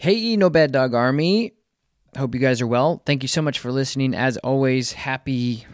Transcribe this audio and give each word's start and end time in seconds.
Hey, 0.00 0.34
No 0.34 0.48
Bad 0.48 0.72
Dog 0.72 0.94
Army. 0.94 1.52
Hope 2.16 2.34
you 2.34 2.40
guys 2.40 2.62
are 2.62 2.66
well. 2.66 3.02
Thank 3.04 3.22
you 3.22 3.28
so 3.28 3.42
much 3.42 3.58
for 3.58 3.70
listening. 3.70 4.14
As 4.14 4.38
always, 4.38 4.94
happy 4.94 5.66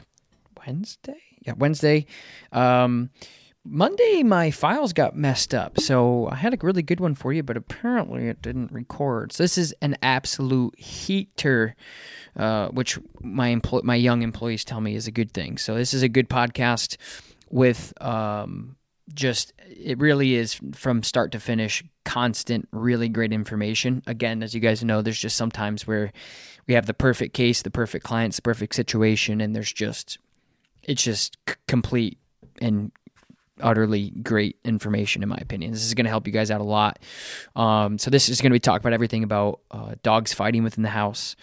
Wednesday. 0.67 1.23
Yeah, 1.43 1.53
Wednesday. 1.57 2.07
Um, 2.51 3.11
Monday, 3.65 4.25
my 4.25 4.51
files 4.51 4.93
got 4.93 5.15
messed 5.15 5.55
up, 5.55 5.79
so 5.79 6.27
I 6.29 6.35
had 6.35 6.53
a 6.53 6.59
really 6.61 6.83
good 6.83 6.99
one 6.99 7.15
for 7.15 7.33
you, 7.33 7.45
but 7.45 7.57
apparently 7.57 8.27
it 8.27 8.43
didn't 8.43 8.73
record. 8.73 9.31
So 9.31 9.45
this 9.45 9.57
is 9.57 9.73
an 9.81 9.97
absolute 10.03 10.77
heater, 10.77 11.77
uh, 12.35 12.67
which 12.71 12.99
my 13.21 13.55
empl- 13.55 13.85
my 13.85 13.95
young 13.95 14.23
employees 14.23 14.65
tell 14.65 14.81
me 14.81 14.97
is 14.97 15.07
a 15.07 15.13
good 15.13 15.31
thing. 15.31 15.57
So 15.57 15.77
this 15.77 15.95
is 15.95 16.03
a 16.03 16.09
good 16.09 16.29
podcast 16.29 16.97
with 17.49 17.93
um, 18.01 18.76
just 19.15 19.53
it 19.59 19.99
really 19.99 20.35
is 20.35 20.61
from 20.75 21.03
start 21.03 21.33
to 21.33 21.41
finish 21.41 21.85
constant 22.05 22.69
really 22.73 23.09
great 23.09 23.33
information. 23.33 24.03
Again 24.07 24.43
as 24.43 24.55
you 24.55 24.61
guys 24.61 24.83
know 24.83 25.03
there's 25.03 25.19
just 25.19 25.37
sometimes 25.37 25.87
where 25.87 26.13
we 26.67 26.75
have 26.75 26.87
the 26.87 26.95
perfect 26.95 27.35
case 27.35 27.63
the 27.63 27.71
perfect 27.71 28.05
clients 28.05 28.37
the 28.37 28.43
perfect 28.43 28.75
situation 28.75 29.41
and 29.41 29.55
there's 29.55 29.73
just 29.73 30.19
it's 30.83 31.03
just 31.03 31.37
c- 31.49 31.55
complete 31.69 32.19
and 32.61 32.91
utterly 33.61 34.11
great 34.11 34.57
information 34.65 35.23
in 35.23 35.29
my 35.29 35.39
opinion. 35.41 35.73
This 35.73 35.85
is 35.85 35.95
going 35.95 36.05
to 36.05 36.11
help 36.11 36.27
you 36.27 36.33
guys 36.33 36.51
out 36.51 36.61
a 36.61 36.65
lot. 36.65 36.99
Um, 37.55 37.99
so 37.99 38.11
this 38.11 38.29
is 38.29 38.41
going 38.41 38.51
to 38.51 38.55
be 38.55 38.61
talk 38.61 38.81
about 38.81 38.93
everything 38.93 39.25
about 39.25 39.61
uh, 39.71 39.95
dogs 40.03 40.33
fighting 40.33 40.63
within 40.63 40.83
the 40.83 40.91
house 40.91 41.37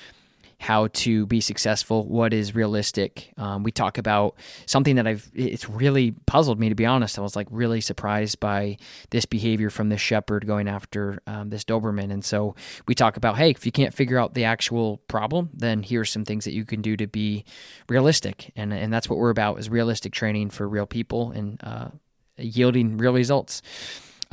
how 0.63 0.88
to 0.88 1.25
be 1.25 1.41
successful, 1.41 2.07
what 2.07 2.34
is 2.34 2.56
realistic. 2.56 3.34
Um, 3.38 3.63
we 3.63 3.72
talk 3.72 3.97
about 3.97 4.35
something 4.66 4.96
that 4.96 5.06
I've, 5.06 5.29
it's 5.34 5.69
really 5.69 6.12
puzzled 6.25 6.57
me 6.57 6.69
to 6.69 6.75
be 6.75 6.85
honest. 6.85 7.19
I 7.19 7.22
was 7.22 7.35
like 7.35 7.47
really 7.51 7.81
surprised 7.81 8.40
by 8.40 8.78
this 9.09 9.25
behavior 9.25 9.69
from 9.69 9.90
this 9.90 10.00
shepherd 10.00 10.47
going 10.47 10.69
after 10.69 11.19
um, 11.28 11.50
this 11.50 11.66
Doberman. 11.66 12.12
And 12.12 12.23
so 12.23 12.56
we 12.88 12.96
talk 12.96 13.18
about, 13.18 13.35
hey, 13.38 13.50
if 13.50 13.66
you 13.66 13.73
can't 13.73 13.94
figure 13.94 14.18
out 14.18 14.35
the 14.35 14.46
actual 14.46 15.00
problem, 15.09 15.50
then 15.53 15.84
here's 15.84 16.09
some 16.09 16.23
things 16.23 16.46
that 16.46 16.53
you 16.53 16.63
can 16.63 16.81
do 16.81 16.96
to 16.96 17.07
be 17.07 17.44
realistic. 17.90 18.53
And, 18.56 18.73
and 18.73 18.94
that's 18.94 19.09
what 19.09 19.19
we're 19.19 19.31
about 19.31 19.59
is 19.59 19.69
realistic 19.69 20.13
training 20.13 20.50
for 20.52 20.69
real 20.69 20.88
people 20.88 21.31
and 21.31 21.59
uh, 21.62 21.90
yielding 22.38 22.97
real 22.97 23.12
results. 23.13 23.62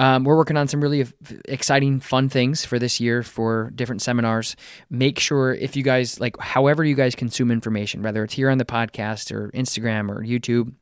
Um, 0.00 0.24
we're 0.24 0.36
working 0.36 0.56
on 0.56 0.66
some 0.66 0.80
really 0.80 1.06
exciting, 1.44 2.00
fun 2.00 2.30
things 2.30 2.64
for 2.64 2.78
this 2.78 3.00
year 3.00 3.22
for 3.22 3.70
different 3.74 4.00
seminars. 4.00 4.56
Make 4.88 5.18
sure 5.18 5.52
if 5.52 5.76
you 5.76 5.82
guys 5.82 6.18
like, 6.18 6.40
however 6.40 6.82
you 6.82 6.94
guys 6.94 7.14
consume 7.14 7.50
information, 7.50 8.02
whether 8.02 8.24
it's 8.24 8.32
here 8.32 8.48
on 8.48 8.56
the 8.56 8.64
podcast 8.64 9.30
or 9.30 9.50
Instagram 9.50 10.08
or 10.08 10.22
YouTube, 10.22 10.72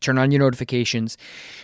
turn 0.00 0.18
on 0.18 0.30
your 0.30 0.40
notifications. 0.40 1.16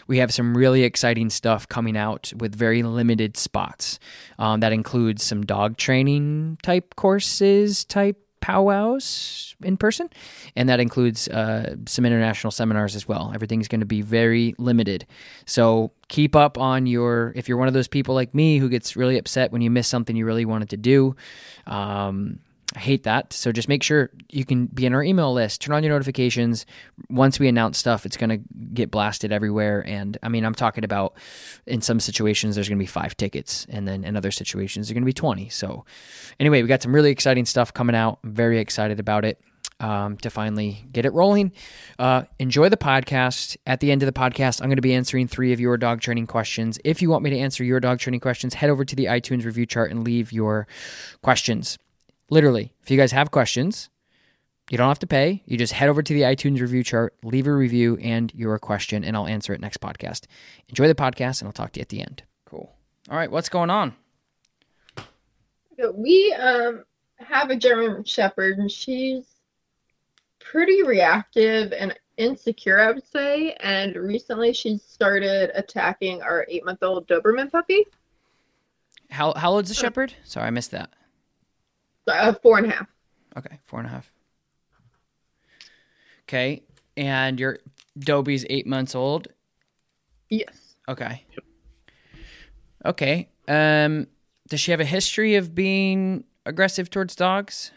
We 0.07 0.19
have 0.19 0.33
some 0.33 0.57
really 0.57 0.85
exciting 0.85 1.29
stuff 1.29 1.69
coming 1.69 1.99
out 1.99 2.33
with 2.39 2.55
very 2.55 2.83
limited 2.83 3.37
spots. 3.37 3.99
Um, 4.39 4.61
that 4.61 4.73
includes 4.73 5.23
some 5.23 5.45
dog 5.45 5.77
training 5.77 6.57
type 6.63 6.97
courses, 6.97 7.85
type 7.85 8.17
powwows 8.41 9.55
in 9.63 9.77
person, 9.77 10.09
and 10.57 10.69
that 10.69 10.81
includes 10.81 11.29
uh, 11.29 11.77
some 11.87 12.05
international 12.05 12.51
seminars 12.51 12.97
as 12.97 13.07
well. 13.07 13.33
Everything's 13.35 13.69
going 13.69 13.81
to 13.81 13.87
be 13.87 14.03
very 14.03 14.55
limited, 14.59 15.07
so 15.47 15.93
keep 16.09 16.35
up 16.35 16.59
on 16.59 16.87
your. 16.87 17.33
If 17.37 17.49
you're 17.49 17.59
one 17.59 17.69
of 17.69 17.75
those 17.75 17.89
people 17.89 18.15
like 18.15 18.35
me 18.35 18.59
who 18.59 18.69
gets 18.69 18.97
really 18.97 19.19
upset 19.19 19.53
when 19.53 19.63
you 19.63 19.71
miss 19.71 19.89
something 19.89 20.17
you 20.17 20.27
really 20.27 20.45
wanted 20.45 20.71
to 20.71 20.77
do, 20.77 21.17
um, 21.67 22.41
I 22.77 22.79
hate 22.79 23.03
that. 23.03 23.33
So 23.33 23.51
just 23.51 23.69
make 23.69 23.83
sure 23.83 24.11
you 24.29 24.45
can 24.45 24.67
be 24.67 24.87
in 24.87 24.95
our 24.95 25.03
email 25.03 25.33
list. 25.33 25.61
Turn 25.61 25.75
on 25.75 25.83
your 25.83 25.93
notifications. 25.93 26.67
Once 27.09 27.41
we 27.41 27.49
announce 27.49 27.79
stuff, 27.79 28.07
it's 28.07 28.17
going 28.17 28.31
to 28.31 28.41
get 28.73 28.93
blasted 28.93 29.33
everywhere. 29.33 29.85
And 29.87 30.17
I 30.23 30.29
mean, 30.29 30.45
I'm 30.45 30.55
talking 30.55 30.85
about 30.85 31.15
in 31.67 31.81
some 31.81 31.99
situations 31.99 32.55
there's 32.55 32.69
going 32.69 32.79
to 32.79 32.83
be 32.83 32.87
five 32.87 33.17
tickets, 33.17 33.67
and 33.69 33.89
then 33.89 34.05
in 34.05 34.17
other 34.17 34.31
situations 34.31 34.87
there's 34.87 34.95
going 34.95 35.03
to 35.03 35.07
be 35.07 35.13
20. 35.13 35.49
So 35.49 35.85
anyway, 36.39 36.63
we 36.63 36.69
got 36.69 36.81
some 36.83 36.95
really 36.95 37.11
exciting 37.11 37.45
stuff 37.45 37.75
coming 37.75 37.97
out. 37.97 38.21
I'm 38.23 38.35
very 38.35 38.61
excited 38.61 39.01
about 39.01 39.25
it. 39.25 39.41
Um, 39.79 40.19
to 40.19 40.29
finally 40.29 40.85
get 40.93 41.07
it 41.07 41.13
rolling. 41.15 41.53
Uh, 41.99 42.25
enjoy 42.39 42.69
the 42.69 42.77
podcast. 42.77 43.57
At 43.67 43.81
the 43.81 43.91
end 43.91 44.03
of 44.03 44.07
the 44.07 44.13
podcast, 44.13 44.61
I'm 44.61 44.69
going 44.69 44.77
to 44.77 44.83
be 44.83 44.93
answering 44.93 45.27
three 45.27 45.55
of 45.55 45.61
your 45.61 45.79
dog 45.79 46.03
training 46.03 46.27
questions. 46.27 46.79
If 46.85 47.01
you 47.01 47.09
want 47.09 47.25
me 47.25 47.31
to 47.31 47.39
answer 47.39 47.65
your 47.65 47.81
dog 47.81 47.99
training 47.99 48.21
questions, 48.21 48.53
head 48.53 48.69
over 48.69 48.85
to 48.85 48.95
the 48.95 49.07
iTunes 49.07 49.47
review 49.47 49.65
chart 49.65 49.91
and 49.91 50.05
leave 50.05 50.33
your 50.33 50.67
questions. 51.23 51.79
Literally, 52.31 52.73
if 52.81 52.91
you 52.91 52.97
guys 52.97 53.13
have 53.13 53.31
questions, 53.31 53.91
you 54.71 54.79
don't 54.79 54.89
have 54.89 55.01
to 55.01 55.07
pay. 55.07 55.43
You 55.47 55.59
just 55.59 55.73
head 55.73 55.89
over 55.89 56.03
to 56.03 56.15
the 56.15 56.23
iTunes 56.23 56.61
review 56.61 56.85
chart, 56.85 57.15
leave 57.25 57.49
a 57.49 57.53
review 57.53 57.97
and 58.01 58.33
your 58.35 58.57
question, 58.61 59.03
and 59.03 59.17
I'll 59.17 59.27
answer 59.27 59.53
it 59.53 59.61
next 59.61 59.81
podcast. 59.81 60.27
Enjoy 60.69 60.87
the 60.87 60.95
podcast, 60.95 61.41
and 61.41 61.49
I'll 61.49 61.53
talk 61.53 61.73
to 61.73 61.81
you 61.81 61.83
at 61.83 61.89
the 61.89 62.01
end. 62.01 62.23
Cool. 62.45 62.73
All 63.11 63.17
right, 63.17 63.31
what's 63.31 63.49
going 63.49 63.69
on? 63.69 63.95
We 65.95 66.33
um 66.35 66.85
have 67.17 67.51
a 67.51 67.57
German 67.57 68.05
Shepherd, 68.05 68.59
and 68.59 68.71
she's 68.71 69.25
pretty 70.39 70.83
reactive 70.85 71.73
and 71.73 71.99
insecure, 72.17 72.79
I 72.79 72.93
would 72.93 73.07
say. 73.07 73.57
And 73.61 73.97
recently, 73.97 74.53
she's 74.53 74.83
started 74.83 75.51
attacking 75.55 76.23
our 76.23 76.47
eight-month-old 76.49 77.09
Doberman 77.09 77.51
puppy. 77.51 77.87
How 79.11 79.33
how 79.35 79.53
old's 79.53 79.69
the 79.69 79.75
Shepherd? 79.75 80.15
Sorry, 80.23 80.47
I 80.47 80.51
missed 80.51 80.71
that. 80.71 80.91
Uh, 82.11 82.33
four 82.35 82.59
and 82.59 82.67
a 82.67 82.71
half. 82.71 82.87
Okay, 83.37 83.59
four 83.67 83.81
and 83.81 83.89
a 83.89 83.91
half. 83.91 84.11
Okay, 86.29 86.63
and 86.97 87.41
your 87.41 87.59
Dobie's 87.99 88.45
eight 88.51 88.67
months 88.67 88.95
old. 88.95 89.29
Yes. 90.29 90.77
Okay. 90.89 91.25
Okay. 92.85 93.29
Um, 93.49 94.07
does 94.49 94.61
she 94.61 94.71
have 94.71 94.81
a 94.81 94.85
history 94.85 95.37
of 95.37 95.55
being 95.55 96.25
aggressive 96.47 96.91
towards 96.91 97.15
dogs? 97.15 97.73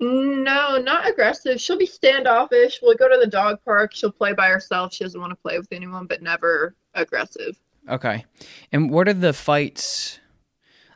No, 0.00 0.78
not 0.78 1.08
aggressive. 1.08 1.60
She'll 1.60 1.78
be 1.78 1.86
standoffish. 1.86 2.78
We'll 2.82 2.96
go 2.96 3.08
to 3.08 3.18
the 3.18 3.26
dog 3.26 3.58
park. 3.64 3.94
She'll 3.94 4.12
play 4.12 4.32
by 4.32 4.48
herself. 4.48 4.92
She 4.92 5.02
doesn't 5.02 5.20
want 5.20 5.32
to 5.32 5.36
play 5.36 5.58
with 5.58 5.68
anyone, 5.72 6.06
but 6.06 6.22
never 6.22 6.76
aggressive. 6.94 7.58
Okay. 7.88 8.24
And 8.70 8.90
what 8.90 9.08
are 9.08 9.14
the 9.14 9.32
fights? 9.32 10.20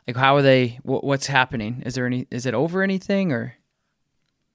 Like, 0.07 0.17
how 0.17 0.35
are 0.35 0.41
they? 0.41 0.79
what's 0.83 1.27
happening? 1.27 1.83
Is 1.85 1.95
there 1.95 2.05
any? 2.05 2.27
Is 2.29 2.45
it 2.45 2.53
over 2.53 2.81
anything 2.81 3.31
or? 3.31 3.55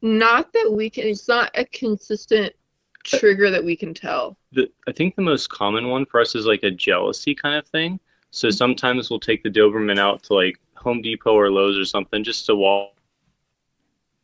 Not 0.00 0.52
that 0.52 0.72
we 0.72 0.90
can. 0.90 1.06
It's 1.06 1.26
not 1.26 1.50
a 1.54 1.64
consistent 1.64 2.54
trigger 3.02 3.50
that 3.50 3.64
we 3.64 3.76
can 3.76 3.94
tell. 3.94 4.36
The, 4.52 4.70
I 4.86 4.92
think 4.92 5.16
the 5.16 5.22
most 5.22 5.48
common 5.48 5.88
one 5.88 6.06
for 6.06 6.20
us 6.20 6.34
is 6.34 6.46
like 6.46 6.62
a 6.62 6.70
jealousy 6.70 7.34
kind 7.34 7.56
of 7.56 7.66
thing. 7.66 7.98
So 8.30 8.50
sometimes 8.50 9.10
we'll 9.10 9.20
take 9.20 9.42
the 9.42 9.50
Doberman 9.50 9.98
out 9.98 10.22
to 10.24 10.34
like 10.34 10.60
Home 10.74 11.00
Depot 11.02 11.34
or 11.34 11.50
Lowe's 11.50 11.78
or 11.78 11.84
something 11.84 12.22
just 12.22 12.46
to 12.46 12.54
walk. 12.54 12.92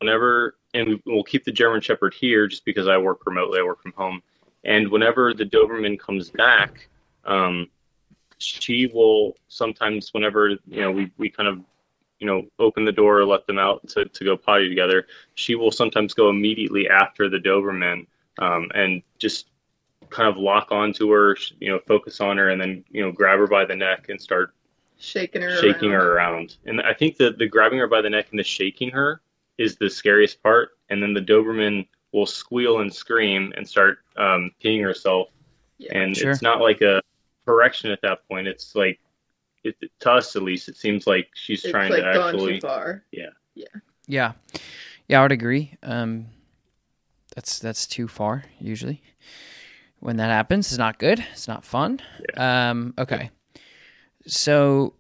Whenever, 0.00 0.56
and 0.74 1.00
we'll 1.06 1.24
keep 1.24 1.44
the 1.44 1.52
German 1.52 1.80
Shepherd 1.80 2.12
here 2.14 2.46
just 2.46 2.64
because 2.64 2.86
I 2.86 2.98
work 2.98 3.24
remotely, 3.26 3.60
I 3.60 3.62
work 3.62 3.80
from 3.80 3.92
home. 3.92 4.22
And 4.64 4.88
whenever 4.90 5.32
the 5.32 5.44
Doberman 5.44 5.98
comes 5.98 6.30
back, 6.30 6.88
um, 7.24 7.68
she 8.38 8.86
will 8.86 9.36
sometimes, 9.48 10.12
whenever 10.12 10.50
you 10.50 10.80
know 10.80 10.90
we, 10.90 11.10
we 11.18 11.28
kind 11.30 11.48
of 11.48 11.60
you 12.18 12.26
know 12.26 12.46
open 12.58 12.84
the 12.84 12.92
door 12.92 13.18
or 13.18 13.24
let 13.24 13.46
them 13.46 13.58
out 13.58 13.86
to, 13.88 14.04
to 14.06 14.24
go 14.24 14.36
potty 14.36 14.68
together, 14.68 15.06
she 15.34 15.54
will 15.54 15.70
sometimes 15.70 16.14
go 16.14 16.30
immediately 16.30 16.88
after 16.88 17.28
the 17.28 17.38
Doberman 17.38 18.06
um, 18.38 18.70
and 18.74 19.02
just 19.18 19.48
kind 20.10 20.28
of 20.28 20.36
lock 20.36 20.70
onto 20.70 21.10
her, 21.10 21.36
you 21.60 21.70
know, 21.70 21.80
focus 21.86 22.20
on 22.20 22.36
her, 22.36 22.50
and 22.50 22.60
then 22.60 22.84
you 22.90 23.02
know 23.02 23.12
grab 23.12 23.38
her 23.38 23.46
by 23.46 23.64
the 23.64 23.76
neck 23.76 24.08
and 24.08 24.20
start 24.20 24.54
shaking 24.96 25.42
her 25.42 25.56
shaking 25.60 25.90
around. 25.92 26.02
her 26.02 26.12
around. 26.14 26.56
And 26.66 26.80
I 26.80 26.94
think 26.94 27.16
that 27.18 27.38
the 27.38 27.46
grabbing 27.48 27.78
her 27.78 27.88
by 27.88 28.00
the 28.00 28.10
neck 28.10 28.28
and 28.30 28.38
the 28.38 28.44
shaking 28.44 28.90
her 28.90 29.20
is 29.58 29.76
the 29.76 29.90
scariest 29.90 30.42
part. 30.42 30.70
And 30.88 31.02
then 31.02 31.14
the 31.14 31.20
Doberman 31.20 31.86
will 32.12 32.26
squeal 32.26 32.80
and 32.80 32.92
scream 32.92 33.52
and 33.56 33.68
start 33.68 33.98
um, 34.16 34.52
peeing 34.62 34.82
herself. 34.82 35.28
Yeah. 35.78 35.98
And 35.98 36.16
Sure. 36.16 36.30
it's 36.30 36.42
not 36.42 36.60
like 36.60 36.80
a 36.80 37.02
correction 37.44 37.90
at 37.90 38.00
that 38.02 38.26
point. 38.28 38.46
It's 38.48 38.74
like, 38.74 39.00
it, 39.62 39.76
to 40.00 40.10
us 40.10 40.36
at 40.36 40.42
least, 40.42 40.68
it 40.68 40.76
seems 40.76 41.06
like 41.06 41.28
she's 41.34 41.64
It's 41.64 41.70
trying 41.70 41.90
like 41.90 42.02
to 42.04 42.12
gone 42.14 42.34
actually. 42.34 42.54
too 42.60 42.66
far. 42.66 43.04
Yeah, 43.12 43.30
yeah, 43.54 43.66
Yeah. 44.06 44.32
Yeah, 45.08 45.20
I 45.20 45.22
would 45.22 45.32
agree. 45.32 45.76
Um, 45.82 46.26
that's 47.34 47.58
that's 47.58 47.86
too 47.86 48.08
far 48.08 48.44
usually. 48.58 49.02
When 50.00 50.16
that 50.18 50.28
happens, 50.30 50.68
it's 50.68 50.78
not 50.78 50.98
good. 50.98 51.24
It's 51.32 51.48
not 51.48 51.64
fun. 51.64 52.00
Um, 52.36 52.94
okay, 52.98 53.30
so 54.26 54.94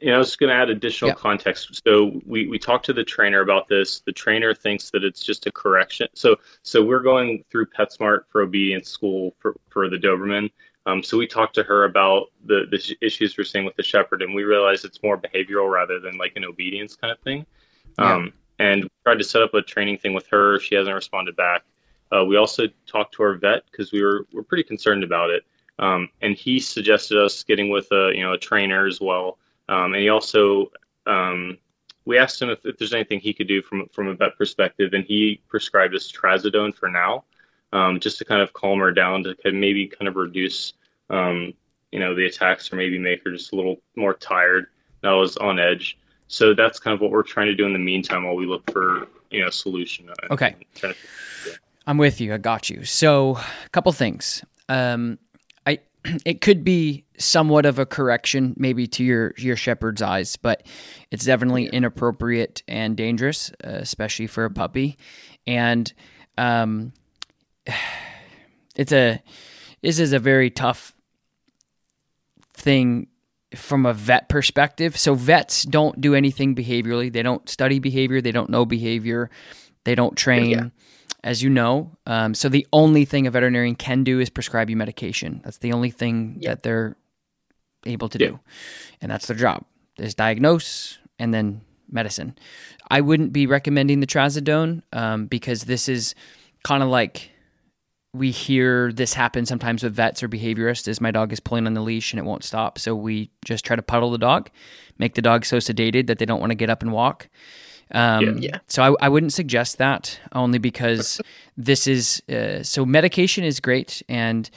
you 0.00 0.08
know, 0.08 0.16
I 0.16 0.18
was 0.18 0.34
going 0.34 0.50
to 0.50 0.56
add 0.56 0.68
additional 0.68 1.10
Yeah. 1.10 1.14
context. 1.14 1.80
So 1.86 2.20
we, 2.26 2.48
we 2.48 2.58
talked 2.58 2.86
to 2.86 2.92
the 2.92 3.04
trainer 3.04 3.40
about 3.40 3.68
this. 3.68 4.00
The 4.00 4.12
trainer 4.12 4.52
thinks 4.52 4.90
that 4.90 5.04
it's 5.04 5.24
just 5.24 5.46
a 5.46 5.52
correction. 5.52 6.08
So 6.14 6.36
so 6.62 6.82
we're 6.84 7.00
going 7.02 7.44
through 7.50 7.66
PetSmart 7.66 8.22
for 8.28 8.42
obedience 8.42 8.88
school 8.88 9.34
for, 9.38 9.54
for 9.70 9.88
the 9.88 9.96
Doberman. 9.98 10.50
Um, 10.86 11.02
so 11.02 11.16
we 11.16 11.26
talked 11.26 11.54
to 11.54 11.62
her 11.62 11.84
about 11.84 12.28
the, 12.44 12.66
the 12.70 12.96
issues 13.00 13.36
we're 13.38 13.44
seeing 13.44 13.64
with 13.64 13.76
the 13.76 13.82
Shepherd, 13.82 14.22
and 14.22 14.34
we 14.34 14.44
realized 14.44 14.84
it's 14.84 15.02
more 15.02 15.16
behavioral 15.16 15.70
rather 15.70 16.00
than 16.00 16.18
like 16.18 16.32
an 16.36 16.44
obedience 16.44 16.96
kind 16.96 17.12
of 17.12 17.20
thing. 17.20 17.46
Um, 17.98 18.32
And 18.58 18.84
we 18.84 18.90
tried 19.04 19.18
to 19.18 19.24
set 19.24 19.42
up 19.42 19.54
a 19.54 19.62
training 19.62 19.98
thing 19.98 20.14
with 20.14 20.26
her. 20.28 20.60
She 20.60 20.74
hasn't 20.74 20.94
responded 20.94 21.36
back. 21.36 21.62
Uh, 22.12 22.24
we 22.24 22.36
also 22.36 22.64
talked 22.86 23.14
to 23.14 23.22
our 23.22 23.34
vet 23.34 23.64
because 23.70 23.92
we 23.92 24.02
were, 24.02 24.26
were 24.32 24.42
pretty 24.42 24.62
concerned 24.62 25.02
about 25.02 25.30
it. 25.30 25.44
Um, 25.78 26.10
and 26.20 26.36
he 26.36 26.60
suggested 26.60 27.18
us 27.18 27.42
getting 27.42 27.70
with 27.70 27.90
a 27.90 28.12
you 28.14 28.22
know 28.22 28.34
a 28.34 28.38
trainer 28.38 28.86
as 28.86 29.00
well. 29.00 29.38
Um, 29.68 29.94
and 29.94 30.02
he 30.02 30.10
also, 30.10 30.70
um, 31.06 31.58
we 32.04 32.18
asked 32.18 32.40
him 32.40 32.50
if, 32.50 32.64
if 32.64 32.76
there's 32.76 32.92
anything 32.92 33.20
he 33.20 33.32
could 33.32 33.48
do 33.48 33.62
from 33.62 33.88
from 33.92 34.08
a 34.08 34.14
vet 34.14 34.36
perspective, 34.36 34.92
and 34.92 35.04
he 35.04 35.40
prescribed 35.48 35.94
us 35.94 36.12
trazodone 36.12 36.74
for 36.74 36.88
now, 36.88 37.24
um, 37.72 38.00
just 38.00 38.18
to 38.18 38.24
kind 38.24 38.42
of 38.42 38.52
calm 38.52 38.78
her 38.80 38.92
down, 38.92 39.24
to 39.24 39.52
maybe 39.52 39.86
kind 39.86 40.08
of 40.08 40.16
reduce, 40.16 40.72
um, 41.10 41.52
you 41.90 41.98
know, 41.98 42.14
the 42.14 42.26
attacks, 42.26 42.72
or 42.72 42.76
maybe 42.76 42.98
make 42.98 43.24
her 43.24 43.30
just 43.30 43.52
a 43.52 43.56
little 43.56 43.80
more 43.96 44.14
tired. 44.14 44.66
That 45.02 45.12
was 45.12 45.36
on 45.36 45.58
edge. 45.58 45.98
So 46.28 46.54
that's 46.54 46.78
kind 46.78 46.94
of 46.94 47.00
what 47.00 47.10
we're 47.10 47.22
trying 47.22 47.48
to 47.48 47.54
do 47.54 47.66
in 47.66 47.72
the 47.72 47.78
meantime 47.78 48.24
while 48.24 48.36
we 48.36 48.46
look 48.46 48.70
for 48.70 49.08
you 49.30 49.40
know 49.40 49.48
a 49.48 49.52
solution. 49.52 50.08
Okay. 50.30 50.56
To- 50.76 50.94
I'm 51.86 51.98
with 51.98 52.20
you. 52.20 52.32
I 52.32 52.38
got 52.38 52.70
you. 52.70 52.84
So, 52.84 53.36
a 53.36 53.68
couple 53.70 53.90
things. 53.92 54.44
Um, 54.68 55.18
I 55.66 55.80
it 56.24 56.40
could 56.40 56.64
be 56.64 57.04
somewhat 57.18 57.66
of 57.66 57.78
a 57.78 57.86
correction, 57.86 58.54
maybe 58.56 58.86
to 58.88 59.04
your 59.04 59.34
your 59.36 59.56
shepherd's 59.56 60.02
eyes, 60.02 60.36
but 60.36 60.66
it's 61.10 61.24
definitely 61.24 61.66
inappropriate 61.66 62.62
and 62.68 62.96
dangerous, 62.96 63.50
uh, 63.64 63.70
especially 63.70 64.26
for 64.26 64.44
a 64.44 64.50
puppy. 64.50 64.96
And 65.46 65.92
um, 66.38 66.92
it's 68.76 68.92
a 68.92 69.22
this 69.82 69.98
is 69.98 70.12
a 70.12 70.18
very 70.18 70.50
tough 70.50 70.94
thing 72.54 73.08
from 73.54 73.84
a 73.84 73.92
vet 73.92 74.28
perspective. 74.28 74.96
So 74.96 75.14
vets 75.14 75.64
don't 75.64 76.00
do 76.00 76.14
anything 76.14 76.54
behaviorally. 76.54 77.12
They 77.12 77.22
don't 77.22 77.46
study 77.48 77.78
behavior. 77.78 78.20
They 78.20 78.32
don't 78.32 78.48
know 78.48 78.64
behavior. 78.64 79.28
They 79.84 79.94
don't 79.94 80.16
train, 80.16 80.50
Yeah. 80.50 80.68
as 81.24 81.42
you 81.42 81.50
know. 81.50 81.90
Um, 82.06 82.34
so 82.34 82.48
the 82.48 82.66
only 82.72 83.04
thing 83.04 83.26
a 83.26 83.30
veterinarian 83.30 83.74
can 83.74 84.04
do 84.04 84.20
is 84.20 84.30
prescribe 84.30 84.70
you 84.70 84.76
medication. 84.76 85.40
That's 85.44 85.58
the 85.58 85.72
only 85.72 85.90
thing 85.90 86.36
Yeah. 86.40 86.50
that 86.50 86.62
they're 86.62 86.96
able 87.84 88.08
to 88.08 88.18
Yeah. 88.18 88.28
do, 88.28 88.40
and 89.02 89.10
that's 89.10 89.26
their 89.26 89.36
job. 89.36 89.64
Is 89.98 90.14
diagnose 90.14 90.98
and 91.18 91.34
then 91.34 91.60
medicine. 91.90 92.34
I 92.90 93.02
wouldn't 93.02 93.32
be 93.34 93.46
recommending 93.46 94.00
the 94.00 94.06
trazodone 94.06 94.82
um, 94.94 95.26
because 95.26 95.64
this 95.64 95.88
is 95.88 96.14
kind 96.64 96.82
of 96.82 96.88
like 96.88 97.31
we 98.14 98.30
hear 98.30 98.92
this 98.92 99.14
happen 99.14 99.46
sometimes 99.46 99.82
with 99.82 99.94
vets 99.94 100.22
or 100.22 100.28
behaviorists 100.28 100.86
is 100.86 101.00
my 101.00 101.10
dog 101.10 101.32
is 101.32 101.40
pulling 101.40 101.66
on 101.66 101.74
the 101.74 101.80
leash 101.80 102.12
and 102.12 102.20
it 102.20 102.24
won't 102.24 102.44
stop. 102.44 102.78
So 102.78 102.94
we 102.94 103.30
just 103.44 103.64
try 103.64 103.74
to 103.76 103.82
puddle 103.82 104.10
the 104.10 104.18
dog 104.18 104.50
make 104.98 105.14
the 105.14 105.22
dog 105.22 105.44
so 105.44 105.58
sedated 105.58 106.06
that 106.06 106.18
they 106.18 106.24
don't 106.24 106.40
want 106.40 106.50
to 106.50 106.54
get 106.54 106.70
up 106.70 106.82
and 106.82 106.92
walk. 106.92 107.28
Um, 107.90 108.38
Yeah. 108.38 108.58
so 108.68 108.82
I, 108.82 109.06
I 109.06 109.08
wouldn't 109.08 109.32
suggest 109.32 109.78
that 109.78 110.18
only 110.32 110.58
because 110.58 111.20
this 111.56 111.86
is 111.86 112.22
uh, 112.30 112.62
so 112.62 112.86
medication 112.86 113.44
is 113.44 113.60
great 113.60 114.02
and 114.08 114.48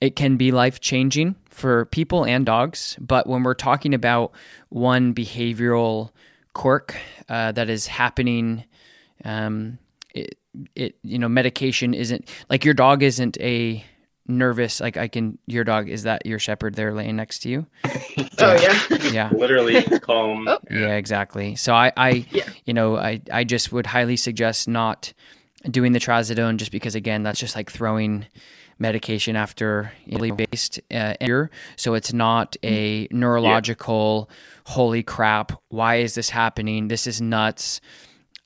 it 0.00 0.14
can 0.14 0.36
be 0.36 0.52
life 0.52 0.78
changing 0.80 1.34
for 1.50 1.86
people 1.86 2.24
and 2.24 2.46
dogs 2.46 2.96
but 3.00 3.26
when 3.26 3.42
we're 3.42 3.54
talking 3.54 3.94
about 3.94 4.32
one 4.68 5.12
behavioral 5.14 6.10
quirk 6.52 6.94
uh, 7.28 7.50
that 7.52 7.68
is 7.68 7.88
happening 7.88 8.64
um, 9.24 9.78
it, 10.54 10.82
it 10.82 10.96
you 11.02 11.18
know 11.18 11.28
medication 11.28 11.94
isn't 11.94 12.28
like 12.48 12.64
your 12.64 12.74
dog 12.74 13.02
isn't 13.02 13.38
a 13.40 13.84
nervous 14.26 14.80
like 14.80 14.96
i 14.96 15.06
can 15.06 15.38
your 15.46 15.64
dog 15.64 15.88
is 15.88 16.04
that 16.04 16.24
your 16.24 16.38
shepherd? 16.38 16.74
There 16.74 16.94
laying 16.94 17.16
next 17.16 17.40
to 17.40 17.48
you? 17.48 17.66
Oh 18.38 18.52
yeah. 18.54 19.10
yeah. 19.12 19.30
Literally 19.36 19.82
calm. 20.00 20.48
Oh. 20.48 20.58
yeah 20.70 20.94
exactly. 20.96 21.54
So 21.56 21.72
i 21.74 21.92
i 21.96 22.26
Yeah. 22.30 22.48
you 22.64 22.74
know 22.74 22.96
i 22.96 23.20
i 23.32 23.44
just 23.44 23.72
would 23.72 23.86
highly 23.86 24.16
suggest 24.16 24.66
not 24.66 25.12
doing 25.70 25.92
the 25.92 26.00
trazodone 26.00 26.56
just 26.56 26.72
because 26.72 26.94
again 26.94 27.22
that's 27.22 27.38
just 27.38 27.54
like 27.56 27.70
throwing 27.70 28.26
medication 28.78 29.36
after 29.36 29.92
based 30.36 30.80
uh, 30.92 31.14
ear 31.20 31.50
so 31.76 31.94
it's 31.94 32.12
not 32.12 32.56
a 32.64 33.06
neurological 33.12 34.28
holy 34.64 35.02
crap 35.02 35.52
why 35.68 35.96
is 35.96 36.14
this 36.14 36.30
happening? 36.30 36.88
This 36.88 37.06
is 37.06 37.20
nuts 37.20 37.80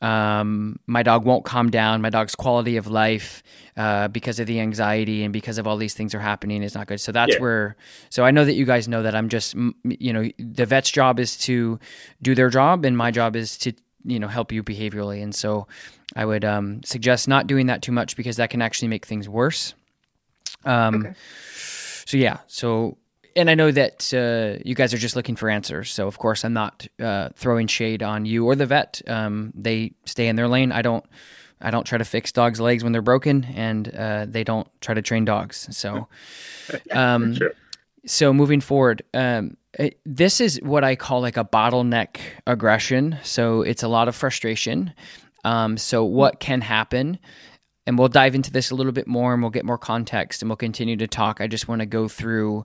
um, 0.00 0.78
my 0.86 1.02
dog 1.02 1.24
won't 1.24 1.44
calm 1.44 1.70
down. 1.70 2.00
My 2.00 2.10
dog's 2.10 2.34
quality 2.34 2.76
of 2.76 2.86
life, 2.86 3.42
uh, 3.76 4.08
because 4.08 4.38
of 4.38 4.46
the 4.46 4.60
anxiety 4.60 5.24
and 5.24 5.32
because 5.32 5.58
of 5.58 5.66
all 5.66 5.76
these 5.76 5.94
things 5.94 6.14
are 6.14 6.20
happening, 6.20 6.62
is 6.62 6.74
not 6.74 6.86
good. 6.86 7.00
So 7.00 7.10
that's 7.12 7.34
Yeah. 7.34 7.40
where. 7.40 7.76
So 8.10 8.24
I 8.24 8.30
know 8.30 8.44
that 8.44 8.54
you 8.54 8.64
guys 8.64 8.86
know 8.88 9.02
that 9.02 9.14
I'm 9.14 9.28
just, 9.28 9.54
you 9.84 10.12
know, 10.12 10.28
the 10.38 10.66
vet's 10.66 10.90
job 10.90 11.18
is 11.18 11.36
to 11.38 11.78
do 12.22 12.34
their 12.34 12.50
job, 12.50 12.84
and 12.84 12.96
my 12.96 13.10
job 13.10 13.34
is 13.36 13.58
to, 13.58 13.72
you 14.04 14.18
know, 14.20 14.28
help 14.28 14.52
you 14.52 14.62
behaviorally. 14.62 15.22
And 15.22 15.34
so 15.34 15.66
I 16.14 16.24
would 16.24 16.44
um, 16.44 16.82
suggest 16.84 17.26
not 17.28 17.46
doing 17.46 17.66
that 17.66 17.82
too 17.82 17.92
much 17.92 18.16
because 18.16 18.36
that 18.36 18.50
can 18.50 18.62
actually 18.62 18.88
make 18.88 19.04
things 19.04 19.28
worse. 19.28 19.74
Um, 20.64 20.94
Okay. 20.94 21.14
So 22.06 22.16
yeah, 22.16 22.38
so 22.46 22.96
and 23.36 23.48
I 23.50 23.54
know 23.54 23.70
that 23.70 24.12
uh, 24.14 24.60
you 24.64 24.74
guys 24.74 24.92
are 24.94 24.98
just 24.98 25.16
looking 25.16 25.36
for 25.36 25.48
answers. 25.48 25.90
So 25.90 26.06
of 26.06 26.18
course, 26.18 26.44
I'm 26.44 26.52
not 26.52 26.86
uh, 27.00 27.30
throwing 27.36 27.66
shade 27.66 28.02
on 28.02 28.24
you 28.26 28.46
or 28.46 28.54
the 28.56 28.66
vet. 28.66 29.00
Um, 29.06 29.52
they 29.54 29.92
stay 30.04 30.28
in 30.28 30.36
their 30.36 30.48
lane. 30.48 30.72
I 30.72 30.82
don't. 30.82 31.04
I 31.60 31.72
don't 31.72 31.84
try 31.84 31.98
to 31.98 32.04
fix 32.04 32.30
dogs' 32.30 32.60
legs 32.60 32.84
when 32.84 32.92
they're 32.92 33.02
broken, 33.02 33.44
and 33.44 33.92
uh, 33.92 34.26
they 34.28 34.44
don't 34.44 34.68
try 34.80 34.94
to 34.94 35.02
train 35.02 35.24
dogs. 35.24 35.66
So, 35.76 36.06
um, 36.92 37.34
Sure. 37.34 37.50
so 38.06 38.32
moving 38.32 38.60
forward, 38.60 39.02
um, 39.12 39.56
it- 39.76 39.98
this 40.06 40.40
is 40.40 40.60
what 40.62 40.84
I 40.84 40.94
call 40.94 41.20
like 41.20 41.36
a 41.36 41.44
bottleneck 41.44 42.18
aggression. 42.46 43.18
So 43.24 43.62
it's 43.62 43.82
a 43.82 43.88
lot 43.88 44.06
of 44.06 44.14
frustration. 44.14 44.92
Um, 45.44 45.76
so 45.78 46.04
what 46.04 46.38
can 46.38 46.60
happen? 46.60 47.18
And 47.88 47.98
we'll 47.98 48.08
dive 48.08 48.36
into 48.36 48.52
this 48.52 48.70
a 48.70 48.76
little 48.76 48.92
bit 48.92 49.08
more, 49.08 49.32
and 49.32 49.42
we'll 49.42 49.50
get 49.50 49.64
more 49.64 49.78
context, 49.78 50.42
and 50.42 50.48
we'll 50.48 50.56
continue 50.56 50.96
to 50.98 51.08
talk. 51.08 51.40
I 51.40 51.48
just 51.48 51.66
want 51.66 51.80
to 51.80 51.86
go 51.86 52.06
through 52.06 52.64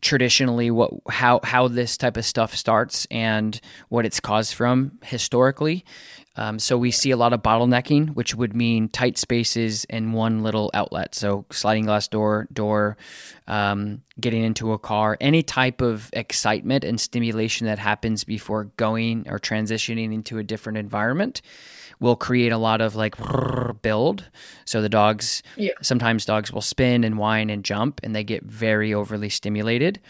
traditionally 0.00 0.70
what 0.70 0.92
how 1.08 1.40
how 1.42 1.68
this 1.68 1.96
type 1.96 2.16
of 2.16 2.24
stuff 2.24 2.54
starts 2.54 3.06
and 3.10 3.60
what 3.88 4.06
it's 4.06 4.20
caused 4.20 4.54
from 4.54 4.98
historically. 5.02 5.84
Um, 6.36 6.60
so 6.60 6.78
we 6.78 6.92
see 6.92 7.10
a 7.10 7.16
lot 7.16 7.32
of 7.32 7.42
bottlenecking, 7.42 8.10
which 8.10 8.32
would 8.36 8.54
mean 8.54 8.88
tight 8.88 9.18
spaces 9.18 9.84
and 9.90 10.14
one 10.14 10.44
little 10.44 10.70
outlet. 10.72 11.16
So 11.16 11.46
sliding 11.50 11.86
glass 11.86 12.06
door, 12.06 12.46
door, 12.52 12.96
um, 13.48 14.02
getting 14.20 14.44
into 14.44 14.72
a 14.72 14.78
car, 14.78 15.16
any 15.20 15.42
type 15.42 15.80
of 15.80 16.10
excitement 16.12 16.84
and 16.84 17.00
stimulation 17.00 17.66
that 17.66 17.80
happens 17.80 18.22
before 18.22 18.70
going 18.76 19.28
or 19.28 19.40
transitioning 19.40 20.14
into 20.14 20.38
a 20.38 20.44
different 20.44 20.78
environment 20.78 21.42
will 22.00 22.16
create 22.16 22.52
a 22.52 22.58
lot 22.58 22.80
of 22.80 22.94
like 22.94 23.16
build. 23.82 24.24
So 24.64 24.80
the 24.82 24.88
dogs, 24.88 25.42
Yeah. 25.56 25.72
sometimes 25.82 26.24
dogs 26.24 26.52
will 26.52 26.60
spin 26.62 27.04
and 27.04 27.18
whine 27.18 27.50
and 27.50 27.64
jump 27.64 28.00
and 28.02 28.14
they 28.14 28.24
get 28.24 28.44
very 28.44 28.94
overly 28.94 29.28
stimulated. 29.28 30.00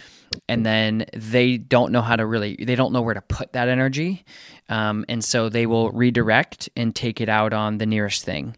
and 0.47 0.65
then 0.67 1.07
they 1.15 1.57
don't 1.57 1.91
know 1.91 2.03
how 2.03 2.15
to 2.15 2.27
really 2.27 2.55
they 2.63 2.75
don't 2.75 2.93
know 2.93 3.01
where 3.01 3.15
to 3.15 3.23
put 3.23 3.55
that 3.55 3.67
energy 3.67 4.27
um, 4.69 5.03
and 5.09 5.25
so 5.25 5.49
they 5.49 5.65
will 5.65 5.91
redirect 5.93 6.69
and 6.77 6.95
take 6.95 7.19
it 7.23 7.31
out 7.31 7.55
on 7.55 7.79
the 7.79 7.87
nearest 7.87 8.25
thing 8.27 8.55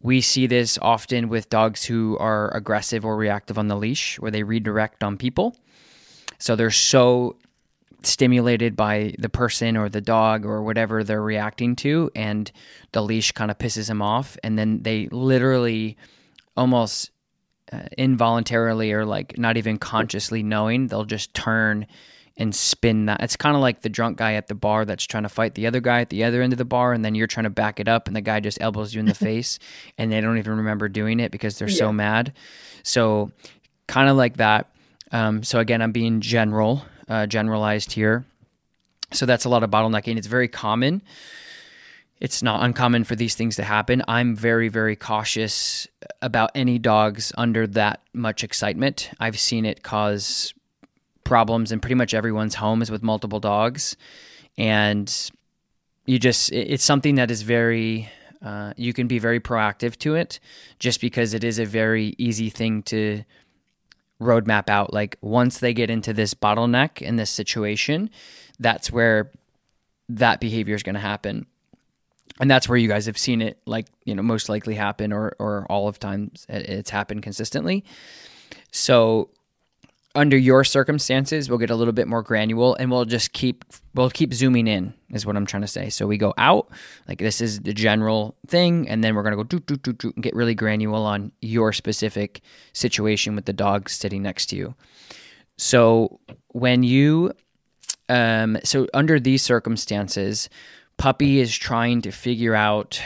we 0.00 0.20
see 0.20 0.46
this 0.46 0.78
often 0.80 1.28
with 1.28 1.48
dogs 1.50 1.84
who 1.84 2.16
are 2.18 2.48
aggressive 2.56 3.04
or 3.04 3.16
reactive 3.16 3.58
on 3.58 3.66
the 3.66 3.74
leash 3.74 4.20
where 4.20 4.30
they 4.30 4.44
redirect 4.44 5.02
on 5.02 5.16
people 5.16 5.56
so 6.38 6.54
they're 6.54 6.70
so 6.70 7.34
stimulated 8.06 8.76
by 8.76 9.14
the 9.18 9.28
person 9.28 9.76
or 9.76 9.88
the 9.88 10.00
dog 10.00 10.44
or 10.44 10.62
whatever 10.62 11.04
they're 11.04 11.22
reacting 11.22 11.76
to 11.76 12.10
and 12.14 12.50
the 12.92 13.02
leash 13.02 13.32
kind 13.32 13.50
of 13.50 13.58
pisses 13.58 13.88
them 13.88 14.02
off 14.02 14.36
and 14.42 14.58
then 14.58 14.82
they 14.82 15.08
literally 15.08 15.96
almost 16.56 17.10
uh, 17.72 17.80
involuntarily 17.96 18.92
or 18.92 19.04
like 19.04 19.38
not 19.38 19.56
even 19.56 19.78
consciously 19.78 20.42
knowing 20.42 20.86
they'll 20.86 21.04
just 21.04 21.34
turn 21.34 21.86
and 22.36 22.54
spin 22.54 23.06
that. 23.06 23.22
It's 23.22 23.36
kind 23.36 23.54
of 23.54 23.62
like 23.62 23.82
the 23.82 23.88
drunk 23.88 24.18
guy 24.18 24.34
at 24.34 24.48
the 24.48 24.54
bar 24.54 24.84
that's 24.84 25.04
trying 25.04 25.22
to 25.22 25.28
fight 25.28 25.54
the 25.54 25.66
other 25.66 25.80
guy 25.80 26.00
at 26.00 26.10
the 26.10 26.24
other 26.24 26.42
end 26.42 26.52
of 26.52 26.58
the 26.58 26.64
bar 26.64 26.92
and 26.92 27.04
then 27.04 27.14
you're 27.14 27.28
trying 27.28 27.44
to 27.44 27.50
back 27.50 27.78
it 27.78 27.86
up 27.86 28.06
and 28.06 28.16
the 28.16 28.20
guy 28.20 28.40
just 28.40 28.60
elbows 28.60 28.92
you 28.92 29.00
in 29.00 29.06
the 29.06 29.14
face 29.26 29.58
and 29.98 30.10
they 30.10 30.20
don't 30.20 30.38
even 30.38 30.56
remember 30.56 30.88
doing 30.88 31.20
it 31.20 31.30
because 31.30 31.58
they're 31.58 31.68
yeah. 31.68 31.76
so 31.76 31.92
mad. 31.92 32.32
So 32.82 33.30
kind 33.86 34.08
of 34.08 34.16
like 34.16 34.38
that. 34.38 34.70
Um, 35.12 35.44
so 35.44 35.60
again 35.60 35.80
i'm 35.80 35.92
being 35.92 36.20
general 36.20 36.82
uh, 37.08 37.26
generalized 37.26 37.92
here. 37.92 38.24
So 39.12 39.26
that's 39.26 39.44
a 39.44 39.48
lot 39.48 39.62
of 39.62 39.70
bottlenecking. 39.70 40.16
It's 40.16 40.26
very 40.26 40.48
common. 40.48 41.02
It's 42.20 42.42
not 42.42 42.62
uncommon 42.64 43.04
for 43.04 43.16
these 43.16 43.34
things 43.34 43.56
to 43.56 43.64
happen. 43.64 44.02
I'm 44.08 44.34
very, 44.34 44.68
very 44.68 44.96
cautious 44.96 45.86
about 46.22 46.50
any 46.54 46.78
dogs 46.78 47.32
under 47.36 47.66
that 47.68 48.00
much 48.12 48.44
excitement. 48.44 49.10
I've 49.20 49.38
seen 49.38 49.66
it 49.66 49.82
cause 49.82 50.54
problems 51.24 51.72
in 51.72 51.80
pretty 51.80 51.96
much 51.96 52.14
everyone's 52.14 52.54
homes 52.54 52.90
with 52.90 53.02
multiple 53.02 53.40
dogs. 53.40 53.96
And 54.56 55.30
you 56.06 56.18
just, 56.18 56.52
it's 56.52 56.84
something 56.84 57.16
that 57.16 57.30
is 57.30 57.42
very, 57.42 58.08
uh, 58.42 58.74
you 58.76 58.92
can 58.92 59.06
be 59.08 59.18
very 59.18 59.40
proactive 59.40 59.96
to 59.98 60.14
it 60.14 60.38
just 60.78 61.00
because 61.00 61.34
it 61.34 61.44
is 61.44 61.58
a 61.58 61.64
very 61.64 62.14
easy 62.18 62.50
thing 62.50 62.82
to 62.84 63.24
roadmap 64.24 64.68
out 64.68 64.92
like 64.92 65.16
once 65.20 65.58
they 65.58 65.72
get 65.72 65.90
into 65.90 66.12
this 66.12 66.34
bottleneck 66.34 67.00
in 67.02 67.16
this 67.16 67.30
situation 67.30 68.10
that's 68.58 68.90
where 68.90 69.30
that 70.08 70.40
behavior 70.40 70.74
is 70.74 70.82
going 70.82 70.94
to 70.94 71.00
happen. 71.00 71.46
And 72.40 72.50
that's 72.50 72.68
where 72.68 72.76
you 72.78 72.88
guys 72.88 73.06
have 73.06 73.18
seen 73.18 73.40
it 73.40 73.58
like 73.64 73.86
you 74.04 74.14
know 74.14 74.22
most 74.22 74.48
likely 74.48 74.74
happen 74.74 75.12
or 75.12 75.36
or 75.38 75.66
all 75.70 75.86
of 75.86 76.00
times 76.00 76.46
it's 76.48 76.90
happened 76.90 77.22
consistently. 77.22 77.84
So 78.72 79.30
under 80.16 80.36
your 80.36 80.62
circumstances, 80.62 81.48
we'll 81.48 81.58
get 81.58 81.70
a 81.70 81.74
little 81.74 81.92
bit 81.92 82.06
more 82.06 82.22
granular 82.22 82.76
and 82.78 82.90
we'll 82.90 83.04
just 83.04 83.32
keep 83.32 83.64
we'll 83.94 84.10
keep 84.10 84.32
zooming 84.32 84.68
in 84.68 84.94
is 85.10 85.26
what 85.26 85.36
I'm 85.36 85.46
trying 85.46 85.62
to 85.62 85.68
say. 85.68 85.90
So 85.90 86.06
we 86.06 86.16
go 86.16 86.32
out, 86.38 86.68
like 87.08 87.18
this 87.18 87.40
is 87.40 87.60
the 87.60 87.72
general 87.72 88.36
thing, 88.46 88.88
and 88.88 89.02
then 89.02 89.14
we're 89.14 89.24
gonna 89.24 89.36
go 89.36 89.42
do 89.42 89.58
do 89.60 89.76
do 89.76 89.92
do 89.92 90.12
and 90.14 90.22
get 90.22 90.34
really 90.34 90.54
granular 90.54 90.98
on 90.98 91.32
your 91.40 91.72
specific 91.72 92.42
situation 92.72 93.34
with 93.34 93.46
the 93.46 93.52
dog 93.52 93.90
sitting 93.90 94.22
next 94.22 94.46
to 94.46 94.56
you. 94.56 94.74
So 95.58 96.20
when 96.48 96.82
you 96.84 97.32
um 98.08 98.58
so 98.62 98.86
under 98.94 99.18
these 99.18 99.42
circumstances, 99.42 100.48
puppy 100.96 101.40
is 101.40 101.56
trying 101.56 102.02
to 102.02 102.12
figure 102.12 102.54
out 102.54 103.02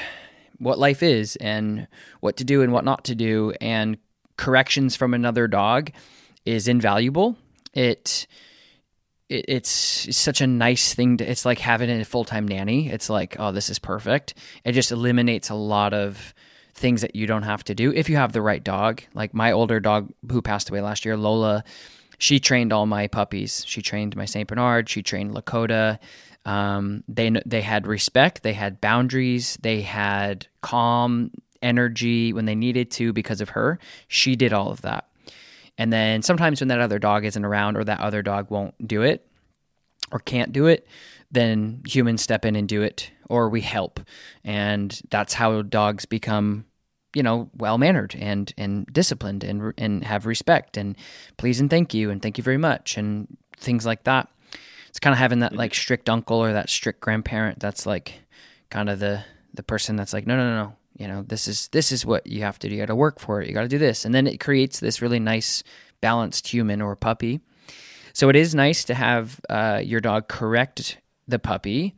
what 0.58 0.78
life 0.78 1.02
is 1.02 1.36
and 1.36 1.86
what 2.20 2.36
to 2.36 2.44
do 2.44 2.62
and 2.62 2.72
what 2.72 2.84
not 2.84 3.04
to 3.04 3.14
do 3.14 3.54
and 3.60 3.96
corrections 4.36 4.94
from 4.94 5.14
another 5.14 5.48
dog 5.48 5.90
is 6.48 6.68
invaluable. 6.68 7.36
It, 7.74 8.26
it 9.28 9.44
it's 9.48 10.16
such 10.16 10.40
a 10.40 10.46
nice 10.46 10.94
thing 10.94 11.18
to 11.18 11.30
it's 11.30 11.44
like 11.44 11.58
having 11.58 11.90
a 11.90 12.04
full-time 12.04 12.48
nanny. 12.48 12.88
It's 12.88 13.10
like, 13.10 13.36
oh, 13.38 13.52
this 13.52 13.68
is 13.70 13.78
perfect. 13.78 14.34
It 14.64 14.72
just 14.72 14.90
eliminates 14.90 15.50
a 15.50 15.54
lot 15.54 15.92
of 15.92 16.34
things 16.74 17.02
that 17.02 17.14
you 17.14 17.26
don't 17.26 17.42
have 17.42 17.64
to 17.64 17.74
do 17.74 17.92
if 17.92 18.08
you 18.08 18.16
have 18.16 18.32
the 18.32 18.42
right 18.42 18.64
dog. 18.64 19.02
Like 19.14 19.34
my 19.34 19.52
older 19.52 19.80
dog 19.80 20.12
who 20.30 20.40
passed 20.40 20.70
away 20.70 20.80
last 20.80 21.04
year, 21.04 21.16
Lola, 21.16 21.64
she 22.18 22.40
trained 22.40 22.72
all 22.72 22.86
my 22.86 23.06
puppies. 23.06 23.64
She 23.66 23.82
trained 23.82 24.16
my 24.16 24.24
Saint 24.24 24.48
Bernard. 24.48 24.88
She 24.88 25.02
trained 25.02 25.34
Lakota. 25.34 25.98
Um, 26.44 27.04
they 27.08 27.30
they 27.44 27.60
had 27.60 27.86
respect. 27.86 28.42
They 28.42 28.54
had 28.54 28.80
boundaries. 28.80 29.58
They 29.60 29.82
had 29.82 30.46
calm 30.62 31.30
energy 31.60 32.32
when 32.32 32.46
they 32.46 32.54
needed 32.54 32.90
to 32.92 33.12
because 33.12 33.40
of 33.40 33.50
her. 33.50 33.78
She 34.06 34.36
did 34.36 34.52
all 34.52 34.70
of 34.70 34.80
that. 34.82 35.08
And 35.78 35.92
then 35.92 36.22
sometimes 36.22 36.60
when 36.60 36.68
that 36.68 36.80
other 36.80 36.98
dog 36.98 37.24
isn't 37.24 37.44
around 37.44 37.76
or 37.76 37.84
that 37.84 38.00
other 38.00 38.20
dog 38.20 38.50
won't 38.50 38.74
do 38.86 39.02
it 39.02 39.24
or 40.10 40.18
can't 40.18 40.52
do 40.52 40.66
it, 40.66 40.86
then 41.30 41.82
humans 41.86 42.22
step 42.22 42.44
in 42.44 42.56
and 42.56 42.68
do 42.68 42.82
it 42.82 43.10
or 43.28 43.48
we 43.48 43.60
help. 43.60 44.00
And 44.44 45.00
that's 45.10 45.34
how 45.34 45.62
dogs 45.62 46.04
become 46.04 46.64
you 47.14 47.22
know 47.22 47.48
well 47.56 47.78
mannered 47.78 48.14
and 48.18 48.52
and 48.58 48.86
disciplined 48.92 49.42
and 49.42 49.72
and 49.78 50.04
have 50.04 50.26
respect 50.26 50.76
and 50.76 50.94
please 51.38 51.58
and 51.58 51.70
thank 51.70 51.94
you 51.94 52.10
and 52.10 52.20
thank 52.20 52.36
you 52.36 52.44
very 52.44 52.58
much 52.58 52.96
and 52.98 53.36
things 53.56 53.86
like 53.86 54.04
that. 54.04 54.28
It's 54.88 54.98
kind 54.98 55.12
of 55.12 55.18
having 55.18 55.40
that 55.40 55.54
like 55.54 55.72
mm-hmm. 55.72 55.80
strict 55.80 56.10
uncle 56.10 56.38
or 56.38 56.52
that 56.52 56.68
strict 56.68 57.00
grandparent 57.00 57.60
that's 57.60 57.86
like 57.86 58.20
kind 58.70 58.88
of 58.90 58.98
the 58.98 59.24
the 59.54 59.62
person 59.62 59.96
that's 59.96 60.12
like 60.12 60.26
no 60.26 60.36
no 60.36 60.44
no 60.44 60.62
no 60.64 60.76
you 60.98 61.08
know 61.08 61.22
this 61.22 61.48
is 61.48 61.68
this 61.68 61.90
is 61.90 62.04
what 62.04 62.26
you 62.26 62.42
have 62.42 62.58
to 62.58 62.68
do. 62.68 62.74
You 62.74 62.82
got 62.82 62.86
to 62.86 62.96
work 62.96 63.18
for 63.18 63.40
it. 63.40 63.48
You 63.48 63.54
got 63.54 63.62
to 63.62 63.68
do 63.68 63.78
this. 63.78 64.04
And 64.04 64.14
then 64.14 64.26
it 64.26 64.38
creates 64.40 64.80
this 64.80 65.00
really 65.00 65.20
nice 65.20 65.62
balanced 66.00 66.46
human 66.48 66.82
or 66.82 66.94
puppy. 66.96 67.40
So 68.12 68.28
it 68.28 68.36
is 68.36 68.54
nice 68.54 68.84
to 68.84 68.94
have 68.94 69.40
uh, 69.48 69.80
your 69.82 70.00
dog 70.00 70.28
correct 70.28 70.98
the 71.26 71.38
puppy 71.38 71.94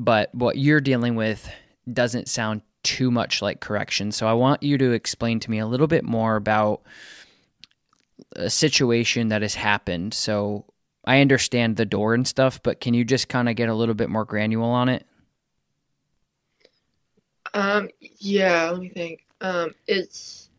but 0.00 0.34
what 0.34 0.56
you're 0.56 0.80
dealing 0.80 1.14
with 1.14 1.50
doesn't 1.92 2.26
sound 2.26 2.62
too 2.82 3.10
much 3.10 3.42
like 3.42 3.60
correction. 3.60 4.10
So 4.10 4.26
i 4.26 4.32
want 4.32 4.62
you 4.62 4.78
to 4.78 4.92
explain 4.92 5.40
to 5.40 5.50
me 5.50 5.58
a 5.58 5.66
little 5.66 5.86
bit 5.86 6.04
more 6.04 6.36
about 6.36 6.82
a 8.34 8.48
situation 8.48 9.28
that 9.28 9.42
has 9.42 9.54
happened. 9.54 10.14
So 10.14 10.64
i 11.04 11.20
understand 11.20 11.76
the 11.76 11.86
door 11.86 12.14
and 12.14 12.26
stuff 12.26 12.62
but 12.62 12.80
can 12.80 12.94
you 12.94 13.04
just 13.04 13.28
kind 13.28 13.48
of 13.48 13.56
get 13.56 13.70
a 13.70 13.74
little 13.74 13.94
bit 13.94 14.10
more 14.10 14.24
granular 14.24 14.68
on 14.68 14.88
it 14.88 15.06
um, 17.54 17.88
yeah, 18.18 18.70
let 18.70 18.80
me 18.80 18.88
think. 18.88 19.24
Um, 19.40 19.74
it's 19.86 20.50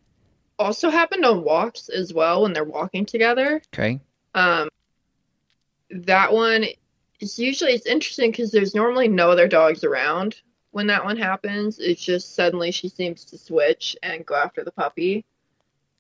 also 0.58 0.90
happened 0.90 1.26
on 1.26 1.44
walks 1.44 1.90
as 1.90 2.14
well 2.14 2.44
when 2.44 2.54
they're 2.54 2.64
walking 2.64 3.06
together. 3.06 3.62
Okay. 3.74 4.00
Um, 4.34 4.70
that 5.92 6.32
one 6.32 6.66
is 7.20 7.38
usually 7.38 7.74
it's 7.74 7.86
interesting 7.86 8.32
because 8.32 8.52
there's 8.52 8.76
normally 8.76 9.08
no 9.08 9.32
other 9.32 9.48
dogs 9.48 9.84
around 9.84 10.42
when 10.72 10.88
that 10.88 11.04
one 11.04 11.18
happens. 11.18 11.80
It's 11.80 12.02
just 12.04 12.36
suddenly 12.36 12.72
she 12.72 12.90
seems 12.90 13.26
to 13.26 13.38
switch 13.38 13.96
and 14.02 14.26
go 14.26 14.36
after 14.36 14.64
the 14.64 14.72
puppy. 14.72 15.26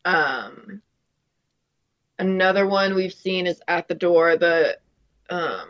Um, 0.05 0.81
another 2.17 2.65
one 2.67 2.95
we've 2.95 3.13
seen 3.13 3.48
is 3.48 3.62
at 3.67 3.88
the 3.88 3.95
door. 3.95 4.38
The 4.38 4.77
um, 5.29 5.69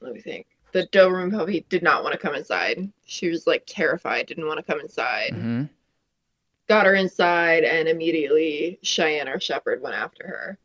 let 0.00 0.14
me 0.14 0.20
think 0.20 0.46
the 0.72 0.86
Doberman 0.88 1.30
puppy 1.32 1.64
did 1.68 1.82
not 1.82 2.02
want 2.02 2.12
to 2.12 2.18
come 2.18 2.34
inside. 2.34 2.90
She 3.04 3.28
was 3.28 3.46
like 3.46 3.64
terrified, 3.66 4.26
didn't 4.26 4.46
want 4.46 4.58
to 4.58 4.64
come 4.64 4.80
inside. 4.80 5.32
Mm-hmm. 5.32 5.64
Got 6.68 6.86
her 6.86 6.94
inside, 6.94 7.64
and 7.64 7.88
immediately 7.88 8.78
Cheyenne, 8.82 9.28
or 9.28 9.40
shepherd, 9.40 9.82
went 9.82 9.96
after 9.96 10.26
her. 10.26 10.58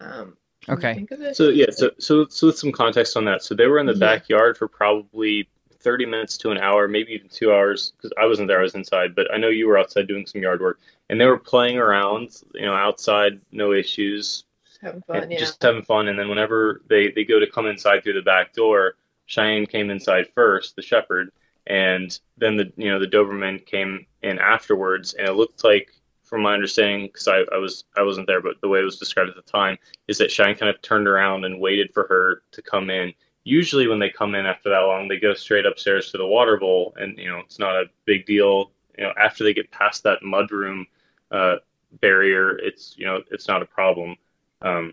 Um, 0.00 0.36
okay. 0.68 1.06
So 1.32 1.48
yeah, 1.48 1.70
so 1.70 1.90
so 1.98 2.26
so 2.28 2.48
with 2.48 2.58
some 2.58 2.72
context 2.72 3.16
on 3.16 3.24
that, 3.24 3.42
so 3.42 3.54
they 3.54 3.66
were 3.66 3.78
in 3.78 3.86
the 3.86 3.94
yeah. 3.94 3.98
backyard 3.98 4.58
for 4.58 4.68
probably 4.68 5.48
thirty 5.78 6.04
minutes 6.04 6.36
to 6.38 6.50
an 6.50 6.58
hour, 6.58 6.88
maybe 6.88 7.12
even 7.12 7.30
two 7.30 7.52
hours, 7.52 7.92
because 7.96 8.12
I 8.20 8.26
wasn't 8.26 8.48
there, 8.48 8.60
I 8.60 8.62
was 8.62 8.74
inside, 8.74 9.14
but 9.14 9.32
I 9.32 9.38
know 9.38 9.48
you 9.48 9.66
were 9.66 9.78
outside 9.78 10.06
doing 10.06 10.26
some 10.26 10.42
yard 10.42 10.60
work, 10.60 10.78
and 11.08 11.18
they 11.18 11.24
were 11.24 11.38
playing 11.38 11.78
around, 11.78 12.42
you 12.54 12.66
know, 12.66 12.74
outside, 12.74 13.40
no 13.50 13.72
issues, 13.72 14.44
having 14.82 15.00
fun, 15.00 15.30
yeah. 15.30 15.38
just 15.38 15.62
having 15.62 15.82
fun, 15.82 16.08
and 16.08 16.18
then 16.18 16.28
whenever 16.28 16.82
they 16.88 17.10
they 17.12 17.24
go 17.24 17.40
to 17.40 17.46
come 17.50 17.66
inside 17.66 18.02
through 18.02 18.12
the 18.12 18.20
back 18.20 18.52
door 18.52 18.96
Cheyenne 19.30 19.66
came 19.66 19.90
inside 19.90 20.26
first, 20.34 20.74
the 20.74 20.82
shepherd, 20.82 21.30
and 21.68 22.18
then 22.36 22.56
the 22.56 22.72
you 22.76 22.90
know 22.90 22.98
the 22.98 23.06
Doberman 23.06 23.64
came 23.64 24.04
in 24.22 24.40
afterwards, 24.40 25.14
and 25.14 25.28
it 25.28 25.34
looked 25.34 25.62
like, 25.62 25.92
from 26.24 26.42
my 26.42 26.52
understanding, 26.52 27.06
because 27.06 27.28
I, 27.28 27.44
I 27.52 27.58
was 27.58 27.84
I 27.96 28.02
wasn't 28.02 28.26
there, 28.26 28.40
but 28.40 28.60
the 28.60 28.68
way 28.68 28.80
it 28.80 28.84
was 28.84 28.98
described 28.98 29.30
at 29.30 29.36
the 29.36 29.50
time 29.50 29.78
is 30.08 30.18
that 30.18 30.32
Cheyenne 30.32 30.56
kind 30.56 30.68
of 30.68 30.82
turned 30.82 31.06
around 31.06 31.44
and 31.44 31.60
waited 31.60 31.94
for 31.94 32.08
her 32.08 32.42
to 32.50 32.60
come 32.60 32.90
in. 32.90 33.14
Usually, 33.44 33.86
when 33.86 34.00
they 34.00 34.10
come 34.10 34.34
in 34.34 34.46
after 34.46 34.68
that 34.68 34.80
long, 34.80 35.06
they 35.06 35.20
go 35.20 35.32
straight 35.34 35.64
upstairs 35.64 36.10
to 36.10 36.18
the 36.18 36.26
water 36.26 36.56
bowl, 36.56 36.92
and 36.96 37.16
you 37.16 37.30
know 37.30 37.38
it's 37.38 37.60
not 37.60 37.76
a 37.76 37.84
big 38.06 38.26
deal. 38.26 38.72
You 38.98 39.04
know, 39.04 39.12
after 39.16 39.44
they 39.44 39.54
get 39.54 39.70
past 39.70 40.02
that 40.02 40.22
mudroom 40.22 40.86
uh, 41.30 41.56
barrier, 42.00 42.58
it's 42.58 42.98
you 42.98 43.06
know 43.06 43.22
it's 43.30 43.46
not 43.46 43.62
a 43.62 43.66
problem. 43.66 44.16
Um, 44.60 44.92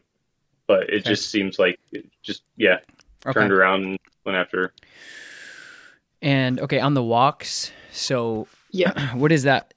but 0.68 0.84
it 0.84 1.02
okay. 1.02 1.10
just 1.10 1.32
seems 1.32 1.58
like 1.58 1.80
it 1.92 2.06
just 2.22 2.44
yeah 2.56 2.78
okay. 3.26 3.34
turned 3.34 3.52
around 3.52 3.84
and 3.84 4.00
went 4.28 4.38
after. 4.38 4.72
And 6.22 6.60
okay, 6.60 6.80
on 6.80 6.94
the 6.94 7.04
walks, 7.04 7.72
so 7.92 8.48
yeah, 8.72 9.14
what 9.16 9.32
is 9.32 9.44
that? 9.44 9.74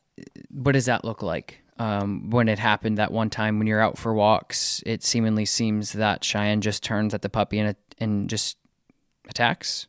What 0.51 0.73
does 0.73 0.85
that 0.87 1.05
look 1.05 1.23
like? 1.23 1.59
Um, 1.79 2.29
when 2.29 2.49
it 2.49 2.59
happened 2.59 2.99
that 2.99 3.11
one 3.11 3.31
time 3.31 3.57
when 3.59 3.67
you're 3.67 3.81
out 3.81 3.97
for 3.97 4.13
walks, 4.13 4.83
it 4.85 5.03
seemingly 5.03 5.47
seems 5.47 5.93
that 5.95 6.23
Cheyenne 6.23 6.61
just 6.61 6.83
turns 6.83 7.15
at 7.15 7.23
the 7.23 7.31
puppy 7.31 7.59
and 7.59 7.75
and 7.99 8.29
just 8.29 8.59
attacks. 9.29 9.87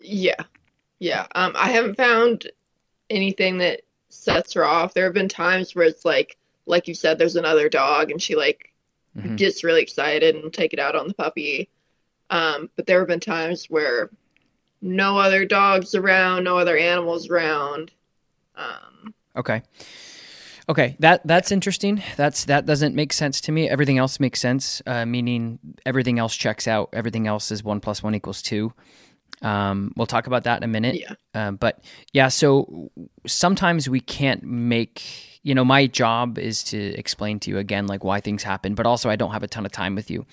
Yeah, 0.00 0.42
yeah. 0.98 1.26
Um, 1.34 1.52
I 1.56 1.70
haven't 1.70 1.96
found 1.96 2.50
anything 3.08 3.58
that 3.58 3.82
sets 4.08 4.52
her 4.54 4.64
off. 4.64 4.92
There 4.94 5.04
have 5.04 5.14
been 5.14 5.28
times 5.28 5.74
where 5.74 5.86
it's 5.86 6.04
like, 6.04 6.36
like 6.66 6.88
you 6.88 6.94
said, 6.94 7.18
there's 7.18 7.36
another 7.36 7.68
dog, 7.68 8.10
and 8.10 8.20
she 8.20 8.34
like 8.36 8.66
Mhm. 9.16 9.36
gets 9.36 9.64
really 9.64 9.82
excited 9.82 10.36
and 10.36 10.52
take 10.52 10.72
it 10.72 10.78
out 10.78 10.94
on 10.96 11.08
the 11.08 11.14
puppy. 11.14 11.68
Um, 12.30 12.70
but 12.76 12.86
there 12.86 12.98
have 13.00 13.08
been 13.08 13.20
times 13.20 13.66
where 13.66 14.10
no 14.80 15.18
other 15.18 15.44
dogs 15.44 15.94
around, 15.94 16.44
no 16.44 16.56
other 16.56 16.76
animals 16.76 17.28
around. 17.28 17.90
Um, 18.56 19.14
Okay. 19.36 19.62
Okay, 20.68 20.96
that 21.00 21.26
that's 21.26 21.50
interesting. 21.50 22.02
That's 22.16 22.44
that 22.44 22.64
doesn't 22.64 22.94
make 22.94 23.12
sense 23.12 23.40
to 23.42 23.52
me. 23.52 23.68
Everything 23.68 23.98
else 23.98 24.20
makes 24.20 24.38
sense, 24.38 24.80
uh, 24.86 25.04
meaning 25.04 25.58
everything 25.84 26.20
else 26.20 26.36
checks 26.36 26.68
out. 26.68 26.90
Everything 26.92 27.26
else 27.26 27.50
is 27.50 27.64
one 27.64 27.80
plus 27.80 28.02
one 28.04 28.14
equals 28.14 28.40
two. 28.40 28.72
Um, 29.42 29.92
we'll 29.96 30.06
talk 30.06 30.28
about 30.28 30.44
that 30.44 30.58
in 30.58 30.62
a 30.62 30.68
minute. 30.68 31.00
Yeah. 31.00 31.14
Um, 31.34 31.56
but 31.56 31.82
yeah, 32.12 32.28
so 32.28 32.90
sometimes 33.26 33.88
we 33.88 34.00
can't 34.00 34.44
make. 34.44 35.02
You 35.42 35.54
know, 35.54 35.64
my 35.64 35.86
job 35.86 36.38
is 36.38 36.62
to 36.64 36.78
explain 36.98 37.40
to 37.40 37.50
you 37.50 37.58
again, 37.58 37.86
like 37.86 38.04
why 38.04 38.20
things 38.20 38.42
happen. 38.42 38.74
But 38.74 38.86
also, 38.86 39.08
I 39.08 39.16
don't 39.16 39.32
have 39.32 39.42
a 39.42 39.48
ton 39.48 39.64
of 39.64 39.72
time 39.72 39.94
with 39.94 40.10
you. 40.10 40.26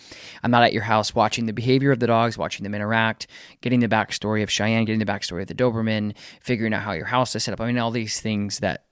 I'm 0.43 0.51
not 0.51 0.63
at 0.63 0.73
your 0.73 0.83
house 0.83 1.15
watching 1.15 1.45
the 1.45 1.53
behavior 1.53 1.91
of 1.91 1.99
the 1.99 2.07
dogs, 2.07 2.37
watching 2.37 2.63
them 2.63 2.75
interact, 2.75 3.27
getting 3.61 3.79
the 3.79 3.87
backstory 3.87 4.43
of 4.43 4.51
Cheyenne, 4.51 4.85
getting 4.85 4.99
the 4.99 5.05
backstory 5.05 5.41
of 5.41 5.47
the 5.47 5.55
Doberman, 5.55 6.13
figuring 6.41 6.73
out 6.73 6.81
how 6.81 6.91
your 6.91 7.05
house 7.05 7.35
is 7.35 7.43
set 7.43 7.53
up. 7.53 7.61
I 7.61 7.67
mean, 7.67 7.77
all 7.77 7.91
these 7.91 8.19
things 8.19 8.59
that 8.59 8.83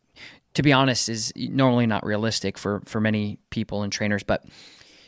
to 0.56 0.64
be 0.64 0.74
honest, 0.74 1.10
is 1.10 1.32
normally 1.36 1.86
not 1.86 2.06
realistic 2.06 2.58
for 2.58 2.82
for 2.86 3.00
many 3.00 3.38
people 3.52 3.84
and 3.84 3.94
trainers. 3.94 4.24
But 4.24 4.46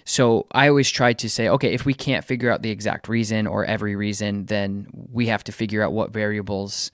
so 0.06 0.46
I 0.52 0.70
always 0.70 0.90
try 0.90 1.14
to 1.14 1.30
say, 1.30 1.50
okay, 1.50 1.74
if 1.74 1.86
we 1.86 1.94
can't 1.94 2.24
figure 2.24 2.52
out 2.52 2.62
the 2.62 2.70
exact 2.70 3.10
reason 3.10 3.48
or 3.48 3.66
every 3.66 3.96
reason, 3.96 4.46
then 4.46 4.88
we 4.94 5.28
have 5.28 5.44
to 5.46 5.52
figure 5.52 5.82
out 5.82 5.94
what 5.94 6.14
variables 6.14 6.92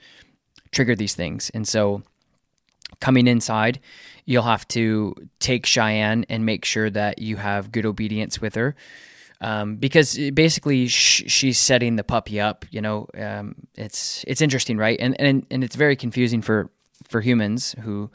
trigger 0.72 0.96
these 0.96 1.14
things. 1.14 1.52
And 1.54 1.68
so 1.68 2.04
coming 3.00 3.28
inside, 3.28 3.80
you'll 4.26 4.44
have 4.44 4.68
to 4.70 5.16
take 5.40 5.66
Cheyenne 5.66 6.26
and 6.30 6.46
make 6.46 6.66
sure 6.66 6.90
that 6.90 7.20
you 7.20 7.38
have 7.38 7.72
good 7.72 7.86
obedience 7.86 8.42
with 8.42 8.56
her. 8.56 8.76
Um, 9.42 9.76
because 9.76 10.18
basically 10.34 10.88
sh- 10.88 11.24
she's 11.28 11.60
setting 11.60 11.98
the 11.98 12.04
puppy 12.04 12.40
up, 12.40 12.66
you 12.72 12.80
know, 12.80 13.08
um, 13.18 13.56
it's, 13.76 14.24
it's 14.26 14.42
interesting, 14.42 14.78
right? 14.78 14.98
And, 15.00 15.20
and, 15.20 15.46
and 15.52 15.64
it's 15.66 15.76
very 15.76 15.98
confusing 15.98 16.42
for, 16.42 16.70
for 17.10 17.20
humans 17.20 17.76
who, 17.82 18.10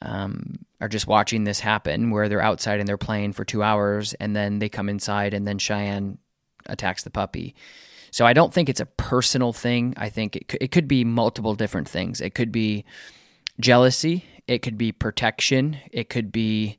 um, 0.00 0.58
are 0.80 0.88
just 0.88 1.06
watching 1.06 1.44
this 1.44 1.60
happen 1.60 2.10
where 2.10 2.28
they're 2.28 2.42
outside 2.42 2.78
and 2.78 2.86
they're 2.86 2.98
playing 2.98 3.32
for 3.32 3.44
two 3.44 3.62
hours 3.62 4.12
and 4.14 4.36
then 4.36 4.58
they 4.58 4.68
come 4.68 4.88
inside 4.88 5.32
and 5.34 5.48
then 5.48 5.58
Cheyenne 5.58 6.18
attacks 6.66 7.02
the 7.04 7.10
puppy. 7.10 7.54
So 8.10 8.26
I 8.26 8.32
don't 8.32 8.52
think 8.52 8.68
it's 8.68 8.80
a 8.80 8.86
personal 8.86 9.52
thing. 9.52 9.94
I 9.96 10.08
think 10.08 10.36
it 10.36 10.54
it 10.60 10.70
could 10.70 10.86
be 10.86 11.04
multiple 11.04 11.54
different 11.54 11.88
things. 11.88 12.20
It 12.20 12.34
could 12.34 12.52
be 12.52 12.84
jealousy. 13.60 14.24
It 14.46 14.58
could 14.58 14.76
be 14.76 14.92
protection. 14.92 15.78
It 15.90 16.08
could 16.08 16.30
be 16.30 16.78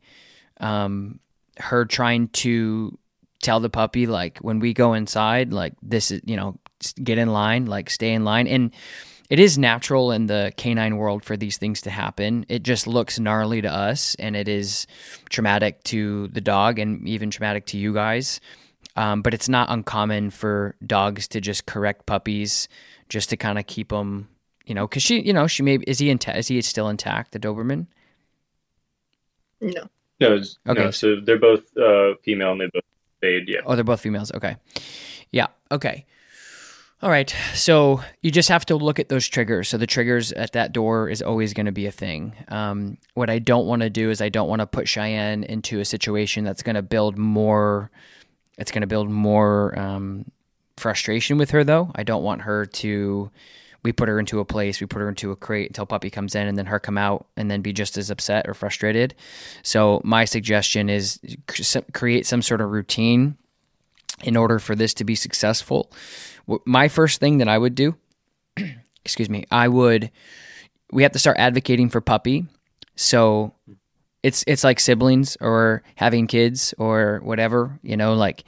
um, 0.59 1.19
her 1.57 1.85
trying 1.85 2.27
to 2.29 2.97
tell 3.41 3.59
the 3.59 3.69
puppy 3.69 4.07
like 4.07 4.39
when 4.39 4.59
we 4.59 4.73
go 4.73 4.93
inside, 4.93 5.53
like 5.53 5.73
this 5.81 6.11
is 6.11 6.21
you 6.25 6.35
know 6.35 6.59
get 7.03 7.17
in 7.17 7.31
line, 7.31 7.65
like 7.65 7.89
stay 7.89 8.13
in 8.13 8.23
line, 8.23 8.47
and 8.47 8.71
it 9.29 9.39
is 9.39 9.57
natural 9.57 10.11
in 10.11 10.27
the 10.27 10.53
canine 10.55 10.97
world 10.97 11.23
for 11.23 11.35
these 11.35 11.57
things 11.57 11.81
to 11.81 11.89
happen. 11.89 12.45
It 12.47 12.63
just 12.63 12.85
looks 12.85 13.19
gnarly 13.19 13.61
to 13.61 13.71
us, 13.71 14.15
and 14.19 14.35
it 14.35 14.47
is 14.47 14.85
traumatic 15.29 15.83
to 15.85 16.27
the 16.29 16.41
dog, 16.41 16.79
and 16.79 17.07
even 17.07 17.31
traumatic 17.31 17.65
to 17.67 17.77
you 17.77 17.93
guys. 17.93 18.39
Um, 18.95 19.21
but 19.21 19.33
it's 19.33 19.49
not 19.49 19.69
uncommon 19.69 20.29
for 20.29 20.75
dogs 20.85 21.27
to 21.29 21.41
just 21.41 21.65
correct 21.65 22.05
puppies 22.05 22.69
just 23.09 23.29
to 23.29 23.37
kind 23.37 23.59
of 23.59 23.67
keep 23.67 23.89
them, 23.89 24.29
you 24.65 24.73
know, 24.75 24.87
because 24.87 25.03
she, 25.03 25.21
you 25.21 25.33
know, 25.33 25.47
she 25.47 25.63
may 25.63 25.75
is 25.87 25.99
he 25.99 26.09
intact? 26.09 26.37
Is 26.37 26.47
he 26.47 26.61
still 26.61 26.89
intact? 26.89 27.31
The 27.31 27.39
Doberman? 27.39 27.87
no. 29.61 29.89
No, 30.21 30.41
Okay. 30.67 30.81
no. 30.81 30.91
So 30.91 31.17
they're 31.19 31.37
both 31.39 31.75
uh, 31.75 32.13
female 32.23 32.53
and 32.53 32.61
they 32.61 32.67
both 32.73 32.83
fade. 33.19 33.49
Yeah. 33.49 33.59
Oh, 33.65 33.75
they're 33.75 33.83
both 33.83 33.99
females. 33.99 34.31
Okay. 34.33 34.55
Yeah. 35.31 35.47
Okay. 35.71 36.05
All 37.01 37.09
right. 37.09 37.35
So 37.53 38.01
you 38.21 38.31
just 38.31 38.47
have 38.47 38.65
to 38.67 38.77
look 38.77 38.97
at 38.97 39.09
those 39.09 39.27
triggers. 39.27 39.67
So 39.67 39.77
the 39.77 39.85
triggers 39.85 40.31
at 40.31 40.53
that 40.53 40.71
door 40.71 41.09
is 41.09 41.21
always 41.21 41.53
going 41.53 41.65
to 41.65 41.73
be 41.73 41.85
a 41.85 41.91
thing. 41.91 42.33
Um, 42.47 42.97
what 43.13 43.29
I 43.29 43.39
don't 43.39 43.67
want 43.67 43.81
to 43.81 43.89
do 43.89 44.09
is 44.09 44.21
I 44.21 44.29
don't 44.29 44.47
want 44.47 44.61
to 44.61 44.65
put 44.65 44.87
Cheyenne 44.87 45.43
into 45.43 45.81
a 45.81 45.85
situation 45.85 46.45
that's 46.45 46.63
going 46.63 46.75
to 46.77 46.81
build 46.81 47.17
more. 47.17 47.91
It's 48.57 48.71
going 48.71 48.81
to 48.81 48.87
build 48.87 49.09
more 49.09 49.77
um, 49.77 50.31
frustration 50.77 51.37
with 51.37 51.51
her, 51.51 51.65
though. 51.65 51.91
I 51.95 52.03
don't 52.03 52.23
want 52.23 52.41
her 52.43 52.65
to. 52.65 53.29
We 53.85 53.93
put 53.93 54.09
her 54.09 54.19
into 54.19 54.39
a 54.39 54.45
place, 54.45 54.81
we 54.81 54.87
put 54.87 54.99
her 54.99 55.07
into 55.07 55.29
a 55.29 55.35
crate 55.35 55.69
until 55.69 55.85
puppy 55.85 56.09
comes 56.09 56.33
in, 56.33 56.47
and 56.47 56.57
then 56.57 56.65
her 56.65 56.79
come 56.79 56.97
out 56.97 57.27
and 57.37 57.51
then 57.51 57.61
be 57.61 57.71
just 57.71 57.97
as 57.97 58.09
upset 58.09 58.49
or 58.49 58.55
frustrated. 58.55 59.13
So 59.61 60.01
my 60.03 60.25
suggestion 60.25 60.89
is 60.89 61.19
create 61.93 62.25
some 62.25 62.41
sort 62.41 62.61
of 62.61 62.71
routine 62.71 63.37
in 64.23 64.35
order 64.35 64.57
for 64.57 64.75
this 64.75 64.95
to 64.95 65.03
be 65.03 65.13
successful. 65.13 65.91
My 66.65 66.87
first 66.87 67.19
thing 67.19 67.37
that 67.37 67.47
I 67.47 67.59
would 67.59 67.75
do, 67.75 67.95
excuse 69.05 69.29
me, 69.29 69.45
I 69.51 69.67
would 69.67 70.09
we 70.91 71.03
have 71.03 71.11
to 71.11 71.19
start 71.19 71.37
advocating 71.37 71.89
for 71.89 72.01
puppy. 72.01 72.45
So 72.95 73.53
it's 74.23 74.43
it's 74.47 74.63
like 74.63 74.79
siblings 74.79 75.37
or 75.41 75.83
having 75.95 76.25
kids 76.25 76.73
or 76.79 77.19
whatever, 77.23 77.79
you 77.83 77.97
know, 77.97 78.15
like 78.15 78.45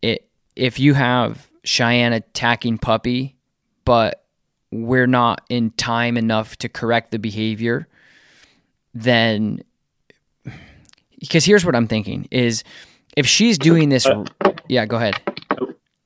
it 0.00 0.26
if 0.56 0.78
you 0.78 0.94
have 0.94 1.50
Cheyenne 1.64 2.14
attacking 2.14 2.78
puppy, 2.78 3.36
but 3.84 4.23
we're 4.74 5.06
not 5.06 5.42
in 5.48 5.70
time 5.72 6.16
enough 6.16 6.56
to 6.56 6.68
correct 6.68 7.10
the 7.10 7.18
behavior, 7.18 7.86
then 8.92 9.62
because 11.20 11.44
here's 11.44 11.64
what 11.64 11.74
I'm 11.74 11.86
thinking 11.86 12.28
is 12.30 12.64
if 13.16 13.26
she's 13.26 13.56
doing 13.56 13.88
this 13.88 14.06
yeah, 14.68 14.86
go 14.86 14.96
ahead. 14.96 15.20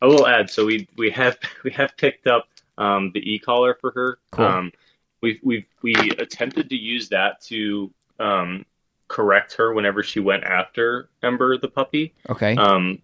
I 0.01 0.07
will 0.07 0.27
add. 0.27 0.51
So 0.51 0.65
we 0.67 0.89
we 0.97 1.11
have 1.11 1.39
we 1.65 1.71
have 1.73 1.97
picked 1.97 2.27
up 2.27 2.49
um, 2.77 3.11
the 3.13 3.21
e 3.21 3.39
collar 3.39 3.77
for 3.81 3.91
her. 3.93 4.19
Cool. 4.31 4.45
Um, 4.45 4.73
we 5.21 5.41
we 5.43 5.67
we 5.83 5.95
attempted 6.19 6.69
to 6.71 6.77
use 6.77 7.09
that 7.09 7.41
to 7.43 7.91
um, 8.21 8.65
correct 9.09 9.55
her 9.55 9.73
whenever 9.73 10.03
she 10.03 10.21
went 10.21 10.45
after 10.45 11.09
Ember 11.23 11.57
the 11.59 11.69
puppy. 11.69 12.15
Okay. 12.29 12.57
Um, 12.57 13.01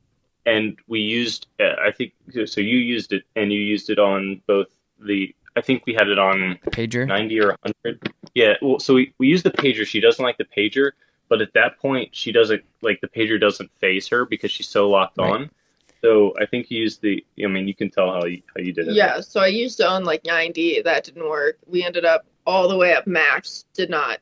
and 0.46 0.76
we 0.86 1.00
used 1.00 1.46
uh, 1.60 1.76
I 1.82 1.90
think 1.90 2.12
so. 2.46 2.60
You 2.60 2.78
used 2.78 3.12
it 3.12 3.24
and 3.34 3.52
you 3.52 3.60
used 3.60 3.90
it 3.90 3.98
on 3.98 4.40
both 4.46 4.68
the. 5.00 5.34
I 5.56 5.60
think 5.60 5.84
we 5.86 5.94
had 5.94 6.08
it 6.08 6.18
on 6.18 6.58
Pager. 6.66 7.06
90 7.06 7.40
or 7.40 7.48
100. 7.84 8.12
Yeah, 8.34 8.54
well, 8.60 8.78
so 8.80 8.94
we, 8.94 9.12
we 9.18 9.28
use 9.28 9.42
the 9.42 9.50
pager. 9.50 9.86
She 9.86 10.00
doesn't 10.00 10.22
like 10.24 10.36
the 10.38 10.44
pager, 10.44 10.92
but 11.28 11.40
at 11.40 11.52
that 11.54 11.78
point, 11.78 12.14
she 12.14 12.32
doesn't 12.32 12.62
like 12.82 13.00
the 13.00 13.08
pager 13.08 13.40
doesn't 13.40 13.70
phase 13.80 14.08
her 14.08 14.24
because 14.24 14.50
she's 14.50 14.68
so 14.68 14.88
locked 14.90 15.18
Right. 15.18 15.30
on. 15.30 15.50
So 16.02 16.34
I 16.40 16.44
think 16.46 16.70
you 16.70 16.80
used 16.80 17.00
the. 17.00 17.24
I 17.42 17.46
mean, 17.46 17.66
you 17.66 17.74
can 17.74 17.88
tell 17.90 18.12
how 18.12 18.24
you 18.26 18.42
how 18.54 18.62
you 18.62 18.72
did 18.72 18.88
it. 18.88 18.94
Yeah, 18.94 19.20
so 19.20 19.40
I 19.40 19.46
used 19.46 19.80
it 19.80 19.86
on 19.86 20.04
like 20.04 20.24
90. 20.26 20.82
That 20.82 21.04
didn't 21.04 21.26
work. 21.26 21.58
We 21.66 21.82
ended 21.82 22.04
up 22.04 22.26
all 22.46 22.68
the 22.68 22.76
way 22.76 22.92
up 22.94 23.06
max. 23.06 23.64
Did 23.74 23.88
not 23.88 24.18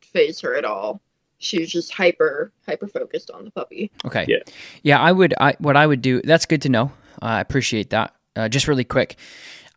phase 0.00 0.40
her 0.42 0.54
at 0.54 0.64
all. 0.64 1.00
She 1.38 1.58
was 1.60 1.70
just 1.72 1.92
hyper 1.92 2.52
hyper 2.66 2.86
focused 2.86 3.30
on 3.32 3.44
the 3.44 3.50
puppy. 3.50 3.90
Okay. 4.04 4.26
Yeah. 4.28 4.38
Yeah, 4.82 5.00
I 5.00 5.10
would. 5.10 5.34
I 5.40 5.56
what 5.58 5.76
I 5.76 5.86
would 5.86 6.02
do. 6.02 6.20
That's 6.22 6.46
good 6.46 6.62
to 6.62 6.68
know. 6.68 6.92
Uh, 7.20 7.26
I 7.26 7.40
appreciate 7.40 7.90
that. 7.90 8.14
Uh, 8.36 8.48
just 8.48 8.68
really 8.68 8.84
quick, 8.84 9.16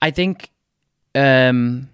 I 0.02 0.12
think 0.12 0.52
um, 1.16 1.90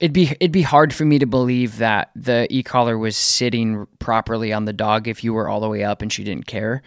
it'd 0.00 0.12
be 0.12 0.24
it'd 0.40 0.52
be 0.52 0.62
hard 0.62 0.94
for 0.94 1.04
me 1.04 1.18
to 1.18 1.26
believe 1.26 1.78
that 1.78 2.10
the 2.14 2.46
e 2.50 2.62
collar 2.62 2.96
was 2.98 3.16
sitting 3.16 3.86
properly 3.98 4.52
on 4.52 4.64
the 4.64 4.72
dog 4.72 5.08
if 5.08 5.24
you 5.24 5.32
were 5.32 5.48
all 5.48 5.60
the 5.60 5.68
way 5.68 5.84
up 5.84 6.02
and 6.02 6.12
she 6.12 6.24
didn't 6.24 6.46
care. 6.46 6.82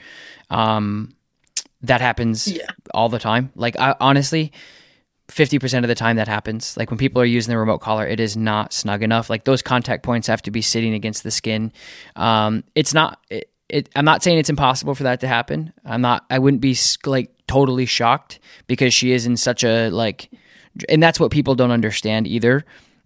Um, 0.49 1.13
that 1.81 2.01
happens 2.01 2.47
Yeah. 2.47 2.67
all 2.93 3.09
the 3.09 3.19
time. 3.19 3.51
Like 3.55 3.77
I, 3.77 3.95
honestly, 3.99 4.51
fifty 5.29 5.59
percent 5.59 5.83
of 5.83 5.89
the 5.89 5.95
time 5.95 6.15
that 6.17 6.27
happens. 6.27 6.77
Like 6.77 6.89
when 6.91 6.97
people 6.97 7.21
are 7.21 7.25
using 7.25 7.51
the 7.51 7.57
remote 7.57 7.79
collar, 7.79 8.07
it 8.07 8.19
is 8.19 8.37
not 8.37 8.71
snug 8.71 9.03
enough. 9.03 9.29
Like 9.29 9.43
those 9.43 9.61
contact 9.61 10.03
points 10.03 10.27
have 10.27 10.41
to 10.43 10.51
be 10.51 10.61
sitting 10.61 10.93
against 10.93 11.23
the 11.23 11.31
skin. 11.31 11.71
Um, 12.15 12.63
it's 12.75 12.93
not. 12.93 13.19
It, 13.29 13.49
it, 13.69 13.89
I'm 13.95 14.05
not 14.05 14.21
saying 14.21 14.37
it's 14.37 14.49
impossible 14.51 14.93
for 14.93 15.03
that 15.03 15.21
to 15.21 15.27
happen. 15.27 15.73
I'm 15.83 16.01
not. 16.01 16.25
I 16.29 16.39
wouldn't 16.39 16.61
be 16.61 16.77
like 17.05 17.31
totally 17.47 17.85
shocked 17.85 18.39
because 18.67 18.93
she 18.93 19.11
is 19.11 19.25
in 19.25 19.35
such 19.35 19.63
a 19.63 19.89
like, 19.89 20.29
and 20.89 21.01
that's 21.01 21.19
what 21.19 21.31
people 21.31 21.55
don't 21.55 21.71
understand 21.71 22.27
either. 22.27 22.65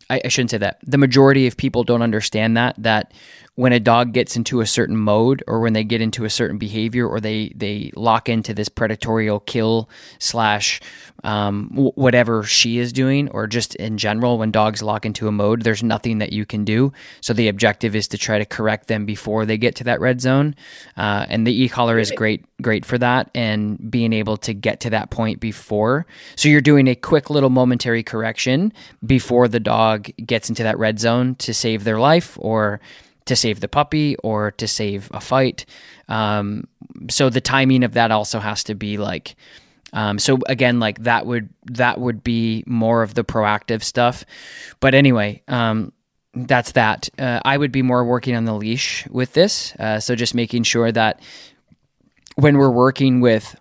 I, 0.10 0.21
I 0.25 0.27
shouldn't 0.30 0.51
say 0.51 0.58
that. 0.60 0.80
The 0.84 0.97
majority 0.97 1.47
of 1.47 1.58
people 1.58 1.84
don't 1.84 2.01
understand 2.01 2.58
that 2.58 2.75
that 2.82 3.13
when 3.58 3.74
a 3.74 3.80
dog 3.80 4.13
gets 4.13 4.36
into 4.36 4.62
a 4.62 4.67
certain 4.67 4.96
mode 4.96 5.43
or 5.48 5.60
when 5.60 5.74
they 5.74 5.84
get 5.84 6.00
into 6.00 6.26
a 6.26 6.30
certain 6.30 6.60
behavior 6.60 7.08
or 7.08 7.20
they 7.20 7.52
they 7.56 7.91
lock 7.96 8.30
into 8.30 8.54
this 8.54 8.70
predatorial 8.70 9.43
kill 9.48 9.89
slash 10.20 10.80
um, 11.24 11.67
whatever 11.74 12.43
she 12.43 12.78
is 12.78 12.93
doing 12.93 13.28
or 13.30 13.48
just 13.48 13.74
in 13.76 13.98
general 13.98 14.38
when 14.38 14.52
dogs 14.52 14.84
lock 14.84 15.08
into 15.08 15.28
a 15.28 15.32
mode 15.32 15.63
there's 15.63 15.82
nothing 15.82 16.20
that 16.20 16.32
you 16.32 16.46
can 16.46 16.63
do. 16.63 16.93
So 17.20 17.34
the 17.34 17.48
objective 17.48 17.96
is 17.96 18.08
to 18.10 18.17
try 18.17 18.38
to 18.38 18.46
correct 18.46 18.88
them 18.88 19.08
before 19.08 19.43
they 19.43 19.58
get 19.58 19.76
to 19.78 19.84
that 19.86 20.00
red 20.00 20.22
zone. 20.22 20.54
Uh, 20.96 21.26
and 21.28 21.48
the 21.48 21.63
e-collar 21.63 21.98
is 21.98 22.12
great 22.12 22.46
great 22.62 22.86
for 22.86 23.00
that 23.00 23.32
and 23.34 23.89
being 23.89 24.13
able 24.13 24.38
to 24.38 24.54
get 24.54 24.80
to 24.82 24.91
that 24.91 25.10
point 25.10 25.39
before. 25.39 26.06
So 26.36 26.48
you're 26.48 26.62
doing 26.62 26.88
a 26.88 26.96
quick 26.96 27.32
little 27.32 27.50
momentary 27.50 28.04
correction 28.04 28.72
before 29.04 29.48
the 29.48 29.60
dog 29.60 30.12
gets 30.24 30.48
into 30.48 30.62
that 30.62 30.78
red 30.78 31.00
zone 31.00 31.34
to 31.36 31.56
save 31.56 31.86
their 31.86 32.00
life 32.00 32.38
or 32.39 32.80
to 33.28 33.36
save 33.36 33.60
the 33.60 33.68
puppy 33.68 34.16
or 34.18 34.52
to 34.52 34.68
save 34.68 35.10
a 35.13 35.20
fight. 35.20 35.66
Um, 36.08 36.68
so 37.10 37.30
the 37.30 37.42
timing 37.42 37.84
of 37.84 37.94
that 37.94 38.12
also 38.12 38.40
has 38.40 38.63
to 38.66 38.76
be 38.76 38.98
like. 38.98 39.36
Um, 39.94 40.20
so 40.20 40.40
again, 40.48 40.80
like 40.80 41.04
that 41.04 41.26
would 41.26 41.50
that 41.72 42.00
would 42.00 42.24
be 42.24 42.63
more 42.68 43.04
of 43.04 43.13
the 43.13 43.24
proactive 43.24 43.84
stuff. 43.84 44.26
But 44.80 44.94
anyway, 44.94 45.44
um, 45.48 45.94
that's 46.34 46.74
that. 46.74 47.10
Uh, 47.18 47.40
I 47.46 47.58
would 47.58 47.72
be 47.72 47.82
more 47.82 48.04
working 48.04 48.36
on 48.36 48.46
the 48.46 48.54
leash 48.54 49.08
with 49.08 49.34
this. 49.34 49.74
Uh, 49.76 50.00
so 50.00 50.16
just 50.16 50.36
making 50.36 50.63
sure 50.63 50.92
that 50.92 51.22
when 52.36 52.58
we're 52.58 52.70
working 52.70 53.22
with 53.22 53.56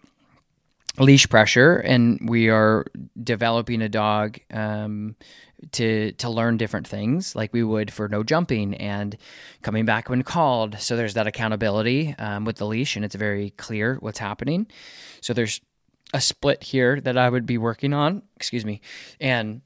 leash 0.99 1.29
pressure 1.29 1.77
and 1.77 2.19
we 2.29 2.49
are 2.49 2.87
developing 3.23 3.83
a 3.83 3.89
dog 3.89 4.39
um, 4.53 5.15
to 5.73 6.13
to 6.13 6.29
learn 6.29 6.57
different 6.57 6.87
things 6.87 7.35
like 7.35 7.53
we 7.53 7.63
would 7.63 7.93
for 7.93 8.09
no 8.09 8.23
jumping 8.23 8.75
and 8.75 9.17
coming 9.63 9.85
back 9.85 10.09
when 10.09 10.23
called. 10.23 10.79
So 10.81 10.97
there's 10.97 11.15
that 11.15 11.27
accountability 11.27 12.15
um, 12.19 12.45
with 12.45 12.57
the 12.57 12.67
leash, 12.67 12.97
and 12.97 13.05
it's 13.05 13.15
very 13.15 13.51
clear 13.51 13.97
what's 14.01 14.19
happening. 14.19 14.67
So 15.21 15.33
there's 15.33 15.61
a 16.15 16.21
split 16.21 16.63
here 16.63 17.01
that 17.01 17.17
I 17.17 17.29
would 17.29 17.47
be 17.47 17.59
working 17.59 17.93
on. 17.93 18.23
Excuse 18.37 18.65
me, 18.65 18.81
and 19.21 19.63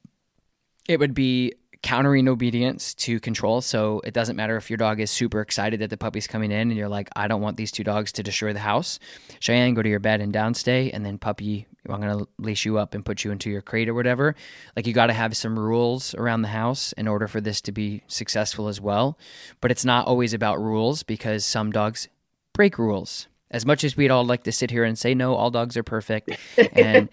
it 0.88 0.98
would 0.98 1.14
be 1.14 1.54
countering 1.82 2.28
obedience 2.28 2.94
to 2.94 3.18
control. 3.20 3.60
So 3.60 4.00
it 4.04 4.12
doesn't 4.12 4.36
matter 4.36 4.56
if 4.56 4.68
your 4.68 4.76
dog 4.76 5.00
is 5.00 5.10
super 5.10 5.40
excited 5.40 5.80
that 5.80 5.90
the 5.90 5.96
puppy's 5.96 6.26
coming 6.26 6.52
in 6.52 6.70
and 6.70 6.76
you're 6.76 6.88
like, 6.88 7.08
I 7.16 7.26
don't 7.26 7.40
want 7.40 7.56
these 7.56 7.72
two 7.72 7.84
dogs 7.84 8.12
to 8.12 8.22
destroy 8.22 8.52
the 8.52 8.58
house. 8.58 8.98
Cheyenne, 9.40 9.74
go 9.74 9.82
to 9.82 9.88
your 9.88 9.98
bed 9.98 10.20
and 10.20 10.32
downstay, 10.32 10.90
and 10.92 11.06
then 11.06 11.16
puppy, 11.16 11.66
I'm 11.88 12.00
going 12.00 12.18
to 12.18 12.28
leash 12.38 12.66
you 12.66 12.78
up 12.78 12.94
and 12.94 13.04
put 13.04 13.24
you 13.24 13.30
into 13.30 13.50
your 13.50 13.62
crate 13.62 13.88
or 13.88 13.94
whatever. 13.94 14.34
Like 14.76 14.86
you 14.86 14.92
got 14.92 15.06
to 15.06 15.14
have 15.14 15.36
some 15.36 15.58
rules 15.58 16.14
around 16.14 16.42
the 16.42 16.48
house 16.48 16.92
in 16.92 17.08
order 17.08 17.26
for 17.26 17.40
this 17.40 17.60
to 17.62 17.72
be 17.72 18.02
successful 18.06 18.68
as 18.68 18.80
well. 18.80 19.18
But 19.60 19.70
it's 19.70 19.84
not 19.84 20.06
always 20.06 20.34
about 20.34 20.60
rules 20.60 21.02
because 21.02 21.44
some 21.44 21.72
dogs 21.72 22.08
break 22.52 22.78
rules. 22.78 23.26
As 23.50 23.66
much 23.66 23.82
as 23.82 23.96
we'd 23.96 24.12
all 24.12 24.24
like 24.24 24.44
to 24.44 24.52
sit 24.52 24.70
here 24.70 24.84
and 24.84 24.96
say, 24.96 25.14
no, 25.14 25.34
all 25.34 25.50
dogs 25.50 25.76
are 25.76 25.82
perfect 25.82 26.30
and 26.72 27.08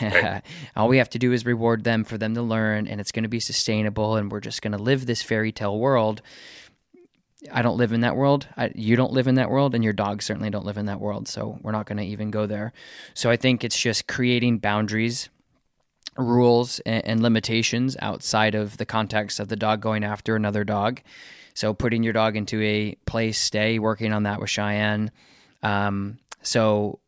All 0.76 0.88
we 0.88 0.98
have 0.98 1.10
to 1.10 1.18
do 1.18 1.32
is 1.32 1.46
reward 1.46 1.84
them 1.84 2.04
for 2.04 2.18
them 2.18 2.34
to 2.34 2.42
learn, 2.42 2.86
and 2.86 3.00
it's 3.00 3.12
going 3.12 3.22
to 3.22 3.28
be 3.28 3.40
sustainable, 3.40 4.16
and 4.16 4.30
we're 4.30 4.40
just 4.40 4.62
going 4.62 4.72
to 4.72 4.78
live 4.78 5.06
this 5.06 5.22
fairy 5.22 5.52
tale 5.52 5.78
world. 5.78 6.22
I 7.50 7.62
don't 7.62 7.76
live 7.76 7.92
in 7.92 8.02
that 8.02 8.16
world. 8.16 8.46
I, 8.56 8.70
you 8.74 8.94
don't 8.94 9.12
live 9.12 9.26
in 9.26 9.34
that 9.36 9.50
world, 9.50 9.74
and 9.74 9.82
your 9.82 9.92
dogs 9.92 10.24
certainly 10.24 10.50
don't 10.50 10.64
live 10.64 10.78
in 10.78 10.86
that 10.86 11.00
world. 11.00 11.26
So 11.28 11.58
we're 11.62 11.72
not 11.72 11.86
going 11.86 11.98
to 11.98 12.04
even 12.04 12.30
go 12.30 12.46
there. 12.46 12.72
So 13.14 13.30
I 13.30 13.36
think 13.36 13.64
it's 13.64 13.78
just 13.78 14.06
creating 14.06 14.58
boundaries, 14.58 15.28
rules, 16.16 16.78
and, 16.80 17.04
and 17.04 17.22
limitations 17.22 17.96
outside 18.00 18.54
of 18.54 18.76
the 18.76 18.86
context 18.86 19.40
of 19.40 19.48
the 19.48 19.56
dog 19.56 19.80
going 19.80 20.04
after 20.04 20.36
another 20.36 20.64
dog. 20.64 21.00
So 21.54 21.74
putting 21.74 22.02
your 22.02 22.12
dog 22.12 22.36
into 22.36 22.62
a 22.62 22.94
place, 23.06 23.38
stay, 23.38 23.78
working 23.78 24.12
on 24.12 24.22
that 24.22 24.40
with 24.40 24.50
Cheyenne. 24.50 25.10
Um, 25.62 26.18
so 26.42 26.98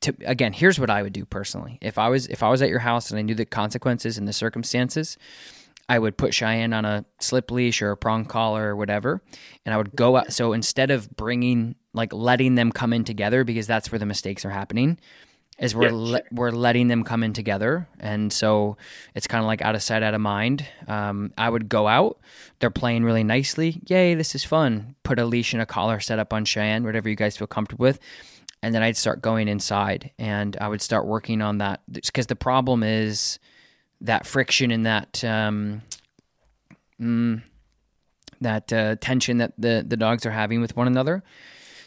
to, 0.00 0.14
again, 0.24 0.52
here's 0.52 0.78
what 0.78 0.90
I 0.90 1.02
would 1.02 1.12
do 1.12 1.24
personally. 1.24 1.78
If 1.80 1.98
I 1.98 2.08
was 2.08 2.26
if 2.26 2.42
I 2.42 2.48
was 2.48 2.62
at 2.62 2.68
your 2.68 2.78
house 2.78 3.10
and 3.10 3.18
I 3.18 3.22
knew 3.22 3.34
the 3.34 3.44
consequences 3.44 4.18
and 4.18 4.28
the 4.28 4.32
circumstances, 4.32 5.18
I 5.88 5.98
would 5.98 6.16
put 6.16 6.34
Cheyenne 6.34 6.72
on 6.72 6.84
a 6.84 7.04
slip 7.18 7.50
leash 7.50 7.82
or 7.82 7.90
a 7.90 7.96
prong 7.96 8.24
collar 8.24 8.68
or 8.68 8.76
whatever, 8.76 9.22
and 9.64 9.74
I 9.74 9.78
would 9.78 9.96
go 9.96 10.16
out. 10.16 10.32
So 10.32 10.52
instead 10.52 10.90
of 10.90 11.10
bringing 11.16 11.74
like 11.92 12.12
letting 12.12 12.54
them 12.54 12.70
come 12.70 12.92
in 12.92 13.04
together 13.04 13.44
because 13.44 13.66
that's 13.66 13.90
where 13.90 13.98
the 13.98 14.06
mistakes 14.06 14.44
are 14.44 14.50
happening, 14.50 14.98
is 15.58 15.74
we're 15.74 15.86
yeah, 15.86 15.92
le- 15.92 16.22
we're 16.30 16.50
letting 16.50 16.86
them 16.86 17.02
come 17.02 17.24
in 17.24 17.32
together, 17.32 17.88
and 17.98 18.32
so 18.32 18.76
it's 19.16 19.26
kind 19.26 19.42
of 19.42 19.46
like 19.48 19.62
out 19.62 19.74
of 19.74 19.82
sight, 19.82 20.04
out 20.04 20.14
of 20.14 20.20
mind. 20.20 20.64
Um, 20.86 21.32
I 21.36 21.48
would 21.50 21.68
go 21.68 21.88
out. 21.88 22.20
They're 22.60 22.70
playing 22.70 23.02
really 23.02 23.24
nicely. 23.24 23.80
Yay, 23.88 24.14
this 24.14 24.36
is 24.36 24.44
fun. 24.44 24.94
Put 25.02 25.18
a 25.18 25.24
leash 25.24 25.52
and 25.52 25.62
a 25.62 25.66
collar 25.66 25.98
set 25.98 26.20
up 26.20 26.32
on 26.32 26.44
Cheyenne, 26.44 26.84
whatever 26.84 27.08
you 27.08 27.16
guys 27.16 27.36
feel 27.36 27.48
comfortable 27.48 27.82
with 27.82 27.98
and 28.62 28.74
then 28.74 28.82
I'd 28.82 28.96
start 28.96 29.22
going 29.22 29.48
inside 29.48 30.10
and 30.18 30.56
I 30.60 30.68
would 30.68 30.82
start 30.82 31.06
working 31.06 31.42
on 31.42 31.58
that 31.58 31.80
because 31.90 32.26
the 32.26 32.36
problem 32.36 32.82
is 32.82 33.38
that 34.00 34.26
friction 34.26 34.70
and 34.70 34.86
that 34.86 35.24
um, 35.24 35.82
mm, 37.00 37.42
that 38.40 38.72
uh, 38.72 38.96
tension 39.00 39.38
that 39.38 39.52
the 39.58 39.84
the 39.86 39.96
dogs 39.96 40.26
are 40.26 40.30
having 40.30 40.60
with 40.60 40.76
one 40.76 40.86
another. 40.86 41.22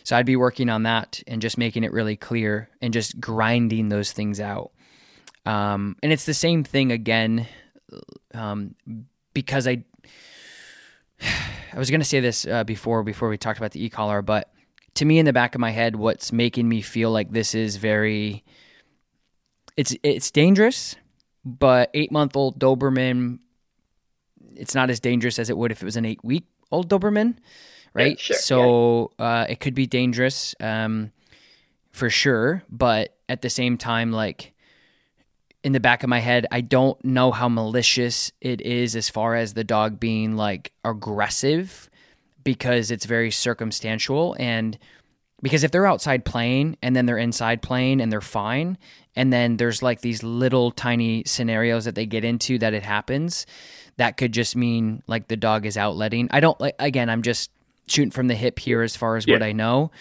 So 0.04 0.16
I'd 0.16 0.26
be 0.26 0.36
working 0.36 0.70
on 0.70 0.84
that 0.84 1.22
and 1.28 1.42
just 1.42 1.58
making 1.58 1.84
it 1.84 1.92
really 1.92 2.16
clear 2.16 2.70
and 2.82 2.92
just 2.92 3.20
grinding 3.20 3.90
those 3.90 4.12
things 4.12 4.40
out. 4.40 4.72
Um, 5.46 5.96
and 6.02 6.12
it's 6.12 6.26
the 6.26 6.34
same 6.34 6.64
thing 6.64 6.92
again 6.92 7.48
um, 8.34 8.76
because 9.34 9.68
I 9.68 9.84
I 11.74 11.78
was 11.78 11.90
going 11.90 12.02
to 12.02 12.06
say 12.06 12.20
this 12.20 12.46
uh, 12.46 12.64
before 12.64 13.04
before 13.04 13.30
we 13.30 13.38
talked 13.38 13.60
about 13.60 13.72
the 13.72 13.84
e-collar, 13.84 14.22
but 14.22 14.52
to 14.96 15.06
me 15.06 15.20
in 15.20 15.26
the 15.26 15.34
back 15.34 15.56
of 15.56 15.62
my 15.62 15.72
head 15.72 15.96
what's 15.96 16.32
making 16.32 16.68
me 16.68 16.82
feel 16.82 17.12
like 17.12 17.32
this 17.32 17.56
is 17.56 17.78
very 17.78 18.44
it's 19.78 19.96
it's 20.04 20.32
dangerous 20.32 20.96
but 21.46 21.90
eight 21.94 22.12
month 22.12 22.36
old 22.36 22.60
doberman 22.60 23.40
it's 24.56 24.76
not 24.76 24.90
as 24.90 25.00
dangerous 25.00 25.40
as 25.40 25.50
it 25.50 25.58
would 25.58 25.72
if 25.72 25.82
it 25.82 25.86
was 25.86 25.98
an 25.98 26.06
eight 26.06 26.24
week 26.24 26.46
old 26.72 26.90
doberman 26.90 27.36
right 27.94 28.18
yeah, 28.18 28.36
sure, 28.36 28.36
so 28.36 29.12
yeah. 29.20 29.26
uh, 29.26 29.46
it 29.50 29.60
could 29.60 29.74
be 29.74 29.88
dangerous 29.88 30.56
um, 30.60 31.12
for 31.92 32.10
sure 32.10 32.64
but 32.70 33.18
at 33.30 33.42
the 33.42 33.50
same 33.50 33.78
time 33.78 34.12
like 34.12 34.54
in 35.64 35.74
the 35.74 35.80
back 35.80 36.04
of 36.04 36.10
my 36.10 36.20
head 36.20 36.46
i 36.52 36.60
don't 36.60 37.04
know 37.04 37.32
how 37.32 37.48
malicious 37.48 38.32
it 38.42 38.62
is 38.62 38.96
as 38.96 39.10
far 39.10 39.36
as 39.36 39.54
the 39.54 39.64
dog 39.64 40.00
being 40.00 40.36
like 40.36 40.72
aggressive 40.84 41.90
because 42.44 42.92
it's 42.92 43.06
very 43.06 43.32
circumstantial 43.32 44.36
and 44.40 44.78
because 45.42 45.64
if 45.64 45.72
they're 45.72 45.88
outside 45.88 46.24
playing 46.24 46.78
and 46.82 46.96
then 46.96 47.06
they're 47.06 47.18
inside 47.18 47.62
playing 47.62 48.02
and 48.02 48.12
they're 48.12 48.22
fine 48.22 48.78
and 49.16 49.34
then 49.34 49.58
there's 49.58 49.82
like 49.82 50.02
these 50.02 50.24
little 50.24 50.72
tiny 50.72 51.24
scenarios 51.26 51.86
that 51.86 51.96
they 51.96 52.06
get 52.06 52.24
into 52.24 52.58
that 52.60 52.74
it 52.74 52.84
happens 52.84 53.46
that 53.98 54.18
could 54.18 54.32
just 54.32 54.56
mean 54.56 55.04
like 55.08 55.28
the 55.28 55.38
dog 55.38 55.66
is 55.66 55.78
outletting. 55.78 56.28
I 56.32 56.40
don't 56.40 56.60
like 56.60 56.76
again 56.80 57.10
i'm 57.10 57.22
just 57.22 57.52
shooting 57.88 58.12
from 58.12 58.28
the 58.28 58.36
hip 58.36 58.58
here 58.60 58.82
as 58.82 58.96
far 58.96 59.18
as 59.18 59.28
yeah. 59.28 59.36
what 59.36 59.44
i 59.44 59.52
know. 59.52 59.92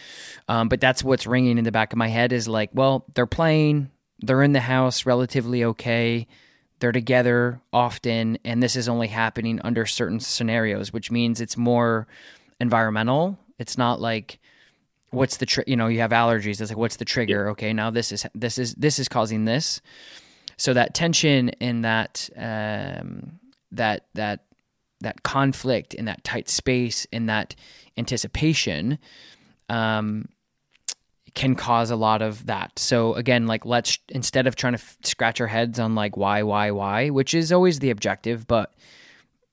Um, 0.49 0.69
but 0.69 0.81
that's 0.81 1.03
what's 1.03 1.27
ringing 1.27 1.59
in 1.59 1.65
the 1.65 1.73
back 1.73 1.93
of 1.93 1.99
my 1.99 2.09
head 2.09 2.33
is 2.33 2.47
like 2.47 2.71
well 2.73 3.05
they're 3.15 3.27
playing 3.27 3.91
they're 4.21 4.43
in 4.43 4.53
the 4.53 4.61
house 4.61 5.07
relatively 5.07 5.65
okay 5.65 6.27
they're 6.81 6.93
together 6.93 7.61
often, 7.73 8.39
and 8.45 8.63
this 8.63 8.77
is 8.77 8.89
only 8.89 9.09
happening 9.09 9.61
under 9.63 9.87
certain 9.87 10.21
scenarios, 10.21 10.93
which 10.93 11.11
means 11.11 11.41
it's 11.41 11.57
more 11.57 12.07
environmental. 12.61 13.39
It's 13.59 13.79
not 13.79 14.01
like 14.01 14.39
what's 15.11 15.37
the 15.37 15.47
tr- 15.47 15.63
you 15.67 15.77
know 15.77 15.89
you 15.89 16.01
have 16.01 16.11
allergies. 16.11 16.61
It's 16.61 16.71
like 16.71 16.79
what's 16.79 16.97
the 16.97 17.05
trigger? 17.05 17.45
Yeah. 17.45 17.51
Okay, 17.53 17.73
now 17.73 17.91
this 17.91 18.13
is 18.13 18.27
this 18.35 18.59
is 18.59 18.75
this 18.75 18.99
is 18.99 19.09
causing 19.09 19.45
this. 19.45 19.81
So 20.57 20.75
that 20.75 20.95
tension 20.95 21.51
and 21.61 21.85
that 21.85 22.29
um, 22.37 23.39
that 23.73 24.07
that 24.15 24.45
that 25.01 25.23
conflict 25.23 25.95
in 25.95 26.05
that 26.07 26.25
tight 26.25 26.49
space 26.49 27.07
in 27.13 27.27
that 27.27 27.55
anticipation 27.97 28.99
um, 29.69 30.29
can 31.35 31.55
cause 31.55 31.91
a 31.91 31.97
lot 31.97 32.23
of 32.23 32.47
that. 32.47 32.79
So 32.79 33.15
again, 33.15 33.47
like 33.47 33.65
let's 33.65 33.99
instead 34.09 34.47
of 34.47 34.57
trying 34.57 34.75
to 34.75 34.81
f- 34.81 34.97
scratch 35.05 35.41
our 35.41 35.47
heads 35.47 35.79
on 35.79 35.95
like 35.95 36.17
why, 36.17 36.43
why, 36.43 36.71
why, 36.71 37.11
which 37.11 37.35
is 37.35 37.53
always 37.53 37.79
the 37.79 37.91
objective, 37.91 38.47
but 38.47 38.75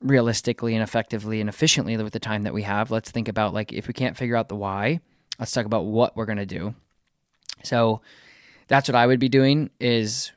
realistically 0.02 0.74
and 0.74 0.84
effectively 0.84 1.40
and 1.42 1.50
efficiently 1.50 1.98
with 1.98 2.14
the 2.14 2.20
time 2.20 2.44
that 2.44 2.54
we 2.54 2.64
have, 2.64 2.92
let's 2.92 3.12
think 3.12 3.28
about 3.28 3.54
like 3.54 3.74
if 3.74 3.88
we 3.88 3.94
can't 3.94 4.18
figure 4.18 4.36
out 4.36 4.50
the 4.50 4.56
why, 4.56 5.00
let's 5.40 5.52
talk 5.52 5.66
about 5.66 5.86
what 5.86 6.16
we're 6.16 6.26
going 6.26 6.38
to 6.38 6.46
do. 6.46 6.74
So 7.64 8.02
that's 8.68 8.88
what 8.88 8.96
I 8.96 9.08
would 9.08 9.20
be 9.20 9.30
doing 9.30 9.70
is 9.80 10.32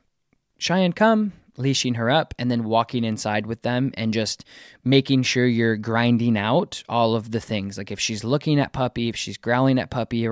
Cheyenne 0.57 0.93
come, 0.93 1.33
leashing 1.57 1.95
her 1.95 2.09
up 2.09 2.33
and 2.39 2.49
then 2.49 2.63
walking 2.63 3.03
inside 3.03 3.45
with 3.45 3.61
them 3.61 3.91
and 3.95 4.13
just 4.13 4.45
making 4.83 5.23
sure 5.23 5.45
you're 5.45 5.77
grinding 5.77 6.37
out 6.37 6.83
all 6.87 7.15
of 7.15 7.31
the 7.31 7.39
things. 7.41 7.77
Like 7.77 7.91
if 7.91 7.99
she's 7.99 8.23
looking 8.23 8.59
at 8.59 8.73
puppy, 8.73 9.09
if 9.09 9.15
she's 9.15 9.37
growling 9.37 9.79
at 9.79 9.89
puppy, 9.89 10.27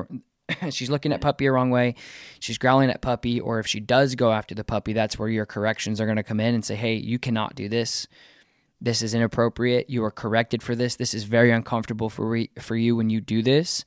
she's 0.70 0.90
looking 0.90 1.12
at 1.12 1.22
puppy 1.22 1.46
a 1.46 1.52
wrong 1.52 1.70
way, 1.70 1.96
she's 2.40 2.58
growling 2.58 2.90
at 2.90 3.02
puppy, 3.02 3.40
or 3.40 3.60
if 3.60 3.68
she 3.68 3.80
does 3.80 4.16
go 4.16 4.32
after 4.32 4.56
the 4.56 4.64
puppy, 4.64 4.94
that's 4.94 5.18
where 5.18 5.30
your 5.30 5.46
corrections 5.46 6.00
are 6.00 6.06
going 6.06 6.18
to 6.18 6.24
come 6.24 6.40
in 6.40 6.54
and 6.54 6.64
say, 6.64 6.76
hey, 6.76 6.96
you 6.96 7.20
cannot 7.20 7.56
do 7.56 7.70
this. 7.70 8.08
This 8.82 9.02
is 9.02 9.14
inappropriate. 9.14 9.90
You 9.90 10.04
are 10.06 10.12
corrected 10.12 10.64
for 10.64 10.76
this. 10.76 10.96
This 10.96 11.14
is 11.14 11.24
very 11.26 11.52
uncomfortable 11.52 12.10
for 12.10 12.28
re- 12.28 12.52
for 12.60 12.76
you 12.76 12.96
when 12.96 13.10
you 13.10 13.20
do 13.20 13.42
this. 13.42 13.84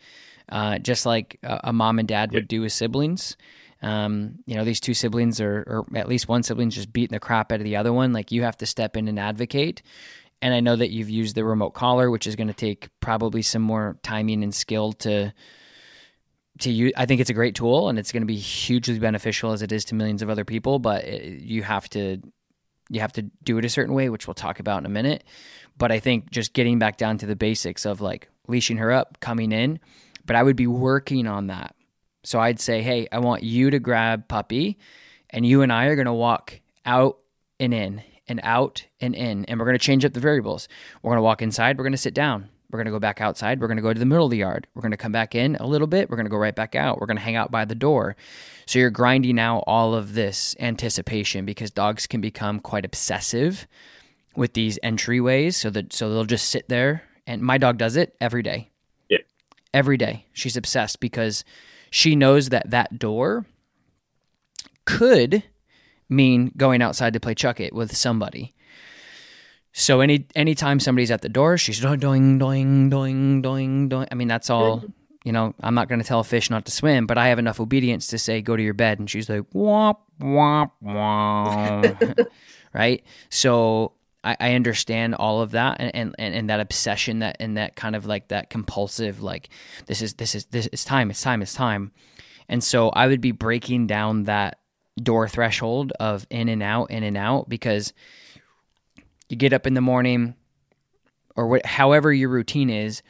Uh, 0.48 0.78
just 0.78 1.06
like 1.06 1.38
a, 1.42 1.60
a, 1.64 1.72
mom 1.72 1.98
and 1.98 2.06
dad 2.06 2.32
would 2.32 2.46
do 2.46 2.60
with 2.60 2.72
siblings. 2.72 3.38
Um, 3.80 4.40
you 4.44 4.54
know, 4.54 4.64
these 4.64 4.80
two 4.80 4.92
siblings 4.92 5.40
are, 5.40 5.64
or 5.66 5.86
at 5.94 6.08
least 6.08 6.28
one 6.28 6.42
sibling's 6.42 6.74
just 6.74 6.92
beating 6.92 7.14
the 7.14 7.20
crap 7.20 7.52
out 7.52 7.60
of 7.60 7.64
the 7.64 7.76
other 7.76 7.92
one. 7.92 8.12
Like 8.12 8.32
you 8.32 8.42
have 8.42 8.58
to 8.58 8.66
step 8.66 8.96
in 8.96 9.08
and 9.08 9.18
advocate. 9.18 9.82
And 10.42 10.52
I 10.52 10.60
know 10.60 10.76
that 10.76 10.90
you've 10.90 11.08
used 11.08 11.36
the 11.36 11.44
remote 11.44 11.70
collar, 11.70 12.10
which 12.10 12.26
is 12.26 12.36
going 12.36 12.48
to 12.48 12.54
take 12.54 12.88
probably 13.00 13.42
some 13.42 13.62
more 13.62 13.96
timing 14.02 14.42
and 14.42 14.54
skill 14.54 14.92
to 14.94 15.32
to 16.60 16.70
you 16.70 16.92
I 16.96 17.06
think 17.06 17.20
it's 17.20 17.30
a 17.30 17.34
great 17.34 17.54
tool, 17.54 17.88
and 17.88 17.98
it's 17.98 18.12
going 18.12 18.22
to 18.22 18.26
be 18.26 18.36
hugely 18.36 18.98
beneficial 18.98 19.52
as 19.52 19.62
it 19.62 19.72
is 19.72 19.84
to 19.86 19.94
millions 19.94 20.22
of 20.22 20.30
other 20.30 20.44
people. 20.44 20.78
But 20.78 21.04
it, 21.04 21.40
you 21.40 21.62
have 21.62 21.88
to 21.90 22.20
you 22.90 23.00
have 23.00 23.12
to 23.14 23.22
do 23.42 23.58
it 23.58 23.64
a 23.64 23.70
certain 23.70 23.94
way, 23.94 24.08
which 24.08 24.26
we'll 24.26 24.34
talk 24.34 24.60
about 24.60 24.78
in 24.78 24.86
a 24.86 24.90
minute. 24.90 25.24
But 25.78 25.90
I 25.90 25.98
think 25.98 26.30
just 26.30 26.52
getting 26.52 26.78
back 26.78 26.96
down 26.98 27.18
to 27.18 27.26
the 27.26 27.36
basics 27.36 27.86
of 27.86 28.00
like 28.00 28.28
leashing 28.48 28.76
her 28.76 28.92
up, 28.92 29.18
coming 29.20 29.52
in, 29.52 29.80
but 30.26 30.36
I 30.36 30.42
would 30.42 30.56
be 30.56 30.66
working 30.66 31.26
on 31.26 31.46
that. 31.46 31.74
So 32.24 32.38
I'd 32.38 32.60
say, 32.60 32.82
hey, 32.82 33.08
I 33.10 33.18
want 33.18 33.42
you 33.42 33.70
to 33.70 33.78
grab 33.78 34.28
puppy, 34.28 34.78
and 35.30 35.44
you 35.46 35.62
and 35.62 35.72
I 35.72 35.86
are 35.86 35.96
going 35.96 36.06
to 36.06 36.12
walk 36.12 36.60
out 36.84 37.18
and 37.58 37.72
in 37.72 38.02
and 38.28 38.40
out 38.42 38.86
and 39.00 39.14
in, 39.14 39.44
and 39.46 39.58
we're 39.58 39.66
going 39.66 39.78
to 39.78 39.84
change 39.84 40.04
up 40.04 40.12
the 40.12 40.20
variables. 40.20 40.68
We're 41.02 41.10
going 41.10 41.18
to 41.18 41.22
walk 41.22 41.42
inside, 41.42 41.78
we're 41.78 41.84
going 41.84 41.92
to 41.92 41.98
sit 41.98 42.14
down. 42.14 42.50
We're 42.72 42.78
going 42.78 42.86
to 42.86 42.92
go 42.92 42.98
back 42.98 43.20
outside. 43.20 43.60
We're 43.60 43.66
going 43.66 43.76
to 43.76 43.82
go 43.82 43.92
to 43.92 44.00
the 44.00 44.06
middle 44.06 44.24
of 44.24 44.30
the 44.30 44.38
yard. 44.38 44.66
We're 44.74 44.80
going 44.80 44.92
to 44.92 44.96
come 44.96 45.12
back 45.12 45.34
in 45.34 45.56
a 45.56 45.66
little 45.66 45.86
bit. 45.86 46.08
We're 46.08 46.16
going 46.16 46.24
to 46.26 46.30
go 46.30 46.38
right 46.38 46.54
back 46.54 46.74
out. 46.74 46.98
We're 46.98 47.06
going 47.06 47.18
to 47.18 47.22
hang 47.22 47.36
out 47.36 47.50
by 47.50 47.66
the 47.66 47.74
door. 47.74 48.16
So 48.64 48.78
you're 48.78 48.88
grinding 48.88 49.38
out 49.38 49.64
all 49.66 49.94
of 49.94 50.14
this 50.14 50.56
anticipation 50.58 51.44
because 51.44 51.70
dogs 51.70 52.06
can 52.06 52.22
become 52.22 52.60
quite 52.60 52.86
obsessive 52.86 53.68
with 54.34 54.54
these 54.54 54.78
entryways. 54.82 55.52
So 55.54 55.68
that 55.68 55.92
so 55.92 56.08
they'll 56.08 56.24
just 56.24 56.48
sit 56.48 56.70
there. 56.70 57.02
And 57.26 57.42
my 57.42 57.58
dog 57.58 57.76
does 57.76 57.96
it 57.96 58.16
every 58.22 58.42
day. 58.42 58.70
Yeah. 59.10 59.18
Every 59.74 59.98
day. 59.98 60.24
She's 60.32 60.56
obsessed 60.56 60.98
because 60.98 61.44
she 61.90 62.16
knows 62.16 62.48
that 62.48 62.70
that 62.70 62.98
door 62.98 63.44
could 64.86 65.42
mean 66.08 66.52
going 66.56 66.80
outside 66.80 67.12
to 67.12 67.20
play 67.20 67.34
chuck 67.34 67.60
it 67.60 67.74
with 67.74 67.94
somebody. 67.94 68.54
So 69.72 70.00
any 70.00 70.26
anytime 70.34 70.80
somebody's 70.80 71.10
at 71.10 71.22
the 71.22 71.28
door, 71.28 71.56
she's 71.56 71.80
doing 71.80 71.98
doing 71.98 72.38
doing 72.38 72.90
doing 72.90 73.42
doing 73.42 73.88
doing. 73.88 74.08
I 74.10 74.14
mean, 74.14 74.28
that's 74.28 74.50
all. 74.50 74.84
You 75.24 75.30
know, 75.30 75.54
I'm 75.60 75.74
not 75.74 75.88
going 75.88 76.00
to 76.00 76.06
tell 76.06 76.18
a 76.18 76.24
fish 76.24 76.50
not 76.50 76.64
to 76.64 76.72
swim, 76.72 77.06
but 77.06 77.16
I 77.16 77.28
have 77.28 77.38
enough 77.38 77.60
obedience 77.60 78.08
to 78.08 78.18
say 78.18 78.42
go 78.42 78.56
to 78.56 78.62
your 78.62 78.74
bed, 78.74 78.98
and 78.98 79.08
she's 79.08 79.30
like 79.30 79.48
womp 79.54 79.98
womp 80.20 80.72
womp, 80.82 82.26
right? 82.74 83.04
So 83.30 83.92
I, 84.24 84.36
I, 84.40 84.54
understand 84.54 85.14
all 85.14 85.40
of 85.40 85.52
that 85.52 85.76
and, 85.80 86.14
and, 86.18 86.34
and 86.34 86.50
that 86.50 86.58
obsession 86.58 87.20
that 87.20 87.36
and 87.38 87.56
that 87.56 87.76
kind 87.76 87.94
of 87.94 88.04
like 88.04 88.28
that 88.28 88.50
compulsive 88.50 89.22
like 89.22 89.48
this 89.86 90.02
is 90.02 90.14
this 90.14 90.34
is 90.34 90.46
this 90.46 90.68
it's 90.72 90.84
time 90.84 91.10
it's 91.10 91.22
time 91.22 91.40
it's 91.40 91.54
time, 91.54 91.92
and 92.48 92.62
so 92.62 92.88
I 92.90 93.06
would 93.06 93.20
be 93.20 93.32
breaking 93.32 93.86
down 93.86 94.24
that 94.24 94.58
door 95.00 95.28
threshold 95.28 95.92
of 96.00 96.26
in 96.30 96.48
and 96.48 96.62
out 96.62 96.90
in 96.90 97.04
and 97.04 97.16
out 97.16 97.48
because 97.48 97.92
you 99.32 99.38
get 99.38 99.52
up 99.52 99.66
in 99.66 99.74
the 99.74 99.80
morning 99.80 100.34
or 101.34 101.48
what, 101.48 101.64
however 101.64 102.12
your 102.12 102.28
routine 102.28 102.70
is, 102.70 103.02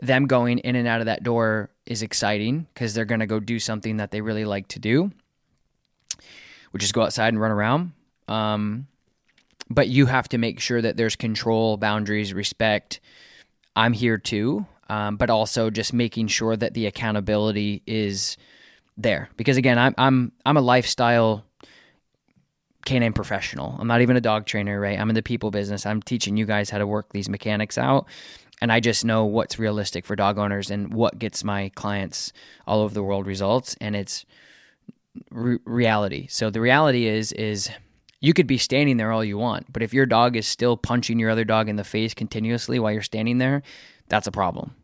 them 0.00 0.26
going 0.26 0.58
in 0.58 0.76
and 0.76 0.86
out 0.86 1.00
of 1.00 1.06
that 1.06 1.22
door 1.22 1.70
is 1.84 2.02
exciting 2.02 2.66
because 2.72 2.94
they're 2.94 3.04
going 3.04 3.20
to 3.20 3.26
go 3.26 3.40
do 3.40 3.58
something 3.58 3.96
that 3.96 4.12
they 4.12 4.20
really 4.20 4.44
like 4.44 4.68
to 4.68 4.78
do, 4.78 5.10
which 6.70 6.84
is 6.84 6.92
go 6.92 7.02
outside 7.02 7.28
and 7.28 7.40
run 7.40 7.50
around. 7.50 7.92
Um, 8.28 8.86
but 9.68 9.88
you 9.88 10.06
have 10.06 10.28
to 10.28 10.38
make 10.38 10.60
sure 10.60 10.80
that 10.80 10.96
there's 10.96 11.16
control, 11.16 11.76
boundaries, 11.76 12.32
respect. 12.32 13.00
I'm 13.74 13.92
here 13.92 14.18
too, 14.18 14.66
um, 14.88 15.16
but 15.16 15.30
also 15.30 15.70
just 15.70 15.92
making 15.92 16.28
sure 16.28 16.56
that 16.56 16.74
the 16.74 16.86
accountability 16.86 17.82
is 17.86 18.36
there 18.96 19.28
because 19.36 19.56
again, 19.56 19.78
I'm 19.78 19.94
I'm 19.98 20.32
I'm 20.44 20.56
a 20.56 20.62
lifestyle 20.62 21.44
canine 22.86 23.12
professional. 23.12 23.76
I'm 23.78 23.88
not 23.88 24.00
even 24.00 24.16
a 24.16 24.20
dog 24.20 24.46
trainer, 24.46 24.80
right? 24.80 24.98
I'm 24.98 25.10
in 25.10 25.14
the 25.14 25.22
people 25.22 25.50
business. 25.50 25.84
I'm 25.84 26.00
teaching 26.00 26.38
you 26.38 26.46
guys 26.46 26.70
how 26.70 26.78
to 26.78 26.86
work 26.86 27.12
these 27.12 27.28
mechanics 27.28 27.76
out. 27.76 28.06
And 28.62 28.72
I 28.72 28.80
just 28.80 29.04
know 29.04 29.26
what's 29.26 29.58
realistic 29.58 30.06
for 30.06 30.16
dog 30.16 30.38
owners 30.38 30.70
and 30.70 30.94
what 30.94 31.18
gets 31.18 31.44
my 31.44 31.70
clients 31.74 32.32
all 32.66 32.80
over 32.80 32.94
the 32.94 33.02
world 33.02 33.26
results. 33.26 33.76
And 33.82 33.94
it's 33.94 34.24
re- 35.30 35.58
reality. 35.66 36.26
So 36.30 36.48
the 36.48 36.62
reality 36.62 37.06
is, 37.06 37.32
is 37.32 37.68
you 38.20 38.32
could 38.32 38.46
be 38.46 38.56
standing 38.56 38.96
there 38.96 39.12
all 39.12 39.24
you 39.24 39.36
want, 39.36 39.70
but 39.70 39.82
if 39.82 39.92
your 39.92 40.06
dog 40.06 40.36
is 40.36 40.46
still 40.46 40.78
punching 40.78 41.18
your 41.18 41.28
other 41.28 41.44
dog 41.44 41.68
in 41.68 41.76
the 41.76 41.84
face 41.84 42.14
continuously 42.14 42.78
while 42.78 42.92
you're 42.92 43.02
standing 43.02 43.36
there, 43.36 43.62
that's 44.08 44.26
a 44.26 44.32
problem. 44.32 44.74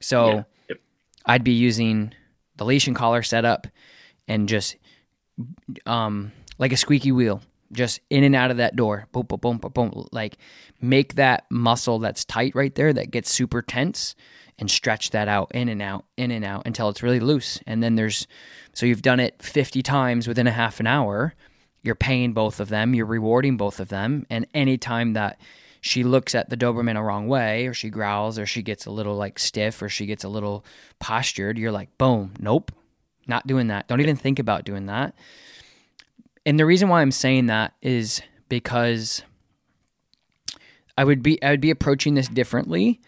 So 0.00 0.28
yeah. 0.28 0.42
yep. 0.68 0.78
I'd 1.24 1.44
be 1.44 1.52
using 1.52 2.12
the 2.56 2.66
leash 2.66 2.86
and 2.86 2.96
collar 2.96 3.22
setup 3.22 3.66
and 4.26 4.46
just 4.48 4.76
um, 5.86 6.32
like 6.58 6.72
a 6.72 6.76
squeaky 6.76 7.12
wheel, 7.12 7.40
just 7.72 8.00
in 8.10 8.24
and 8.24 8.34
out 8.34 8.50
of 8.50 8.56
that 8.58 8.76
door. 8.76 9.06
Boom, 9.12 9.26
boom, 9.26 9.38
boom, 9.40 9.58
boom, 9.58 9.72
boom. 9.72 10.08
Like 10.12 10.38
make 10.80 11.14
that 11.14 11.44
muscle 11.50 11.98
that's 11.98 12.24
tight 12.24 12.54
right 12.54 12.74
there 12.74 12.92
that 12.92 13.10
gets 13.10 13.30
super 13.30 13.62
tense 13.62 14.14
and 14.58 14.70
stretch 14.70 15.10
that 15.10 15.28
out 15.28 15.50
in 15.54 15.68
and 15.68 15.80
out, 15.80 16.04
in 16.16 16.30
and 16.30 16.44
out 16.44 16.62
until 16.66 16.88
it's 16.88 17.02
really 17.02 17.20
loose. 17.20 17.60
And 17.66 17.82
then 17.82 17.94
there's, 17.94 18.26
so 18.72 18.86
you've 18.86 19.02
done 19.02 19.20
it 19.20 19.40
50 19.40 19.82
times 19.82 20.26
within 20.26 20.46
a 20.46 20.52
half 20.52 20.80
an 20.80 20.86
hour. 20.86 21.34
You're 21.82 21.94
paying 21.94 22.32
both 22.32 22.58
of 22.58 22.68
them, 22.68 22.94
you're 22.94 23.06
rewarding 23.06 23.56
both 23.56 23.78
of 23.78 23.88
them. 23.88 24.26
And 24.28 24.46
anytime 24.52 25.12
that 25.12 25.40
she 25.80 26.02
looks 26.02 26.34
at 26.34 26.50
the 26.50 26.56
Doberman 26.56 26.96
a 26.96 27.02
wrong 27.02 27.28
way, 27.28 27.66
or 27.66 27.74
she 27.74 27.88
growls, 27.88 28.36
or 28.36 28.46
she 28.46 28.62
gets 28.62 28.84
a 28.84 28.90
little 28.90 29.14
like 29.14 29.38
stiff, 29.38 29.80
or 29.80 29.88
she 29.88 30.06
gets 30.06 30.24
a 30.24 30.28
little 30.28 30.64
postured, 30.98 31.56
you're 31.56 31.72
like, 31.72 31.96
boom, 31.98 32.34
nope, 32.40 32.72
not 33.28 33.46
doing 33.46 33.68
that. 33.68 33.86
Don't 33.86 34.00
even 34.00 34.16
think 34.16 34.40
about 34.40 34.64
doing 34.64 34.86
that. 34.86 35.14
And 36.46 36.58
the 36.58 36.66
reason 36.66 36.88
why 36.88 37.02
I'm 37.02 37.10
saying 37.12 37.46
that 37.46 37.74
is 37.82 38.22
because 38.48 39.22
I 40.96 41.04
would 41.04 41.22
be 41.22 41.42
I 41.42 41.50
would 41.50 41.60
be 41.60 41.70
approaching 41.70 42.14
this 42.14 42.28
differently 42.28 43.00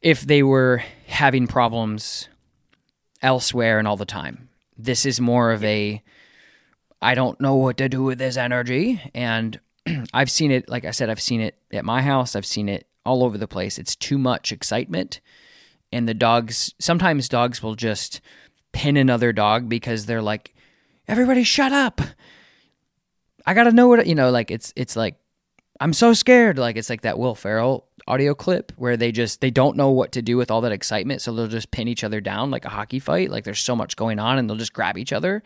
if 0.00 0.22
they 0.22 0.42
were 0.42 0.82
having 1.06 1.46
problems 1.46 2.28
elsewhere 3.22 3.78
and 3.78 3.86
all 3.86 3.96
the 3.96 4.04
time. 4.04 4.48
This 4.76 5.06
is 5.06 5.20
more 5.20 5.52
of 5.52 5.62
a 5.64 6.02
I 7.00 7.14
don't 7.14 7.40
know 7.40 7.54
what 7.54 7.76
to 7.78 7.88
do 7.88 8.02
with 8.02 8.18
this 8.18 8.36
energy 8.36 9.00
and 9.14 9.60
I've 10.14 10.30
seen 10.30 10.50
it 10.50 10.68
like 10.68 10.84
I 10.84 10.90
said 10.90 11.08
I've 11.08 11.22
seen 11.22 11.40
it 11.40 11.56
at 11.72 11.84
my 11.84 12.02
house, 12.02 12.34
I've 12.34 12.46
seen 12.46 12.68
it 12.68 12.86
all 13.04 13.22
over 13.24 13.38
the 13.38 13.48
place. 13.48 13.78
It's 13.78 13.96
too 13.96 14.18
much 14.18 14.50
excitement 14.50 15.20
and 15.92 16.08
the 16.08 16.14
dogs 16.14 16.74
sometimes 16.80 17.28
dogs 17.28 17.62
will 17.62 17.74
just 17.74 18.20
pin 18.72 18.96
another 18.96 19.32
dog 19.32 19.68
because 19.68 20.06
they're 20.06 20.22
like 20.22 20.52
everybody 21.08 21.44
shut 21.44 21.72
up. 21.72 22.00
I 23.46 23.54
gotta 23.54 23.72
know 23.72 23.88
what 23.88 24.06
you 24.06 24.14
know. 24.14 24.30
Like 24.30 24.50
it's 24.50 24.72
it's 24.76 24.96
like 24.96 25.16
I'm 25.80 25.92
so 25.92 26.12
scared. 26.12 26.58
Like 26.58 26.76
it's 26.76 26.90
like 26.90 27.02
that 27.02 27.18
Will 27.18 27.34
Ferrell 27.34 27.88
audio 28.06 28.34
clip 28.34 28.72
where 28.76 28.96
they 28.96 29.12
just 29.12 29.40
they 29.40 29.50
don't 29.50 29.76
know 29.76 29.90
what 29.90 30.12
to 30.12 30.22
do 30.22 30.36
with 30.36 30.50
all 30.50 30.60
that 30.62 30.72
excitement, 30.72 31.20
so 31.22 31.32
they'll 31.32 31.48
just 31.48 31.70
pin 31.70 31.88
each 31.88 32.04
other 32.04 32.20
down 32.20 32.50
like 32.50 32.64
a 32.64 32.70
hockey 32.70 32.98
fight. 32.98 33.30
Like 33.30 33.44
there's 33.44 33.60
so 33.60 33.76
much 33.76 33.96
going 33.96 34.18
on, 34.18 34.38
and 34.38 34.48
they'll 34.48 34.56
just 34.56 34.72
grab 34.72 34.96
each 34.96 35.12
other. 35.12 35.42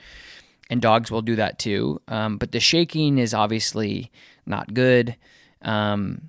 And 0.69 0.83
dogs 0.83 1.11
will 1.11 1.23
do 1.23 1.37
that 1.37 1.59
too. 1.59 2.03
Um, 2.09 2.39
but 2.39 2.51
the 2.53 2.61
shaking 2.61 3.19
is 3.19 3.33
obviously 3.33 4.11
not 4.47 4.75
good. 4.75 5.17
Um, 5.63 6.29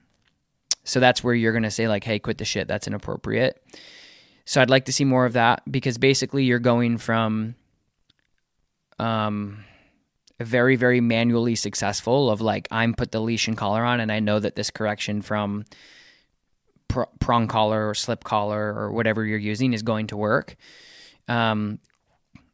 so 0.83 0.99
that's 0.99 1.23
where 1.23 1.33
you're 1.33 1.53
gonna 1.53 1.71
say 1.71 1.87
like, 1.87 2.03
"Hey, 2.03 2.19
quit 2.19 2.37
the 2.37 2.45
shit. 2.45 2.67
That's 2.67 2.87
inappropriate." 2.87 3.61
So 4.45 4.61
I'd 4.61 4.69
like 4.69 4.85
to 4.85 4.93
see 4.93 5.03
more 5.03 5.25
of 5.25 5.33
that 5.33 5.69
because 5.69 5.97
basically 5.97 6.45
you're 6.45 6.59
going 6.59 6.97
from 6.97 7.55
um 8.99 9.63
very 10.39 10.75
very 10.75 11.01
manually 11.01 11.55
successful 11.55 12.29
of 12.29 12.41
like 12.41 12.67
i'm 12.71 12.93
put 12.93 13.11
the 13.11 13.19
leash 13.19 13.47
and 13.47 13.57
collar 13.57 13.83
on 13.83 13.99
and 13.99 14.11
i 14.11 14.19
know 14.19 14.39
that 14.39 14.55
this 14.55 14.69
correction 14.69 15.21
from 15.21 15.65
pr- 16.87 17.03
prong 17.19 17.47
collar 17.47 17.89
or 17.89 17.93
slip 17.93 18.23
collar 18.23 18.73
or 18.73 18.91
whatever 18.91 19.25
you're 19.25 19.37
using 19.37 19.73
is 19.73 19.83
going 19.83 20.07
to 20.07 20.17
work. 20.17 20.55
Um, 21.27 21.79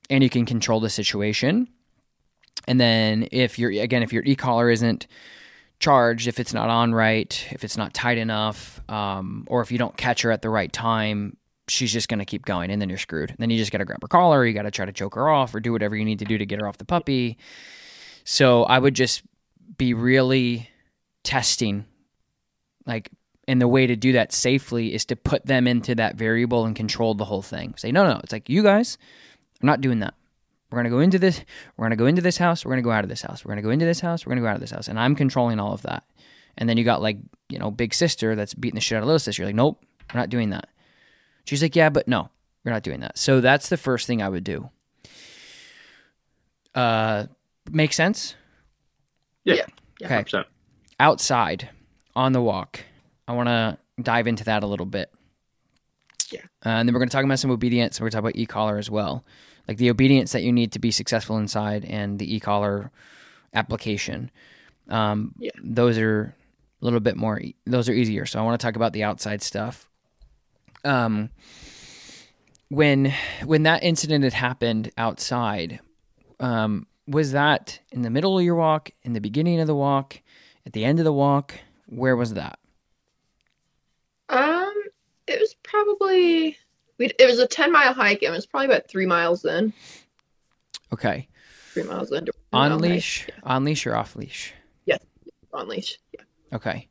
and 0.10 0.24
you 0.24 0.30
can 0.30 0.46
control 0.46 0.80
the 0.80 0.90
situation. 0.90 1.68
And 2.68 2.80
then 2.80 3.28
if 3.32 3.60
you're 3.60 3.72
again 3.72 4.04
if 4.04 4.14
your 4.14 4.24
e-collar 4.24 4.70
isn't 4.70 5.08
charged 5.80 6.28
if 6.28 6.40
it's 6.40 6.54
not 6.54 6.70
on 6.70 6.94
right 6.94 7.46
if 7.52 7.66
it's 7.66 7.76
not 7.76 7.94
tight 7.94 8.18
enough 8.18 8.80
um, 8.90 9.44
or 9.48 9.62
if 9.62 9.70
you 9.70 9.78
don't 9.78 9.98
catch 9.98 10.22
her 10.22 10.32
at 10.32 10.42
the 10.42 10.50
right 10.50 10.72
time 10.72 11.36
she's 11.68 11.94
just 11.94 12.10
going 12.10 12.20
to 12.20 12.26
keep 12.26 12.46
going 12.46 12.70
and 12.70 12.82
then 12.82 12.90
you're 12.90 12.98
screwed. 12.98 13.30
And 13.30 13.40
Then 13.40 13.50
you 13.50 13.58
just 13.58 13.72
got 13.72 13.78
to 13.80 13.86
grab 13.86 14.02
her 14.02 14.08
collar, 14.08 14.46
you 14.46 14.54
got 14.54 14.64
to 14.64 14.72
try 14.72 14.86
to 14.86 14.92
choke 14.92 15.16
her 15.16 15.30
off 15.30 15.54
or 15.56 15.60
do 15.60 15.72
whatever 15.72 15.96
you 15.96 16.06
need 16.06 16.20
to 16.20 16.26
do 16.26 16.38
to 16.38 16.46
get 16.46 16.60
her 16.60 16.68
off 16.68 16.78
the 16.78 16.86
puppy. 16.86 17.38
So 18.24 18.64
I 18.64 18.80
would 18.80 18.96
just 18.96 19.24
be 19.78 19.94
really 19.94 20.70
testing 21.24 21.86
like 22.86 23.10
and 23.48 23.62
the 23.62 23.68
way 23.68 23.88
to 23.88 23.96
do 23.96 24.14
that 24.14 24.32
safely 24.32 24.94
is 24.94 25.06
to 25.06 25.16
put 25.16 25.46
them 25.46 25.68
into 25.68 25.96
that 25.96 26.16
variable 26.16 26.66
and 26.66 26.76
control 26.76 27.14
the 27.14 27.26
whole 27.26 27.42
thing. 27.42 27.74
Say, 27.78 27.92
no, 27.92 28.08
no, 28.08 28.20
it's 28.24 28.32
like 28.32 28.48
you 28.48 28.64
guys 28.64 28.98
are 29.62 29.66
not 29.66 29.82
doing 29.82 30.00
that. 30.00 30.14
We're 30.72 30.80
gonna 30.80 30.90
go 30.90 31.00
into 31.00 31.20
this. 31.20 31.44
We're 31.78 31.86
gonna 31.86 31.98
go 31.98 32.06
into 32.06 32.22
this 32.22 32.38
house. 32.38 32.66
We're 32.66 32.72
gonna 32.72 32.82
go 32.82 32.92
out 32.92 33.04
of 33.04 33.10
this 33.10 33.22
house. 33.22 33.44
We're 33.44 33.52
gonna 33.52 33.62
go 33.62 33.70
into 33.70 33.86
this 33.86 34.00
house. 34.00 34.26
We're 34.26 34.32
gonna 34.32 34.42
go 34.42 34.48
out 34.48 34.56
of 34.56 34.62
this 34.62 34.72
house. 34.72 34.88
And 34.88 34.98
I'm 34.98 35.16
controlling 35.16 35.60
all 35.60 35.74
of 35.74 35.82
that. 35.84 36.04
And 36.58 36.70
then 36.70 36.78
you 36.78 36.84
got 36.84 37.02
like, 37.02 37.18
you 37.50 37.60
know, 37.60 37.70
big 37.70 37.94
sister 37.94 38.36
that's 38.36 38.54
beating 38.54 38.76
the 38.76 38.82
shit 38.82 38.96
out 38.96 39.02
of 39.02 39.08
little 39.08 39.20
sister. 39.20 39.42
You're 39.42 39.50
like, 39.50 39.56
nope, 39.56 39.84
we're 40.14 40.20
not 40.20 40.30
doing 40.30 40.52
that. 40.52 40.70
She's 41.46 41.62
like, 41.62 41.76
yeah, 41.76 41.90
but 41.90 42.08
no, 42.08 42.30
we're 42.64 42.72
not 42.72 42.84
doing 42.84 43.02
that. 43.02 43.18
So 43.18 43.42
that's 43.42 43.70
the 43.70 43.78
first 43.78 44.08
thing 44.08 44.22
I 44.22 44.30
would 44.30 44.44
do. 44.44 44.70
Uh, 46.74 47.26
make 47.72 47.94
sense? 47.94 48.36
Yeah. 49.44 49.66
Yeah. 50.00 50.06
Okay. 50.20 50.24
100%. 50.24 50.46
Outside 51.00 51.70
on 52.16 52.34
the 52.34 52.42
walk, 52.42 52.82
I 53.28 53.34
want 53.34 53.48
to 53.48 53.78
dive 54.02 54.28
into 54.28 54.44
that 54.46 54.64
a 54.64 54.68
little 54.68 54.86
bit. 54.86 55.12
Yeah. 56.32 56.42
Uh, 56.66 56.70
and 56.70 56.88
then 56.88 56.94
we're 56.94 57.00
going 57.00 57.10
to 57.10 57.16
talk 57.16 57.26
about 57.26 57.40
some 57.40 57.52
obedience. 57.52 58.00
We're 58.00 58.06
going 58.06 58.12
to 58.12 58.16
talk 58.18 58.22
about 58.24 58.36
e-collar 58.36 58.78
as 58.78 58.90
well, 58.90 59.24
like 59.68 59.78
the 59.78 59.90
obedience 59.90 60.32
that 60.32 60.44
you 60.44 60.52
need 60.52 60.72
to 60.72 60.80
be 60.80 60.92
successful 60.92 61.38
inside, 61.38 61.86
and 61.86 62.18
the 62.18 62.36
e-collar 62.36 62.92
application. 63.54 64.32
Um, 64.90 65.34
Yeah. 65.38 65.52
Those 65.62 65.98
are 65.98 66.36
a 66.82 66.86
little 66.86 67.00
bit 67.00 67.18
more. 67.18 67.42
Those 67.66 67.88
are 67.90 67.94
easier. 67.94 68.26
So 68.26 68.40
I 68.40 68.44
want 68.44 68.60
to 68.60 68.66
talk 68.66 68.76
about 68.76 68.94
the 68.94 69.04
outside 69.04 69.42
stuff. 69.42 69.90
Um, 70.84 71.30
when 72.70 73.14
when 73.46 73.64
that 73.64 73.84
incident 73.84 74.24
had 74.24 74.34
happened 74.34 74.92
outside, 74.98 75.80
um, 76.40 76.88
was 77.08 77.32
that 77.32 77.80
in 77.92 78.02
the 78.02 78.10
middle 78.10 78.38
of 78.38 78.44
your 78.44 78.56
walk, 78.56 78.92
in 79.04 79.14
the 79.14 79.22
beginning 79.22 79.60
of 79.60 79.68
the 79.68 79.76
walk, 79.76 80.22
at 80.66 80.74
the 80.74 80.84
end 80.86 81.00
of 81.00 81.06
the 81.06 81.14
walk? 81.14 81.56
Where 81.88 82.16
was 82.16 82.34
that? 82.34 82.60
Um, 84.30 84.74
it 85.28 85.40
was 85.40 85.56
probably. 85.64 86.58
It 87.00 87.28
was 87.28 87.40
a 87.40 87.48
ten 87.48 87.72
mile 87.72 87.94
hike, 87.94 88.22
and 88.22 88.34
it 88.34 88.36
was 88.36 88.46
probably 88.46 88.68
about 88.68 88.88
three 88.88 89.06
miles 89.06 89.46
in. 89.46 89.74
Okay. 90.92 91.28
Three 91.74 91.84
miles 91.84 92.12
in. 92.12 92.28
On 92.54 92.78
leash, 92.78 93.28
on 93.44 93.64
leash 93.64 93.88
or 93.88 93.96
off 93.96 94.16
leash? 94.16 94.54
Yes, 94.86 95.00
on 95.52 95.68
leash. 95.68 96.00
Yeah. 96.14 96.22
Okay. 96.54 96.88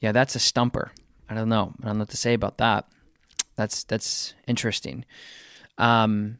Yeah, 0.00 0.12
that's 0.12 0.34
a 0.34 0.38
stumper. 0.38 0.92
I 1.28 1.34
don't 1.34 1.48
know. 1.48 1.72
I 1.82 1.86
don't 1.86 1.98
know 1.98 2.02
what 2.02 2.10
to 2.10 2.16
say 2.16 2.34
about 2.34 2.58
that. 2.58 2.86
That's 3.56 3.84
that's 3.84 4.34
interesting. 4.46 5.04
Um 5.78 6.38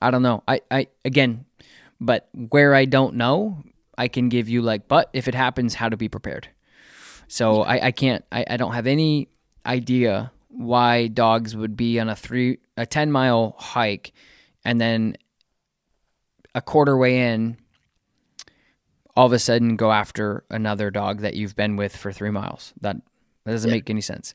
I 0.00 0.10
don't 0.10 0.22
know. 0.22 0.44
I, 0.46 0.60
I 0.70 0.86
again, 1.04 1.44
but 2.00 2.28
where 2.32 2.74
I 2.74 2.84
don't 2.84 3.16
know, 3.16 3.64
I 3.96 4.06
can 4.08 4.28
give 4.28 4.48
you 4.48 4.62
like, 4.62 4.86
but 4.86 5.10
if 5.12 5.26
it 5.26 5.34
happens, 5.34 5.74
how 5.74 5.88
to 5.88 5.96
be 5.96 6.08
prepared. 6.08 6.48
So 7.26 7.62
I, 7.62 7.86
I 7.86 7.90
can't 7.90 8.24
I, 8.32 8.44
I 8.48 8.56
don't 8.56 8.74
have 8.74 8.86
any 8.86 9.28
idea 9.66 10.32
why 10.48 11.08
dogs 11.08 11.54
would 11.54 11.76
be 11.76 12.00
on 12.00 12.08
a 12.08 12.16
three 12.16 12.58
a 12.76 12.86
ten 12.86 13.12
mile 13.12 13.54
hike 13.58 14.12
and 14.64 14.80
then 14.80 15.16
a 16.54 16.62
quarter 16.62 16.96
way 16.96 17.32
in 17.32 17.56
all 19.18 19.26
of 19.26 19.32
a 19.32 19.38
sudden 19.38 19.74
go 19.74 19.90
after 19.90 20.44
another 20.48 20.90
dog 20.92 21.20
that 21.22 21.34
you've 21.34 21.56
been 21.56 21.74
with 21.74 21.96
for 21.96 22.12
three 22.12 22.30
miles. 22.30 22.72
That 22.80 22.96
that 23.44 23.52
doesn't 23.52 23.68
Yeah. 23.68 23.76
make 23.76 23.90
any 23.90 24.00
sense. 24.00 24.32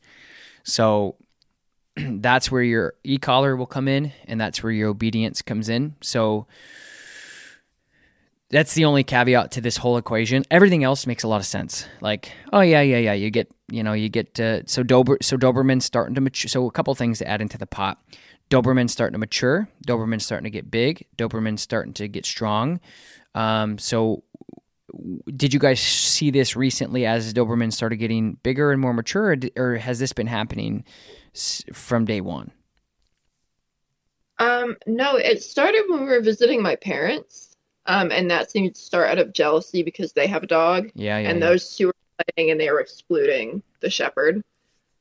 So 0.64 1.16
that's 1.96 2.52
where 2.52 2.64
your 2.64 2.96
e-collar 3.04 3.56
will 3.56 3.66
come 3.66 3.88
in, 3.88 4.12
and 4.28 4.42
that's 4.42 4.62
where 4.62 4.72
your 4.74 4.90
obedience 4.90 5.42
comes 5.42 5.70
in. 5.70 5.96
So 6.02 6.48
that's 8.50 8.74
the 8.76 8.86
only 8.86 9.04
caveat 9.04 9.52
to 9.52 9.62
this 9.62 9.78
whole 9.78 9.98
equation. 9.98 10.44
Everything 10.52 10.84
else 10.84 11.08
makes 11.08 11.24
a 11.24 11.28
lot 11.28 11.38
of 11.40 11.46
sense. 11.46 11.88
Like, 12.02 12.32
oh 12.52 12.62
yeah, 12.62 12.82
yeah, 12.82 12.98
yeah. 12.98 13.14
You 13.14 13.30
get, 13.32 13.50
you 13.72 13.84
know, 13.84 13.94
you 13.94 14.10
get 14.10 14.40
uh, 14.40 14.62
so 14.66 14.84
Dober, 14.84 15.18
so 15.22 15.38
Doberman's 15.38 15.86
starting 15.86 16.14
to 16.16 16.22
mature. 16.22 16.50
So 16.50 16.68
a 16.68 16.72
couple 16.72 16.94
things 16.94 17.20
to 17.20 17.28
add 17.28 17.42
into 17.42 17.58
the 17.58 17.66
pot. 17.66 18.00
Doberman's 18.50 18.92
starting 18.92 19.14
to 19.14 19.20
mature. 19.20 19.68
Doberman's 19.88 20.26
starting 20.26 20.44
to 20.44 20.52
get 20.52 20.70
big. 20.70 21.06
Doberman's 21.18 21.62
starting 21.62 21.94
to 21.94 22.08
get 22.08 22.26
strong. 22.26 22.80
Um, 23.34 23.80
so 23.80 24.24
did 25.36 25.54
you 25.54 25.60
guys 25.60 25.80
see 25.80 26.30
this 26.32 26.56
recently 26.56 27.06
as 27.06 27.34
Doberman 27.34 27.74
started 27.74 27.98
getting 27.98 28.34
bigger 28.44 28.72
and 28.72 28.80
more 28.82 28.94
mature, 28.94 29.26
or, 29.28 29.36
d- 29.36 29.52
or 29.58 29.76
has 29.78 30.00
this 30.00 30.14
been 30.14 30.28
happening 30.28 30.84
from 31.74 32.06
day 32.06 32.22
one? 32.22 32.52
Um, 34.40 34.78
no, 34.88 35.16
it 35.16 35.42
started 35.44 35.84
when 35.88 36.02
we 36.02 36.08
were 36.08 36.22
visiting 36.22 36.62
my 36.62 36.76
parents. 36.76 37.56
Um, 37.86 38.12
and 38.12 38.32
that 38.32 38.50
seemed 38.50 38.76
to 38.76 38.82
start 38.82 39.10
out 39.10 39.18
of 39.20 39.34
jealousy 39.34 39.84
because 39.84 40.14
they 40.14 40.26
have 40.28 40.44
a 40.44 40.48
dog, 40.48 40.90
Yeah, 40.96 41.18
yeah. 41.18 41.30
and 41.30 41.40
yeah. 41.40 41.48
those 41.50 41.76
two 41.76 41.88
were 41.88 41.96
fighting, 42.18 42.50
and 42.52 42.60
they 42.60 42.72
were 42.72 42.80
excluding 42.80 43.62
the 43.82 43.90
shepherd. 43.90 44.42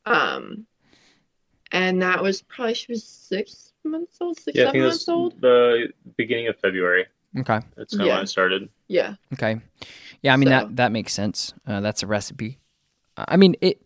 Um, 0.05 0.67
and 1.71 2.03
that 2.03 2.21
was 2.21 2.43
probably 2.43 2.75
she 2.75 2.91
was 2.91 3.05
six 3.05 3.73
months 3.85 4.17
old, 4.21 4.37
six, 4.39 4.57
Yeah, 4.57 4.65
I 4.65 4.67
seven 4.67 4.73
think 4.73 4.83
it 4.83 4.87
months 4.87 5.07
was 5.07 5.09
old. 5.09 5.41
the 5.41 5.89
beginning 6.17 6.49
of 6.49 6.59
February. 6.59 7.07
Okay, 7.39 7.61
That's 7.77 7.93
kind 7.95 8.03
of 8.03 8.07
Yeah. 8.07 8.15
when 8.15 8.23
it 8.25 8.27
started. 8.29 8.69
Yeah. 8.89 9.15
okay. 9.33 9.61
Yeah, 10.23 10.35
I 10.35 10.37
mean 10.37 10.47
So- 10.49 10.51
that 10.51 10.77
that 10.77 10.93
makes 10.93 11.13
sense. 11.13 11.53
Uh, 11.67 11.81
that's 11.81 12.03
a 12.03 12.07
recipe. 12.07 12.59
Uh, 13.17 13.25
I 13.29 13.37
mean 13.37 13.57
it. 13.61 13.81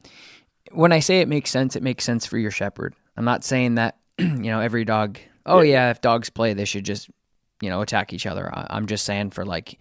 When 0.73 0.93
I 0.93 0.99
say 1.01 1.21
it 1.21 1.29
makes 1.29 1.51
sense, 1.51 1.77
it 1.77 1.83
makes 1.83 2.05
sense 2.05 2.27
for 2.27 2.39
your 2.39 2.51
shepherd. 2.51 2.95
I'm 3.17 3.25
not 3.25 3.45
saying 3.45 3.77
that 3.77 3.97
you 4.19 4.27
know 4.51 4.61
every 4.61 4.85
dog. 4.85 5.19
Oh 5.47 5.61
yeah, 5.61 5.91
if 5.91 6.01
dogs 6.01 6.29
play, 6.31 6.53
they 6.55 6.65
should 6.65 6.85
just 6.85 7.09
you 7.63 7.71
know 7.71 7.81
attack 7.83 8.13
each 8.13 8.27
other. 8.27 8.53
I, 8.55 8.67
I'm 8.71 8.87
just 8.87 9.05
saying 9.05 9.31
for 9.31 9.45
like 9.47 9.79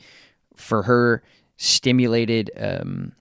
for 0.56 0.84
her 0.84 1.23
stimulated, 1.58 2.51
um, 2.58 3.13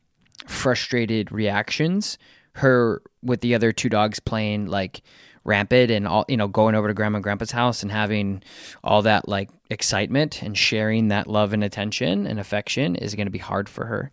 frustrated 0.47 1.33
reactions, 1.33 2.19
her 2.57 3.03
with 3.23 3.41
the 3.41 3.55
other 3.55 3.73
two 3.73 3.89
dogs 3.89 4.21
playing 4.21 4.67
like 4.67 5.03
rampant 5.45 5.91
and 5.91 6.09
all 6.09 6.25
you 6.29 6.37
know 6.37 6.49
going 6.49 6.75
over 6.75 6.89
to 6.89 6.95
grandma 6.95 7.17
and 7.17 7.23
grandpa's 7.23 7.51
house 7.51 7.83
and 7.83 7.93
having 7.93 8.43
all 8.83 9.03
that 9.03 9.29
like 9.29 9.51
excitement 9.71 10.43
and 10.43 10.57
sharing 10.57 11.09
that 11.09 11.27
love 11.27 11.53
and 11.53 11.63
attention 11.63 12.27
and 12.27 12.41
affection 12.41 12.97
is 12.97 13.15
going 13.15 13.27
to 13.27 13.31
be 13.31 13.39
hard 13.39 13.69
for 13.69 13.85
her. 13.87 14.11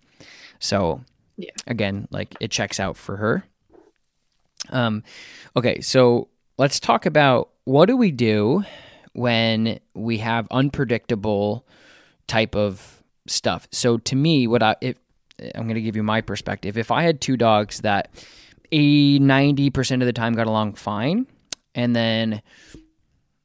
So 0.59 1.01
Yeah. 1.37 1.51
again 1.67 2.07
like 2.11 2.35
it 2.39 2.51
checks 2.51 2.79
out 2.79 2.97
for 2.97 3.17
her. 3.17 3.43
Um 4.69 5.03
okay 5.55 5.81
so 5.81 6.27
let's 6.57 6.79
talk 6.79 7.05
about 7.05 7.49
what 7.63 7.85
do 7.87 7.95
we 7.97 8.11
do 8.11 8.63
when 9.13 9.79
we 9.93 10.17
have 10.19 10.47
unpredictable 10.51 11.65
type 12.27 12.55
of 12.55 13.03
stuff? 13.27 13.67
So 13.71 13.97
to 13.99 14.15
me 14.15 14.47
what 14.47 14.61
i 14.63 14.75
if 14.81 14.95
i'm 15.55 15.63
going 15.63 15.75
to 15.75 15.81
give 15.81 15.95
you 15.95 16.03
my 16.03 16.21
perspective. 16.21 16.77
If 16.77 16.91
i 16.91 17.03
had 17.03 17.19
two 17.21 17.37
dogs 17.37 17.81
that 17.81 18.11
a 18.71 19.19
90% 19.19 20.01
of 20.01 20.05
the 20.05 20.13
time 20.13 20.33
got 20.33 20.47
along 20.47 20.75
fine. 20.75 21.27
And 21.75 21.95
then 21.95 22.41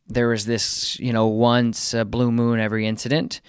there 0.09 0.29
was 0.29 0.47
this 0.47 0.99
you 1.01 1.12
know 1.12 1.27
once 1.27 1.95
a 1.95 2.05
blue 2.05 2.31
moon 2.31 2.61
every 2.61 2.87
incident. 2.87 3.41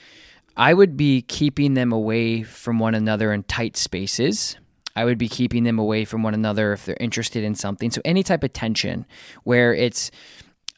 I 0.55 0.73
would 0.73 0.97
be 0.97 1.21
keeping 1.21 1.75
them 1.75 1.91
away 1.91 2.41
from 2.41 2.79
one 2.79 2.95
another 2.95 3.31
in 3.31 3.43
tight 3.43 3.77
spaces. 3.77 4.57
I 4.95 5.05
would 5.05 5.19
be 5.19 5.29
keeping 5.29 5.63
them 5.63 5.77
away 5.77 6.05
from 6.05 6.23
one 6.23 6.33
another 6.33 6.73
if 6.73 6.85
they're 6.85 6.97
interested 6.99 7.43
in 7.43 7.53
something. 7.53 7.91
So 7.91 8.01
any 8.03 8.23
type 8.23 8.43
of 8.43 8.53
tension 8.53 9.05
where 9.43 9.75
it's 9.75 10.09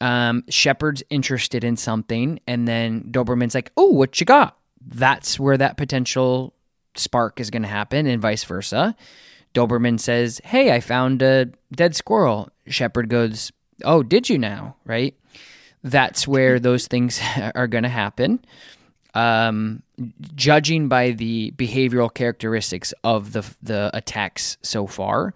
um, 0.02 0.44
shepherd's 0.50 1.02
interested 1.08 1.64
in 1.64 1.76
something 1.78 2.40
and 2.46 2.68
then 2.68 3.04
doberman's 3.10 3.54
like 3.54 3.72
oh 3.76 3.90
what 3.90 4.20
you 4.20 4.26
got? 4.26 4.58
That's 4.86 5.38
where 5.40 5.56
that 5.56 5.76
potential 5.76 6.54
spark 6.94 7.40
is 7.40 7.50
going 7.50 7.62
to 7.62 7.68
happen 7.68 8.06
and 8.06 8.20
vice 8.20 8.44
versa 8.44 8.96
Doberman 9.54 9.98
says, 9.98 10.40
Hey, 10.44 10.72
I 10.72 10.80
found 10.80 11.22
a 11.22 11.46
dead 11.72 11.94
squirrel. 11.94 12.50
Shepherd 12.66 13.08
goes, 13.08 13.52
Oh, 13.84 14.02
did 14.02 14.28
you 14.28 14.38
now? 14.38 14.76
Right? 14.84 15.14
That's 15.82 16.28
where 16.28 16.60
those 16.60 16.86
things 16.86 17.20
are 17.54 17.66
going 17.66 17.84
to 17.84 17.88
happen. 17.88 18.40
Um, 19.12 19.82
judging 20.36 20.88
by 20.88 21.10
the 21.10 21.52
behavioral 21.56 22.12
characteristics 22.12 22.94
of 23.02 23.32
the 23.32 23.44
the 23.60 23.90
attacks 23.92 24.56
so 24.62 24.86
far, 24.86 25.34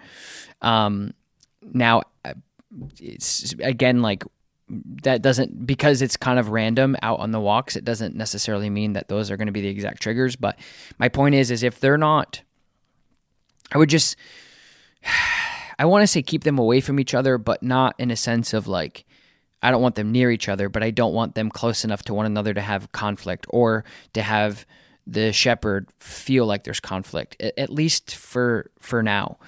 um, 0.63 1.13
now 1.61 2.03
uh, 2.25 2.35
it's 3.01 3.53
again 3.59 4.01
like 4.01 4.23
that 4.69 5.23
doesn't 5.23 5.67
because 5.67 6.03
it's 6.03 6.17
kind 6.17 6.39
of 6.39 6.51
random 6.51 6.97
out 7.03 7.19
on 7.19 7.33
the 7.33 7.41
walks. 7.41 7.77
It 7.77 7.85
doesn't 7.85 8.15
necessarily 8.15 8.71
mean 8.71 8.93
that 8.95 9.09
those 9.09 9.31
are 9.31 9.37
going 9.37 9.47
to 9.47 9.53
be 9.53 9.61
the 9.61 9.69
exact 9.69 10.03
triggers. 10.03 10.37
But 10.37 10.59
my 10.99 11.09
point 11.09 11.35
is, 11.35 11.51
is 11.51 11.63
if 11.63 11.81
they're 11.81 11.99
not 11.99 12.43
I 13.75 13.79
would 13.79 13.91
just 13.91 14.17
I 15.79 15.87
want 15.87 16.03
to 16.05 16.07
say 16.07 16.23
keep 16.23 16.45
them 16.45 16.59
away 16.59 16.81
from 16.81 17.01
each 17.01 17.15
other, 17.15 17.37
but 17.37 17.63
not 17.63 17.97
in 17.99 18.13
a 18.13 18.17
sense 18.17 18.55
of 18.55 18.69
like 18.69 19.05
I 19.63 19.71
don't 19.71 19.83
want 19.83 19.95
them 19.95 20.13
near 20.13 20.31
each 20.31 20.49
other, 20.49 20.69
but 20.69 20.83
I 20.83 20.91
don't 20.91 21.15
want 21.15 21.35
them 21.35 21.51
close 21.51 21.85
enough 21.85 22.03
to 22.05 22.15
one 22.15 22.27
another 22.27 22.53
to 22.53 22.61
have 22.61 22.93
conflict 22.93 23.47
or 23.49 23.85
to 24.13 24.23
have 24.23 24.67
the 25.07 25.33
shepherd 25.33 25.89
feel 25.99 26.47
like 26.47 26.65
there's 26.65 26.81
conflict 26.81 27.41
at 27.41 27.71
least 27.71 28.15
for 28.15 28.71
for 28.79 29.03
now. 29.03 29.39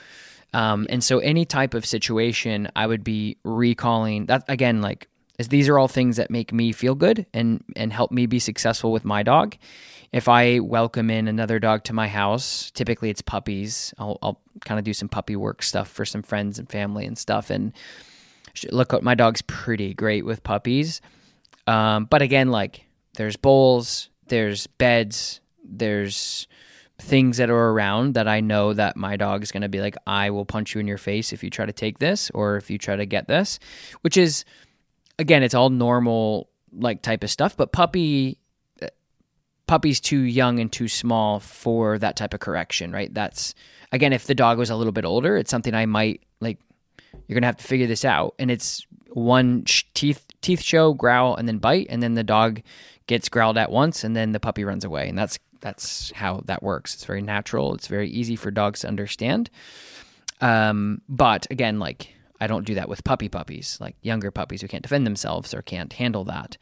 Um, 0.52 0.86
and 0.90 1.04
so 1.04 1.18
any 1.18 1.44
type 1.44 1.74
of 1.74 1.84
situation 1.84 2.68
I 2.74 2.86
would 2.86 3.04
be 3.04 3.36
recalling 3.44 4.26
that 4.26 4.44
again 4.48 4.80
like 4.80 5.08
as 5.38 5.48
these 5.48 5.68
are 5.68 5.78
all 5.78 5.88
things 5.88 6.16
that 6.16 6.30
make 6.30 6.52
me 6.52 6.72
feel 6.72 6.94
good 6.94 7.26
and 7.32 7.62
and 7.74 7.92
help 7.92 8.10
me 8.10 8.26
be 8.26 8.38
successful 8.38 8.92
with 8.92 9.04
my 9.04 9.22
dog. 9.22 9.56
If 10.12 10.28
I 10.28 10.60
welcome 10.60 11.10
in 11.10 11.28
another 11.28 11.58
dog 11.58 11.84
to 11.84 11.92
my 11.92 12.08
house, 12.08 12.70
typically 12.70 13.10
it's 13.10 13.22
puppies. 13.22 13.92
I'll, 13.98 14.18
I'll 14.22 14.40
kind 14.64 14.78
of 14.78 14.84
do 14.84 14.94
some 14.94 15.08
puppy 15.08 15.36
work 15.36 15.62
stuff 15.62 15.88
for 15.88 16.04
some 16.04 16.22
friends 16.22 16.58
and 16.58 16.70
family 16.70 17.06
and 17.06 17.18
stuff. 17.18 17.50
And 17.50 17.72
look, 18.70 19.02
my 19.02 19.14
dog's 19.14 19.42
pretty 19.42 19.94
great 19.94 20.24
with 20.24 20.42
puppies. 20.42 21.00
Um, 21.66 22.04
but 22.04 22.22
again, 22.22 22.50
like 22.50 22.86
there's 23.16 23.36
bowls, 23.36 24.08
there's 24.28 24.66
beds, 24.66 25.40
there's 25.64 26.46
things 26.98 27.36
that 27.36 27.50
are 27.50 27.70
around 27.70 28.14
that 28.14 28.26
I 28.28 28.40
know 28.40 28.72
that 28.72 28.96
my 28.96 29.16
dog 29.16 29.42
is 29.42 29.52
going 29.52 29.62
to 29.62 29.68
be 29.68 29.80
like, 29.80 29.96
I 30.06 30.30
will 30.30 30.46
punch 30.46 30.74
you 30.74 30.80
in 30.80 30.86
your 30.86 30.98
face 30.98 31.32
if 31.32 31.44
you 31.44 31.50
try 31.50 31.66
to 31.66 31.72
take 31.72 31.98
this 31.98 32.30
or 32.30 32.56
if 32.56 32.70
you 32.70 32.78
try 32.78 32.96
to 32.96 33.04
get 33.04 33.28
this, 33.28 33.58
which 34.00 34.16
is, 34.16 34.44
again, 35.18 35.42
it's 35.42 35.54
all 35.54 35.70
normal 35.70 36.48
like 36.72 37.02
type 37.02 37.24
of 37.24 37.30
stuff. 37.30 37.56
But 37.56 37.72
puppy, 37.72 38.38
uh, 38.82 38.88
puppy's 39.66 40.00
too 40.00 40.20
young 40.20 40.58
and 40.60 40.70
too 40.70 40.88
small 40.88 41.40
for 41.40 41.98
that 41.98 42.16
type 42.16 42.34
of 42.34 42.40
correction, 42.40 42.92
right? 42.92 43.12
That's 43.12 43.54
again, 43.92 44.12
if 44.12 44.26
the 44.26 44.34
dog 44.34 44.58
was 44.58 44.70
a 44.70 44.76
little 44.76 44.92
bit 44.92 45.04
older, 45.04 45.36
it's 45.36 45.50
something 45.50 45.74
I 45.74 45.86
might 45.86 46.22
like. 46.40 46.58
You're 47.26 47.34
gonna 47.34 47.46
have 47.46 47.56
to 47.56 47.64
figure 47.64 47.86
this 47.86 48.04
out, 48.04 48.34
and 48.38 48.50
it's 48.50 48.86
one 49.10 49.64
sh- 49.64 49.84
teeth 49.94 50.26
teeth 50.42 50.62
show, 50.62 50.92
growl, 50.92 51.34
and 51.34 51.48
then 51.48 51.58
bite, 51.58 51.86
and 51.88 52.02
then 52.02 52.14
the 52.14 52.22
dog 52.22 52.62
gets 53.06 53.28
growled 53.28 53.56
at 53.58 53.70
once, 53.70 54.04
and 54.04 54.14
then 54.14 54.32
the 54.32 54.40
puppy 54.40 54.64
runs 54.64 54.84
away, 54.84 55.08
and 55.08 55.18
that's 55.18 55.38
that's 55.60 56.12
how 56.12 56.42
that 56.44 56.62
works. 56.62 56.94
It's 56.94 57.04
very 57.04 57.22
natural. 57.22 57.74
It's 57.74 57.88
very 57.88 58.08
easy 58.10 58.36
for 58.36 58.50
dogs 58.50 58.80
to 58.80 58.88
understand. 58.88 59.50
Um, 60.40 61.00
but 61.08 61.46
again, 61.50 61.78
like 61.78 62.14
I 62.40 62.46
don't 62.46 62.66
do 62.66 62.74
that 62.74 62.88
with 62.88 63.04
puppy 63.04 63.28
puppies, 63.28 63.78
like 63.80 63.96
younger 64.02 64.30
puppies 64.30 64.60
who 64.60 64.68
can't 64.68 64.82
defend 64.82 65.06
themselves 65.06 65.54
or 65.54 65.62
can't 65.62 65.92
handle 65.92 66.24
that. 66.24 66.56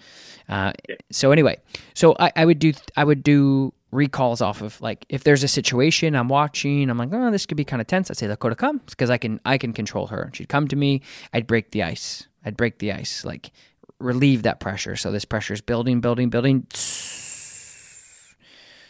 Uh, 0.48 0.72
so 1.10 1.32
anyway, 1.32 1.58
so 1.94 2.14
I, 2.18 2.32
I 2.36 2.44
would 2.44 2.58
do 2.58 2.72
I 2.96 3.04
would 3.04 3.22
do 3.22 3.72
recalls 3.90 4.40
off 4.40 4.60
of 4.60 4.80
like 4.80 5.06
if 5.08 5.24
there's 5.24 5.42
a 5.42 5.48
situation 5.48 6.16
I'm 6.16 6.28
watching, 6.28 6.90
I'm 6.90 6.98
like, 6.98 7.10
oh, 7.12 7.30
this 7.30 7.46
could 7.46 7.56
be 7.56 7.64
kind 7.64 7.80
of 7.80 7.86
tense. 7.86 8.10
I'd 8.10 8.16
say 8.16 8.26
Lakota 8.26 8.56
come 8.56 8.80
because 8.86 9.10
I 9.10 9.18
can 9.18 9.40
I 9.44 9.58
can 9.58 9.72
control 9.72 10.08
her. 10.08 10.30
She'd 10.32 10.48
come 10.48 10.68
to 10.68 10.76
me. 10.76 11.02
I'd 11.32 11.46
break 11.46 11.70
the 11.70 11.82
ice. 11.82 12.26
I'd 12.44 12.56
break 12.56 12.78
the 12.78 12.92
ice, 12.92 13.24
like 13.24 13.50
relieve 13.98 14.42
that 14.42 14.60
pressure. 14.60 14.96
So 14.96 15.10
this 15.10 15.24
pressure 15.24 15.54
is 15.54 15.60
building, 15.60 16.00
building, 16.00 16.28
building. 16.28 16.66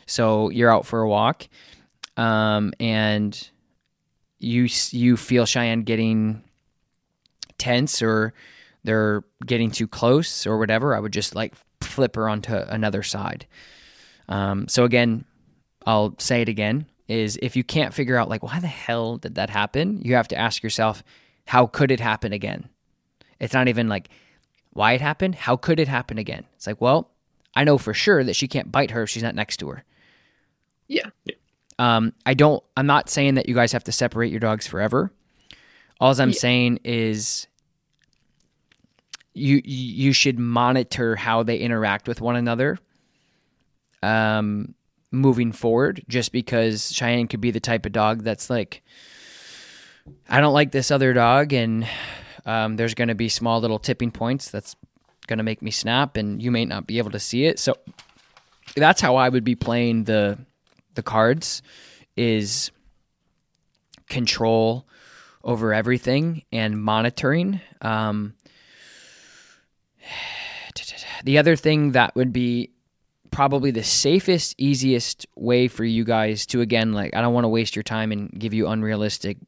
So 0.06 0.50
you're 0.50 0.70
out 0.70 0.86
for 0.86 1.00
a 1.00 1.08
walk, 1.08 1.48
um, 2.16 2.72
and 2.80 3.50
you 4.38 4.68
you 4.90 5.16
feel 5.16 5.46
Cheyenne 5.46 5.82
getting 5.82 6.42
tense 7.58 8.02
or 8.02 8.34
they're 8.84 9.24
getting 9.44 9.70
too 9.70 9.88
close 9.88 10.46
or 10.46 10.58
whatever. 10.58 10.94
I 10.94 11.00
would 11.00 11.12
just 11.12 11.34
like 11.34 11.54
flip 11.80 12.16
her 12.16 12.28
onto 12.28 12.54
another 12.54 13.02
side. 13.02 13.46
Um, 14.28 14.68
so 14.68 14.84
again, 14.84 15.24
I'll 15.86 16.14
say 16.18 16.42
it 16.42 16.48
again: 16.48 16.86
is 17.08 17.38
if 17.42 17.56
you 17.56 17.64
can't 17.64 17.94
figure 17.94 18.16
out 18.16 18.28
like 18.28 18.42
why 18.42 18.60
the 18.60 18.66
hell 18.66 19.18
did 19.18 19.34
that 19.36 19.50
happen, 19.50 20.00
you 20.02 20.14
have 20.14 20.28
to 20.28 20.36
ask 20.36 20.62
yourself, 20.62 21.02
how 21.46 21.66
could 21.66 21.90
it 21.90 22.00
happen 22.00 22.32
again? 22.32 22.68
It's 23.40 23.54
not 23.54 23.68
even 23.68 23.88
like 23.88 24.08
why 24.72 24.92
it 24.92 25.00
happened. 25.00 25.34
How 25.34 25.56
could 25.56 25.80
it 25.80 25.88
happen 25.88 26.18
again? 26.18 26.44
It's 26.56 26.66
like, 26.66 26.80
well, 26.80 27.10
I 27.54 27.64
know 27.64 27.78
for 27.78 27.94
sure 27.94 28.24
that 28.24 28.36
she 28.36 28.48
can't 28.48 28.72
bite 28.72 28.90
her 28.92 29.02
if 29.02 29.10
she's 29.10 29.22
not 29.22 29.34
next 29.34 29.58
to 29.58 29.68
her. 29.68 29.84
Yeah. 30.88 31.10
Um, 31.78 32.12
I 32.24 32.34
don't. 32.34 32.62
I'm 32.76 32.86
not 32.86 33.10
saying 33.10 33.34
that 33.34 33.48
you 33.48 33.54
guys 33.54 33.72
have 33.72 33.84
to 33.84 33.92
separate 33.92 34.30
your 34.30 34.40
dogs 34.40 34.66
forever. 34.66 35.12
All 36.00 36.18
I'm 36.20 36.30
Yeah. 36.30 36.34
saying 36.38 36.80
is 36.84 37.46
you 39.32 39.60
you 39.64 40.12
should 40.12 40.38
monitor 40.38 41.16
how 41.16 41.42
they 41.42 41.58
interact 41.58 42.06
with 42.08 42.20
one 42.20 42.36
another. 42.36 42.78
Um, 44.02 44.74
moving 45.10 45.52
forward, 45.52 46.04
just 46.08 46.30
because 46.32 46.92
Cheyenne 46.92 47.26
could 47.28 47.40
be 47.40 47.50
the 47.50 47.60
type 47.60 47.86
of 47.86 47.92
dog 47.92 48.22
that's 48.22 48.50
like, 48.50 48.82
I 50.28 50.40
don't 50.40 50.52
like 50.52 50.72
this 50.72 50.90
other 50.90 51.12
dog, 51.14 51.52
and 51.52 51.86
um, 52.44 52.76
there's 52.76 52.94
going 52.94 53.08
to 53.08 53.14
be 53.14 53.28
small 53.28 53.60
little 53.60 53.78
tipping 53.78 54.10
points 54.10 54.50
that's 54.50 54.76
going 55.26 55.38
to 55.38 55.42
make 55.44 55.62
me 55.62 55.70
snap, 55.70 56.16
and 56.16 56.42
you 56.42 56.50
may 56.50 56.64
not 56.66 56.86
be 56.86 56.98
able 56.98 57.12
to 57.12 57.20
see 57.20 57.46
it. 57.46 57.58
So 57.58 57.76
that's 58.76 59.00
how 59.00 59.16
I 59.16 59.28
would 59.28 59.44
be 59.44 59.54
playing 59.54 60.04
the 60.04 60.38
the 60.94 61.02
cards 61.02 61.62
is 62.16 62.70
control 64.08 64.86
over 65.44 65.72
everything 65.72 66.42
and 66.50 66.82
monitoring. 66.82 67.60
Um, 67.80 68.34
the 71.24 71.38
other 71.38 71.54
thing 71.54 71.92
that 71.92 72.16
would 72.16 72.32
be 72.32 72.70
probably 73.30 73.70
the 73.70 73.82
safest, 73.82 74.54
easiest 74.58 75.26
way 75.36 75.68
for 75.68 75.84
you 75.84 76.04
guys 76.04 76.46
to 76.46 76.60
again, 76.60 76.92
like, 76.92 77.14
I 77.14 77.20
don't 77.20 77.34
want 77.34 77.44
to 77.44 77.48
waste 77.48 77.76
your 77.76 77.82
time 77.82 78.12
and 78.12 78.30
give 78.30 78.54
you 78.54 78.68
unrealistic 78.68 79.38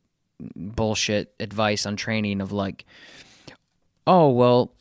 bullshit 0.55 1.33
advice 1.41 1.87
on 1.87 1.97
training 1.97 2.41
of 2.41 2.53
like, 2.53 2.85
oh 4.07 4.31
well, 4.31 4.73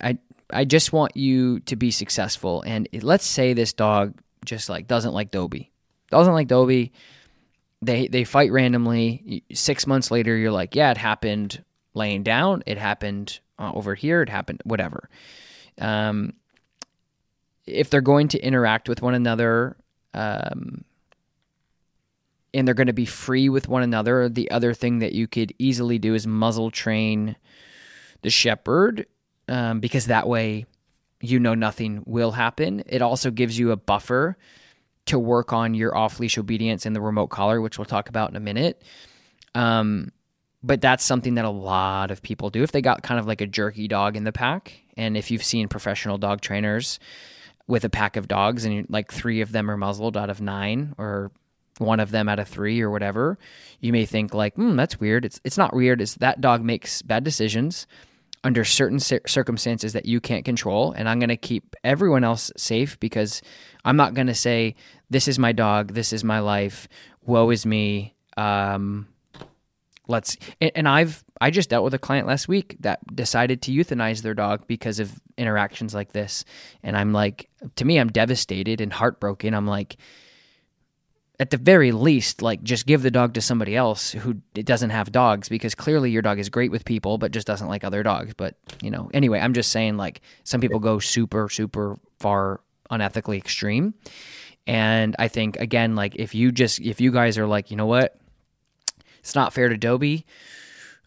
I, 0.00 0.18
I 0.50 0.64
just 0.64 0.92
want 0.92 1.16
you 1.16 1.60
to 1.60 1.76
be 1.76 1.90
successful, 1.90 2.62
and 2.62 2.88
let's 3.02 3.26
say 3.26 3.52
this 3.52 3.72
dog 3.72 4.14
just 4.44 4.68
like 4.68 4.86
doesn't 4.86 5.12
like 5.12 5.30
Dobie, 5.30 5.70
doesn't 6.10 6.32
like 6.32 6.48
Dobie. 6.48 6.92
They 7.82 8.08
they 8.08 8.24
fight 8.24 8.52
randomly. 8.52 9.44
Six 9.52 9.86
months 9.86 10.10
later, 10.10 10.36
you're 10.36 10.50
like, 10.50 10.74
yeah, 10.74 10.90
it 10.90 10.96
happened 10.96 11.62
laying 11.94 12.22
down. 12.22 12.62
It 12.66 12.78
happened 12.78 13.40
uh, 13.58 13.72
over 13.74 13.94
here. 13.94 14.22
It 14.22 14.28
happened 14.28 14.62
whatever. 14.64 15.08
Um, 15.78 16.34
if 17.66 17.90
they're 17.90 18.00
going 18.00 18.28
to 18.28 18.38
interact 18.38 18.88
with 18.88 19.02
one 19.02 19.14
another, 19.14 19.76
um, 20.14 20.84
and 22.54 22.66
they're 22.66 22.74
going 22.74 22.86
to 22.86 22.92
be 22.92 23.06
free 23.06 23.48
with 23.48 23.68
one 23.68 23.82
another, 23.82 24.28
the 24.28 24.50
other 24.50 24.72
thing 24.72 25.00
that 25.00 25.12
you 25.12 25.26
could 25.26 25.52
easily 25.58 25.98
do 25.98 26.14
is 26.14 26.26
muzzle 26.26 26.70
train 26.70 27.36
the 28.22 28.30
shepherd, 28.30 29.06
um, 29.48 29.80
because 29.80 30.06
that 30.06 30.26
way 30.26 30.64
you 31.20 31.38
know 31.38 31.54
nothing 31.54 32.02
will 32.06 32.32
happen. 32.32 32.82
It 32.86 33.02
also 33.02 33.30
gives 33.30 33.58
you 33.58 33.72
a 33.72 33.76
buffer 33.76 34.36
to 35.06 35.18
work 35.18 35.52
on 35.52 35.74
your 35.74 35.96
off 35.96 36.20
leash 36.20 36.36
obedience 36.36 36.84
in 36.84 36.92
the 36.92 37.00
remote 37.00 37.28
collar, 37.28 37.60
which 37.60 37.78
we'll 37.78 37.84
talk 37.84 38.08
about 38.08 38.30
in 38.30 38.36
a 38.36 38.40
minute. 38.40 38.82
Um, 39.54 40.12
but 40.62 40.80
that's 40.80 41.04
something 41.04 41.34
that 41.34 41.44
a 41.44 41.50
lot 41.50 42.10
of 42.10 42.22
people 42.22 42.50
do 42.50 42.62
if 42.62 42.72
they 42.72 42.82
got 42.82 43.02
kind 43.02 43.20
of 43.20 43.26
like 43.26 43.40
a 43.40 43.46
jerky 43.46 43.88
dog 43.88 44.16
in 44.16 44.24
the 44.24 44.32
pack. 44.32 44.80
And 44.96 45.16
if 45.16 45.30
you've 45.30 45.44
seen 45.44 45.68
professional 45.68 46.18
dog 46.18 46.40
trainers 46.40 46.98
with 47.68 47.84
a 47.84 47.90
pack 47.90 48.16
of 48.16 48.28
dogs 48.28 48.64
and 48.64 48.86
like 48.90 49.12
three 49.12 49.40
of 49.40 49.52
them 49.52 49.70
are 49.70 49.76
muzzled 49.76 50.16
out 50.16 50.30
of 50.30 50.40
nine 50.40 50.94
or 50.98 51.30
one 51.78 52.00
of 52.00 52.10
them 52.10 52.28
out 52.28 52.38
of 52.38 52.48
three 52.48 52.80
or 52.80 52.90
whatever, 52.90 53.38
you 53.80 53.92
may 53.92 54.06
think 54.06 54.34
like, 54.34 54.54
hmm, 54.54 54.76
that's 54.76 54.98
weird. 54.98 55.24
It's 55.24 55.40
it's 55.44 55.58
not 55.58 55.74
weird. 55.74 56.00
It's 56.00 56.14
that 56.16 56.40
dog 56.40 56.62
makes 56.62 57.02
bad 57.02 57.22
decisions 57.22 57.86
under 58.46 58.64
certain 58.64 59.00
circumstances 59.00 59.92
that 59.94 60.06
you 60.06 60.20
can't 60.20 60.44
control, 60.44 60.92
and 60.92 61.08
I'm 61.08 61.18
going 61.18 61.30
to 61.30 61.36
keep 61.36 61.74
everyone 61.82 62.22
else 62.22 62.52
safe 62.56 62.98
because 63.00 63.42
I'm 63.84 63.96
not 63.96 64.14
going 64.14 64.28
to 64.28 64.36
say 64.36 64.76
this 65.10 65.26
is 65.26 65.36
my 65.36 65.50
dog, 65.50 65.94
this 65.94 66.12
is 66.12 66.22
my 66.22 66.38
life, 66.38 66.86
woe 67.24 67.50
is 67.50 67.66
me. 67.66 68.14
Um, 68.36 69.08
let's 70.06 70.36
and, 70.60 70.70
and 70.76 70.88
I've 70.88 71.24
I 71.40 71.50
just 71.50 71.70
dealt 71.70 71.82
with 71.82 71.94
a 71.94 71.98
client 71.98 72.28
last 72.28 72.46
week 72.46 72.76
that 72.80 73.00
decided 73.16 73.62
to 73.62 73.72
euthanize 73.72 74.22
their 74.22 74.34
dog 74.34 74.68
because 74.68 75.00
of 75.00 75.20
interactions 75.36 75.92
like 75.92 76.12
this, 76.12 76.44
and 76.84 76.96
I'm 76.96 77.12
like, 77.12 77.50
to 77.74 77.84
me, 77.84 77.98
I'm 77.98 78.12
devastated 78.12 78.80
and 78.80 78.92
heartbroken. 78.92 79.54
I'm 79.54 79.66
like 79.66 79.96
at 81.38 81.50
the 81.50 81.56
very 81.56 81.92
least, 81.92 82.40
like 82.40 82.62
just 82.62 82.86
give 82.86 83.02
the 83.02 83.10
dog 83.10 83.34
to 83.34 83.40
somebody 83.40 83.76
else 83.76 84.12
who 84.12 84.34
doesn't 84.54 84.90
have 84.90 85.12
dogs 85.12 85.48
because 85.48 85.74
clearly 85.74 86.10
your 86.10 86.22
dog 86.22 86.38
is 86.38 86.48
great 86.48 86.70
with 86.70 86.84
people, 86.84 87.18
but 87.18 87.30
just 87.30 87.46
doesn't 87.46 87.68
like 87.68 87.84
other 87.84 88.02
dogs. 88.02 88.32
But 88.34 88.56
you 88.82 88.90
know, 88.90 89.10
anyway, 89.12 89.40
I'm 89.40 89.52
just 89.52 89.70
saying 89.70 89.96
like 89.96 90.22
some 90.44 90.60
people 90.60 90.80
go 90.80 90.98
super, 90.98 91.48
super 91.48 91.96
far 92.18 92.60
unethically 92.90 93.36
extreme. 93.36 93.94
And 94.66 95.14
I 95.18 95.28
think 95.28 95.56
again, 95.56 95.94
like 95.94 96.16
if 96.16 96.34
you 96.34 96.52
just 96.52 96.80
if 96.80 97.00
you 97.00 97.12
guys 97.12 97.36
are 97.38 97.46
like, 97.46 97.70
you 97.70 97.76
know 97.76 97.86
what, 97.86 98.18
it's 99.20 99.34
not 99.34 99.52
fair 99.52 99.68
to 99.68 99.76
Dobie. 99.76 100.24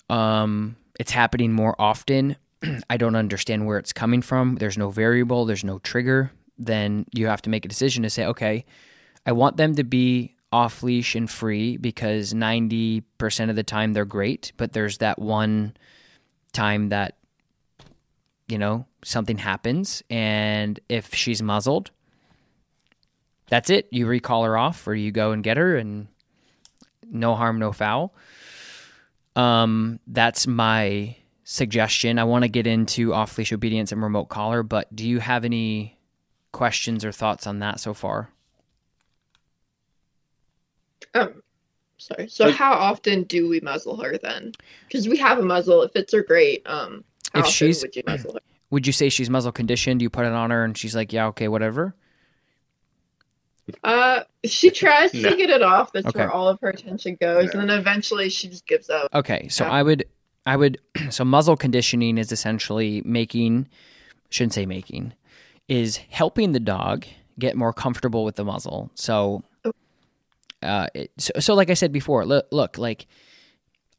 Um, 0.09 0.75
it's 0.99 1.11
happening 1.11 1.53
more 1.53 1.75
often. 1.79 2.35
I 2.89 2.97
don't 2.97 3.15
understand 3.15 3.65
where 3.65 3.77
it's 3.77 3.93
coming 3.93 4.21
from. 4.21 4.55
There's 4.55 4.77
no 4.77 4.89
variable. 4.91 5.45
There's 5.45 5.63
no 5.63 5.79
trigger. 5.79 6.31
Then 6.57 7.05
you 7.13 7.27
have 7.27 7.41
to 7.43 7.49
make 7.49 7.65
a 7.65 7.69
decision 7.69 8.03
to 8.03 8.09
say, 8.09 8.25
okay, 8.25 8.65
I 9.29 9.31
want 9.31 9.57
them 9.57 9.75
to 9.75 9.83
be 9.83 10.33
off 10.51 10.81
leash 10.81 11.13
and 11.13 11.29
free 11.29 11.77
because 11.77 12.33
90% 12.33 13.03
of 13.51 13.55
the 13.55 13.61
time 13.61 13.93
they're 13.93 14.03
great, 14.03 14.53
but 14.57 14.73
there's 14.73 14.97
that 14.97 15.19
one 15.19 15.77
time 16.51 16.89
that, 16.89 17.15
you 18.47 18.57
know, 18.57 18.87
something 19.03 19.37
happens. 19.37 20.01
And 20.09 20.79
if 20.89 21.13
she's 21.13 21.43
muzzled, 21.43 21.91
that's 23.49 23.69
it. 23.69 23.87
You 23.91 24.07
recall 24.07 24.43
her 24.45 24.57
off 24.57 24.87
or 24.87 24.95
you 24.95 25.11
go 25.11 25.31
and 25.31 25.43
get 25.43 25.57
her 25.57 25.77
and 25.77 26.07
no 27.07 27.35
harm, 27.35 27.59
no 27.59 27.71
foul. 27.71 28.15
Um, 29.35 29.99
that's 30.07 30.47
my 30.47 31.17
suggestion. 31.43 32.17
I 32.17 32.23
want 32.23 32.45
to 32.45 32.49
get 32.49 32.65
into 32.65 33.13
off 33.13 33.37
leash 33.37 33.53
obedience 33.53 33.91
and 33.91 34.01
remote 34.01 34.29
collar, 34.29 34.63
but 34.63 34.95
do 34.95 35.07
you 35.07 35.19
have 35.19 35.45
any 35.45 35.99
questions 36.51 37.05
or 37.05 37.11
thoughts 37.11 37.45
on 37.45 37.59
that 37.59 37.79
so 37.79 37.93
far? 37.93 38.31
Um, 41.13 41.41
sorry. 41.97 42.27
So 42.29 42.45
Like- 42.47 42.55
how 42.55 42.73
often 42.73 43.23
do 43.23 43.47
we 43.49 43.59
muzzle 43.61 43.97
her 44.01 44.17
then? 44.17 44.51
Because 44.87 45.07
we 45.07 45.17
have 45.17 45.39
a 45.39 45.43
muzzle. 45.43 45.81
It 45.83 45.93
fits 45.93 46.13
her 46.13 46.23
great. 46.23 46.61
Um, 46.67 47.03
how 47.33 47.39
If 47.41 47.45
often 47.45 47.51
she's- 47.51 47.81
would 47.81 47.95
you 47.95 48.03
muzzle 48.05 48.33
her? 48.33 48.39
Would 48.71 48.85
you 48.85 48.93
say 48.93 49.09
she's 49.09 49.31
muzzle 49.31 49.51
conditioned? 49.51 49.99
You 49.99 50.11
put 50.11 50.27
it 50.27 50.31
on 50.31 50.51
her 50.51 50.63
and 50.63 50.77
she's 50.77 50.95
like, 50.95 51.11
yeah, 51.11 51.25
okay, 51.29 51.47
whatever. 51.47 51.95
Uh, 53.83 54.21
she 54.45 54.69
tries 54.69 55.11
No. 55.15 55.31
to 55.31 55.35
get 55.35 55.49
it 55.49 55.61
off. 55.63 55.91
That's 55.91 56.05
Okay. 56.07 56.19
where 56.19 56.31
all 56.31 56.47
of 56.47 56.59
her 56.61 56.69
attention 56.69 57.17
goes, 57.19 57.53
No. 57.53 57.61
and 57.61 57.69
then 57.69 57.79
eventually 57.79 58.29
she 58.29 58.47
just 58.47 58.67
gives 58.67 58.89
up. 58.89 59.13
Okay, 59.13 59.47
so 59.47 59.65
Yeah. 59.65 59.71
I 59.71 59.83
would, 59.83 60.05
I 60.45 60.55
would, 60.55 60.79
so 61.09 61.25
muzzle 61.25 61.57
conditioning 61.57 62.17
is 62.19 62.31
essentially 62.31 63.01
making, 63.05 63.67
shouldn't 64.29 64.53
say 64.53 64.65
making, 64.67 65.13
is 65.67 65.97
helping 65.97 66.51
the 66.51 66.59
dog 66.59 67.05
get 67.39 67.55
more 67.55 67.73
comfortable 67.73 68.23
with 68.23 68.35
the 68.35 68.45
muzzle. 68.45 68.91
So, 68.95 69.43
uh, 70.61 70.87
it, 70.93 71.11
so, 71.17 71.31
so 71.39 71.53
like 71.53 71.69
I 71.69 71.73
said 71.73 71.91
before, 71.91 72.25
look, 72.25 72.47
look, 72.51 72.77
like 72.77 73.07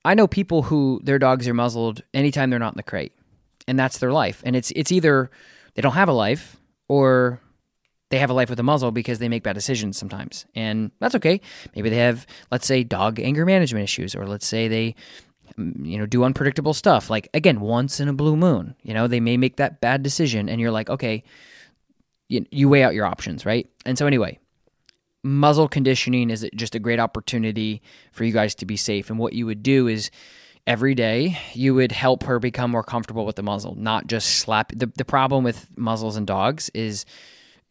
I 0.05 0.15
know 0.15 0.27
people 0.27 0.63
who 0.63 1.01
their 1.03 1.19
dogs 1.19 1.47
are 1.49 1.55
muzzled 1.55 2.03
anytime 2.15 2.51
they're 2.51 2.59
not 2.59 2.75
in 2.75 2.79
the 2.79 2.83
crate, 2.83 3.13
and 3.69 3.79
that's 3.79 3.99
their 3.99 4.13
life. 4.13 4.43
And 4.45 4.57
it's 4.57 4.71
it's 4.73 4.93
either 4.93 5.31
they 5.75 5.83
don't 5.83 5.93
have 5.93 6.09
a 6.09 6.15
life 6.15 6.57
or 6.89 7.41
they 8.11 8.19
have 8.19 8.31
a 8.31 8.35
life 8.35 8.51
with 8.51 8.59
a 8.59 8.65
muzzle 8.65 8.91
because 8.91 9.19
they 9.19 9.29
make 9.29 9.43
bad 9.43 9.55
decisions 9.55 9.97
sometimes, 9.97 10.47
and 10.55 10.91
that's 11.01 11.15
okay. 11.15 11.41
Maybe 11.77 11.91
they 11.91 11.99
have, 11.99 12.27
let's 12.51 12.67
say, 12.67 12.83
dog 12.83 13.21
anger 13.21 13.47
management 13.47 13.85
issues, 13.85 14.15
or 14.15 14.27
let's 14.27 14.47
say 14.47 14.69
they 14.69 14.95
mm, 15.59 15.87
you 15.87 15.99
know 15.99 16.07
do 16.07 16.25
unpredictable 16.25 16.75
stuff 16.75 17.11
like 17.11 17.29
again 17.35 17.61
once 17.61 18.01
in 18.01 18.09
a 18.09 18.13
blue 18.13 18.37
moon 18.37 18.75
you 18.83 18.95
know 18.95 19.07
they 19.07 19.21
may 19.21 19.37
make 19.37 19.57
that 19.57 19.81
bad 19.81 20.03
decision 20.03 20.49
and 20.49 20.61
you're 20.61 20.71
like 20.71 20.89
okay 20.91 21.23
you, 22.29 22.47
you 22.51 22.69
weigh 22.69 22.83
out 22.83 22.95
your 22.95 23.05
options 23.05 23.45
right 23.45 23.69
and 23.85 23.99
so 23.99 24.07
anyway 24.07 24.39
muzzle 25.23 25.69
conditioning 25.69 26.31
is 26.31 26.49
just 26.55 26.75
a 26.75 26.79
great 26.79 27.01
opportunity 27.01 27.83
for 28.13 28.25
you 28.25 28.33
guys 28.33 28.55
to 28.57 28.67
be 28.67 28.77
safe. 28.77 29.11
And 29.11 29.19
what 29.19 29.33
you 29.33 29.47
would 29.47 29.63
do 29.63 29.87
is 29.87 30.11
every 30.67 30.95
day 30.95 31.39
you 31.53 31.75
would 31.75 31.93
help 31.93 32.23
her 32.25 32.39
become 32.39 32.71
more 32.71 32.83
comfortable 32.83 33.27
with 33.27 33.37
the 33.37 33.43
muzzle 33.43 33.75
not 33.77 34.07
just 34.07 34.39
slap. 34.39 34.73
The, 34.75 34.91
the 34.97 35.05
problem 35.05 35.45
with 35.45 35.67
muzzles 35.77 36.17
and 36.17 36.27
dogs 36.27 36.71
is 36.75 37.05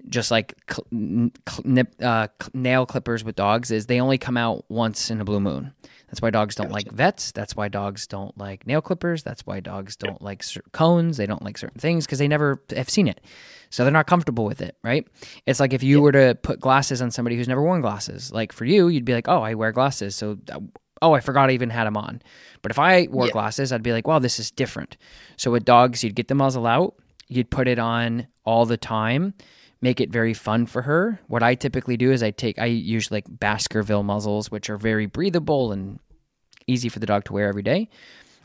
just 0.08 0.32
like 0.32 0.56
cl- 0.70 1.32
nip, 1.64 1.94
uh, 2.02 2.28
nail 2.54 2.86
clippers 2.86 3.24
with 3.24 3.36
dogs 3.36 3.70
is 3.72 3.88
they 3.88 4.00
only 4.00 4.18
come 4.18 4.38
out 4.38 4.66
once 4.70 5.12
in 5.12 5.20
a 5.22 5.26
blue 5.26 5.40
moon 5.40 5.74
that's 6.10 6.22
why 6.22 6.32
dogs 6.32 6.56
don't 6.56 6.72
like 6.72 6.92
vets. 6.92 7.32
That's 7.32 7.56
why 7.56 7.68
dogs 7.68 8.08
don't 8.08 8.36
like 8.38 8.66
nail 8.66 8.82
clippers. 8.82 9.22
That's 9.22 9.46
why 9.46 9.60
dogs 9.60 9.96
don't 9.96 10.22
like 10.22 10.44
cones. 10.72 11.18
They 11.18 11.28
don't 11.28 11.44
like 11.44 11.58
certain 11.58 11.80
things 11.80 12.06
because 12.06 12.18
they 12.20 12.28
never 12.28 12.64
have 12.76 12.90
seen 12.90 13.08
it. 13.08 13.22
So 13.70 13.84
they're 13.84 13.94
not 13.94 14.08
comfortable 14.08 14.46
with 14.46 14.62
it, 14.62 14.76
right? 14.84 15.08
It's 15.46 15.60
like 15.60 15.74
if 15.74 15.84
you 15.84 16.02
were 16.02 16.12
to 16.12 16.36
put 16.42 16.60
glasses 16.60 17.02
on 17.02 17.12
somebody 17.12 17.36
who's 17.36 17.48
never 17.48 17.62
worn 17.62 17.82
glasses. 17.82 18.32
Like 18.32 18.52
for 18.52 18.66
you, 18.66 18.88
you'd 18.88 19.06
be 19.06 19.14
like, 19.14 19.28
oh, 19.28 19.42
I 19.42 19.54
wear 19.54 19.72
glasses. 19.72 20.16
So, 20.16 20.40
uh, 20.52 20.60
oh, 21.04 21.14
I 21.14 21.20
forgot 21.20 21.50
I 21.50 21.54
even 21.54 21.70
had 21.70 21.86
them 21.86 21.96
on. 21.96 22.22
But 22.64 22.72
if 22.72 22.80
I 22.80 23.08
wore 23.12 23.28
Yeah. 23.28 23.32
glasses, 23.34 23.72
I'd 23.72 23.84
be 23.84 23.94
like, 23.94 24.08
wow, 24.08 24.18
this 24.18 24.40
is 24.40 24.50
different. 24.50 24.98
So 25.38 25.52
with 25.52 25.64
dogs, 25.66 26.04
you'd 26.04 26.16
get 26.16 26.28
the 26.28 26.36
muzzle 26.36 26.66
out, 26.66 26.96
you'd 27.28 27.52
put 27.52 27.68
it 27.68 27.78
on 27.78 28.28
all 28.44 28.66
the 28.66 28.78
time 28.78 29.36
make 29.82 30.02
it 30.02 30.12
very 30.12 30.34
fun 30.34 30.66
for 30.66 30.82
her. 30.84 31.20
What 31.28 31.44
I 31.44 31.56
typically 31.56 31.98
do 31.98 32.12
is 32.12 32.22
I 32.22 32.32
take 32.32 32.60
I 32.60 32.66
use 32.66 33.12
like 33.12 33.26
Baskerville 33.28 34.04
muzzles, 34.04 34.52
which 34.52 34.70
are 34.70 34.78
very 34.78 35.06
breathable 35.06 35.72
and 35.72 36.00
easy 36.68 36.90
for 36.90 37.00
the 37.00 37.06
dog 37.06 37.26
to 37.26 37.34
wear 37.34 37.48
every 37.48 37.64
day. 37.64 37.90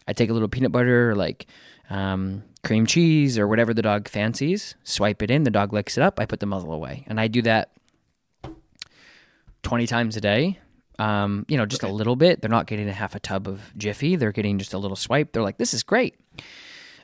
I 0.06 0.12
take 0.12 0.30
a 0.30 0.32
little 0.32 0.48
peanut 0.48 0.72
butter 0.72 1.10
or 1.10 1.14
like 1.14 1.46
um, 1.90 2.42
cream 2.62 2.86
cheese 2.86 3.38
or 3.38 3.46
whatever 3.46 3.74
the 3.74 3.82
dog 3.82 4.08
fancies, 4.08 4.74
swipe 4.84 5.22
it 5.22 5.30
in, 5.30 5.44
the 5.44 5.50
dog 5.50 5.72
licks 5.72 5.96
it 5.98 6.02
up, 6.02 6.18
I 6.18 6.26
put 6.26 6.40
the 6.40 6.46
muzzle 6.46 6.72
away. 6.72 7.04
And 7.06 7.20
I 7.20 7.28
do 7.28 7.42
that 7.42 7.70
20 9.62 9.86
times 9.86 10.16
a 10.16 10.20
day. 10.20 10.58
Um, 10.98 11.44
you 11.48 11.56
know, 11.56 11.66
just 11.66 11.82
a 11.82 11.88
little 11.88 12.14
bit. 12.14 12.40
They're 12.40 12.48
not 12.50 12.66
getting 12.66 12.88
a 12.88 12.92
half 12.92 13.16
a 13.16 13.20
tub 13.20 13.48
of 13.48 13.76
Jiffy. 13.76 14.14
They're 14.14 14.30
getting 14.30 14.58
just 14.58 14.74
a 14.74 14.78
little 14.78 14.96
swipe. 14.96 15.32
They're 15.32 15.42
like, 15.42 15.58
this 15.58 15.74
is 15.74 15.82
great. 15.82 16.14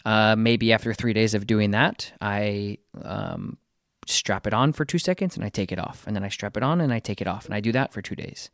Uh, 0.05 0.37
maybe 0.37 0.73
after 0.73 0.95
three 0.95 1.13
days 1.13 1.35
of 1.35 1.47
doing 1.47 1.73
that, 1.73 2.13
I 2.21 2.79
um, 3.03 3.59
strap 4.07 4.47
it 4.47 4.55
on 4.55 4.73
for 4.73 4.85
two 4.85 4.99
seconds 4.99 5.37
and 5.37 5.45
I 5.45 5.49
take 5.49 5.73
it 5.73 5.79
off, 5.79 6.07
and 6.07 6.15
then 6.17 6.25
I 6.25 6.29
strap 6.29 6.57
it 6.57 6.63
on 6.63 6.81
and 6.81 6.93
I 6.93 6.99
take 6.99 7.21
it 7.21 7.27
off, 7.27 7.47
and 7.47 7.55
I 7.55 7.61
do 7.61 7.73
that 7.73 7.93
for 7.93 8.03
two 8.03 8.17
days. 8.17 8.51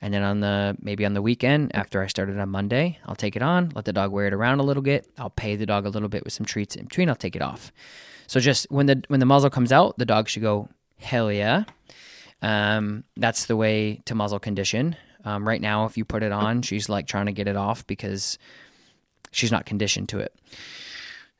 And 0.00 0.12
then 0.12 0.22
on 0.22 0.40
the 0.40 0.76
maybe 0.82 1.06
on 1.06 1.14
the 1.14 1.22
weekend 1.22 1.74
after 1.74 2.02
I 2.02 2.08
started 2.08 2.38
on 2.38 2.48
Monday, 2.48 2.98
I'll 3.06 3.14
take 3.14 3.36
it 3.36 3.42
on, 3.42 3.70
let 3.74 3.84
the 3.84 3.92
dog 3.92 4.10
wear 4.10 4.26
it 4.26 4.34
around 4.34 4.58
a 4.58 4.64
little 4.64 4.82
bit. 4.82 5.06
I'll 5.16 5.30
pay 5.30 5.54
the 5.54 5.66
dog 5.66 5.86
a 5.86 5.90
little 5.90 6.08
bit 6.08 6.24
with 6.24 6.32
some 6.32 6.44
treats 6.44 6.74
in 6.74 6.86
between. 6.86 7.08
I'll 7.08 7.14
take 7.14 7.36
it 7.36 7.42
off. 7.42 7.72
So 8.26 8.40
just 8.40 8.66
when 8.70 8.86
the 8.86 9.02
when 9.08 9.20
the 9.20 9.26
muzzle 9.26 9.50
comes 9.50 9.70
out, 9.70 9.96
the 9.98 10.04
dog 10.04 10.28
should 10.28 10.42
go 10.42 10.68
hell 10.98 11.30
yeah. 11.30 11.64
Um, 12.40 13.04
that's 13.16 13.46
the 13.46 13.56
way 13.56 14.00
to 14.06 14.14
muzzle 14.16 14.40
condition. 14.40 14.96
Um, 15.24 15.46
right 15.46 15.60
now, 15.60 15.84
if 15.84 15.96
you 15.96 16.04
put 16.04 16.24
it 16.24 16.32
on, 16.32 16.62
she's 16.62 16.88
like 16.88 17.06
trying 17.06 17.26
to 17.26 17.32
get 17.32 17.46
it 17.46 17.56
off 17.56 17.86
because 17.86 18.38
she's 19.30 19.52
not 19.52 19.66
conditioned 19.66 20.08
to 20.08 20.18
it. 20.18 20.34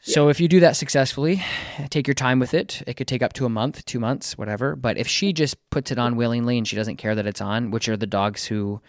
So 0.05 0.28
if 0.28 0.40
you 0.40 0.48
do 0.48 0.61
that 0.61 0.76
successfully, 0.76 1.42
take 1.90 2.09
your 2.09 2.14
time 2.14 2.40
with 2.40 2.55
it. 2.55 2.82
It 2.88 2.94
could 2.94 3.07
take 3.07 3.22
up 3.22 3.34
to 3.34 3.46
a 3.46 3.48
month, 3.48 3.84
two 3.84 4.00
months, 4.00 4.36
whatever. 4.36 4.74
But 4.74 4.98
if 4.98 5.07
she 5.07 5.32
just 5.32 5.57
puts 5.70 5.92
it 5.92 5.98
on 5.98 6.16
willingly 6.16 6.59
and 6.59 6.66
she 6.66 6.74
doesn't 6.74 6.96
care 6.96 7.14
that 7.14 7.26
it's 7.26 7.40
on, 7.40 7.70
which 7.70 7.88
are 7.88 7.96
the 7.96 8.07
dogs 8.07 8.44
who, 8.44 8.80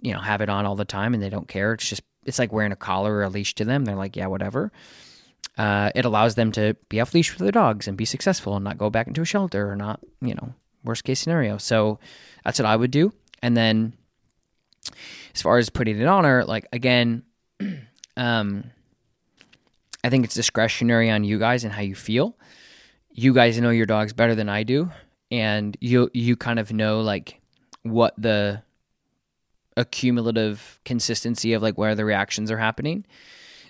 you 0.00 0.12
know, 0.12 0.20
have 0.20 0.42
it 0.42 0.48
on 0.48 0.64
all 0.64 0.76
the 0.76 0.84
time 0.84 1.12
and 1.12 1.20
they 1.20 1.28
don't 1.28 1.48
care. 1.48 1.72
It's 1.72 1.88
just 1.88 2.02
it's 2.24 2.38
like 2.38 2.52
wearing 2.52 2.70
a 2.70 2.76
collar 2.76 3.14
or 3.16 3.24
a 3.24 3.28
leash 3.28 3.56
to 3.56 3.64
them. 3.64 3.84
They're 3.84 3.96
like, 3.96 4.14
yeah, 4.14 4.28
whatever. 4.28 4.70
Uh, 5.58 5.90
it 5.96 6.04
allows 6.04 6.36
them 6.36 6.52
to 6.52 6.76
be 6.88 7.00
off 7.00 7.12
leash 7.12 7.32
with 7.32 7.40
their 7.40 7.50
dogs 7.50 7.88
and 7.88 7.96
be 7.96 8.04
successful 8.04 8.54
and 8.54 8.64
not 8.64 8.78
go 8.78 8.90
back 8.90 9.08
into 9.08 9.22
a 9.22 9.26
shelter 9.26 9.68
or 9.68 9.74
not, 9.74 9.98
you 10.20 10.34
know, 10.34 10.54
worst 10.84 11.02
case 11.02 11.18
scenario. 11.18 11.58
So 11.58 11.98
that's 12.44 12.60
what 12.60 12.66
I 12.66 12.76
would 12.76 12.92
do. 12.92 13.12
And 13.42 13.56
then 13.56 13.94
as 15.34 15.42
far 15.42 15.58
as 15.58 15.68
putting 15.68 16.00
it 16.00 16.06
on 16.06 16.22
her, 16.22 16.44
like 16.44 16.68
again, 16.72 17.24
um, 18.16 18.70
I 20.04 20.10
think 20.10 20.24
it's 20.24 20.34
discretionary 20.34 21.10
on 21.10 21.24
you 21.24 21.38
guys 21.38 21.64
and 21.64 21.72
how 21.72 21.82
you 21.82 21.94
feel. 21.94 22.36
You 23.10 23.32
guys 23.32 23.60
know 23.60 23.70
your 23.70 23.86
dogs 23.86 24.12
better 24.12 24.34
than 24.34 24.48
I 24.48 24.62
do, 24.62 24.90
and 25.30 25.76
you 25.80 26.10
you 26.12 26.36
kind 26.36 26.58
of 26.58 26.72
know 26.72 27.00
like 27.00 27.40
what 27.82 28.14
the 28.16 28.62
accumulative 29.76 30.80
consistency 30.84 31.52
of 31.52 31.62
like 31.62 31.78
where 31.78 31.94
the 31.94 32.04
reactions 32.04 32.50
are 32.50 32.58
happening. 32.58 33.04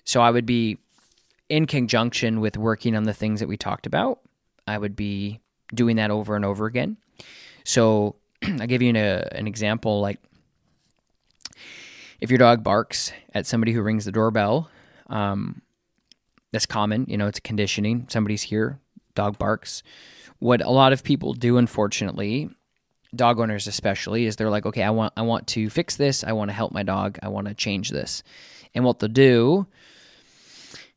So 0.05 0.21
I 0.21 0.31
would 0.31 0.47
be 0.47 0.79
in 1.49 1.67
conjunction 1.67 2.41
with 2.41 2.57
working 2.57 2.97
on 2.97 3.05
the 3.05 3.15
things 3.15 3.41
that 3.41 3.49
we 3.49 3.57
talked 3.57 3.87
about. 3.87 4.21
I 4.67 4.79
would 4.79 4.97
be 4.97 5.41
doing 5.75 5.97
that 5.97 6.11
over 6.11 6.37
and 6.37 6.45
over 6.45 6.67
again. 6.67 6.97
So 7.65 8.17
I'll 8.43 8.67
give 8.67 8.83
you 8.83 8.91
an, 8.91 8.97
uh, 8.97 9.29
an 9.33 9.47
example 9.47 10.01
like 10.01 10.19
if 12.21 12.31
your 12.31 12.39
dog 12.39 12.63
barks 12.63 13.13
at 13.35 13.47
somebody 13.47 13.73
who 13.73 13.83
rings 13.83 14.05
the 14.05 14.13
doorbell, 14.13 14.71
um, 15.09 15.62
that's 16.53 16.67
common. 16.67 17.07
You 17.09 17.17
know, 17.17 17.27
it's 17.27 17.41
conditioning. 17.41 18.07
Somebody's 18.09 18.43
here, 18.43 18.79
dog 19.15 19.39
barks. 19.39 19.83
What 20.39 20.61
a 20.61 20.71
lot 20.71 20.93
of 20.93 21.03
people 21.03 21.33
do, 21.35 21.57
unfortunately, 21.57 22.51
dog 23.15 23.41
owners 23.41 23.67
especially, 23.67 24.27
is 24.27 24.37
they're 24.37 24.51
like, 24.51 24.67
okay, 24.67 24.83
I 24.83 24.91
want 24.91 25.13
I 25.17 25.23
want 25.23 25.47
to 25.49 25.71
fix 25.71 25.97
this. 25.97 26.23
I 26.23 26.33
want 26.33 26.51
to 26.51 26.55
help 26.55 26.73
my 26.73 26.83
dog. 26.83 27.19
I 27.23 27.29
want 27.29 27.49
to 27.49 27.55
change 27.55 27.91
this. 27.91 28.23
And 28.75 28.85
what 28.85 28.99
they'll 28.99 29.09
do 29.09 29.67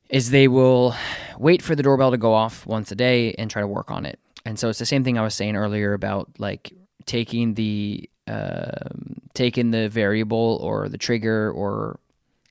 is 0.10 0.30
they 0.30 0.48
will 0.48 0.96
wait 1.38 1.62
for 1.62 1.76
the 1.76 1.84
doorbell 1.84 2.12
to 2.12 2.18
go 2.18 2.34
off 2.34 2.66
once 2.66 2.92
a 2.92 2.96
day 2.96 3.34
and 3.34 3.50
try 3.50 3.62
to 3.62 3.68
work 3.68 3.90
on 3.90 4.06
it. 4.06 4.20
And 4.46 4.60
so 4.60 4.70
it's 4.70 4.80
the 4.80 4.86
same 4.86 5.04
thing 5.04 5.18
I 5.18 5.24
was 5.24 5.34
saying 5.34 5.56
earlier 5.56 5.94
about 5.94 6.30
like 6.38 6.74
taking 7.06 7.56
the 7.56 8.10
um, 8.28 9.22
taking 9.34 9.72
the 9.72 9.90
variable 9.90 10.60
or 10.62 10.90
the 10.90 10.98
trigger 10.98 11.52
or 11.52 12.00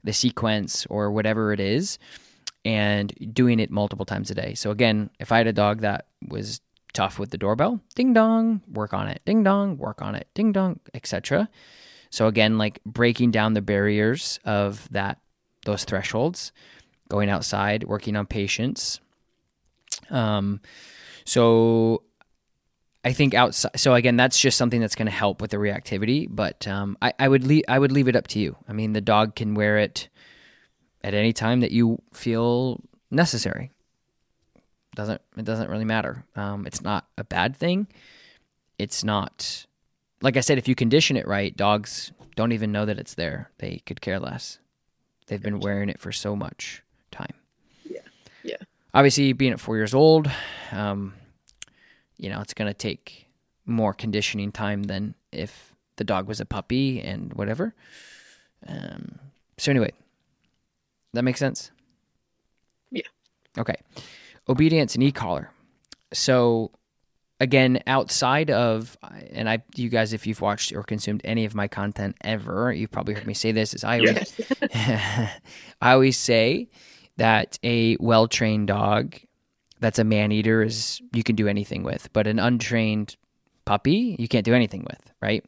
the 0.05 0.12
sequence 0.12 0.86
or 0.86 1.11
whatever 1.11 1.52
it 1.52 1.61
is 1.61 1.98
and 2.65 3.12
doing 3.33 3.61
it 3.61 3.71
multiple 3.71 4.07
times 4.07 4.31
a 4.31 4.35
day. 4.35 4.55
So 4.55 4.71
again, 4.71 5.11
if 5.21 5.33
I 5.33 5.39
had 5.39 5.47
a 5.47 5.53
dog 5.53 5.81
that 5.81 6.07
was 6.27 6.61
tough 6.93 7.19
with 7.19 7.31
the 7.31 7.39
doorbell, 7.39 7.81
ding 7.95 8.12
dong, 8.12 8.62
work 8.69 8.95
on 8.95 9.09
it. 9.09 9.21
Ding 9.25 9.43
dong, 9.43 9.77
work 9.77 10.01
on 10.01 10.15
it. 10.15 10.29
Ding 10.35 10.53
dong, 10.53 10.81
etc. 10.95 11.49
So 12.11 12.27
again, 12.27 12.57
like 12.57 12.81
breaking 12.85 13.33
down 13.33 13.55
the 13.55 13.62
barriers 13.62 14.39
of 14.45 14.89
that 14.91 15.19
those 15.67 15.85
thresholds, 15.85 16.53
going 17.09 17.31
outside, 17.31 17.85
working 17.85 18.17
on 18.17 18.27
patience. 18.27 19.01
Um 20.11 20.61
so 21.25 22.03
I 23.05 23.12
think 23.12 23.35
outside. 23.35 23.79
So 23.79 23.95
again, 23.95 24.17
that's 24.17 24.39
just 24.39 24.57
something 24.57 24.81
that's 24.81 24.95
going 24.95 25.07
to 25.07 25.12
help 25.12 25.43
with 25.43 25.51
the 25.51 25.59
reactivity. 25.59 26.27
But 26.31 26.67
um, 26.67 26.97
I, 27.03 27.12
I 27.19 27.29
would 27.29 27.47
leave. 27.47 27.65
I 27.69 27.79
would 27.79 27.93
leave 27.93 28.09
it 28.09 28.17
up 28.17 28.29
to 28.29 28.39
you. 28.39 28.57
I 28.67 28.73
mean, 28.73 28.95
the 28.95 29.03
dog 29.03 29.37
can 29.37 29.55
wear 29.55 29.77
it 29.77 30.09
at 31.05 31.12
any 31.14 31.34
time 31.34 31.61
that 31.61 31.70
you 31.70 32.00
feel 32.12 32.80
necessary. 33.11 33.70
Doesn't 34.96 35.20
it 35.36 35.44
doesn't 35.44 35.68
really 35.68 35.84
matter. 35.84 36.24
Um, 36.34 36.66
it's 36.66 36.80
not 36.80 37.07
a 37.18 37.24
bad 37.24 37.55
thing. 37.57 37.86
It's 38.78 39.05
not 39.05 39.66
like 40.22 40.36
I 40.36 40.40
said. 40.40 40.57
If 40.59 40.66
you 40.66 40.74
condition 40.74 41.16
it 41.16 41.28
right, 41.28 41.55
dogs 41.55 42.11
don't 42.36 42.52
even 42.52 42.72
know 42.72 42.86
that 42.86 42.98
it's 42.98 43.14
there. 43.14 43.50
They 43.59 43.82
could 43.86 44.00
care 44.00 44.18
less. 44.18 44.59
They've 45.26 45.42
been 45.42 45.61
wearing 45.61 45.88
it 45.88 46.00
for 46.00 46.11
so 46.11 46.34
much 46.34 46.82
time. 47.11 47.34
Yeah. 47.84 48.00
Yeah. 48.42 48.57
Obviously, 48.92 49.32
being 49.32 49.52
at 49.52 49.61
four 49.61 49.76
years 49.76 49.94
old, 49.94 50.30
um, 50.72 51.14
you 52.16 52.30
know, 52.30 52.40
it's 52.40 52.55
going 52.55 52.70
to 52.70 52.74
take 52.74 53.26
more 53.66 53.92
conditioning 53.92 54.52
time 54.52 54.84
than 54.84 55.14
if 55.32 55.74
the 55.96 56.05
dog 56.05 56.28
was 56.28 56.40
a 56.40 56.44
puppy 56.44 57.00
and 57.00 57.32
whatever. 57.34 57.74
Um, 58.66 59.18
so 59.59 59.70
anyway, 59.70 59.92
that 61.15 61.23
makes 61.23 61.39
sense. 61.39 61.71
Yeah. 62.91 63.03
Okay. 63.59 63.77
Obedience 64.49 64.95
and 64.95 65.03
e-collar. 65.03 65.51
So 66.12 66.71
again, 67.41 67.83
outside 67.87 68.51
of, 68.51 68.97
and 69.31 69.49
I, 69.49 69.62
you 69.75 69.89
guys, 69.89 70.12
if 70.12 70.27
you've 70.27 70.41
watched 70.41 70.73
or 70.73 70.83
consumed 70.83 71.23
any 71.25 71.45
of 71.45 71.55
my 71.55 71.69
content 71.69 72.17
ever, 72.23 72.73
you've 72.73 72.91
probably 72.91 73.15
heard 73.15 73.27
me 73.27 73.35
say 73.35 73.53
this. 73.53 73.75
Is 73.75 73.85
I 73.85 73.99
always, 73.99 74.41
I 75.81 75.93
always 75.93 76.19
say 76.19 76.69
that 77.17 77.59
a 77.62 77.97
well 78.01 78.29
trained 78.29 78.69
dog 78.69 79.17
that's 79.81 79.99
a 79.99 80.05
man 80.05 80.33
eater 80.33 80.62
is 80.62 81.01
you 81.12 81.23
can 81.23 81.37
do 81.37 81.49
anything 81.49 81.83
with, 81.83 82.12
but 82.12 82.27
an 82.27 82.39
untrained 82.39 83.17
puppy 83.65 84.17
you 84.19 84.29
can't 84.29 84.45
do 84.45 84.55
anything 84.55 84.85
with, 84.85 85.12
right? 85.21 85.45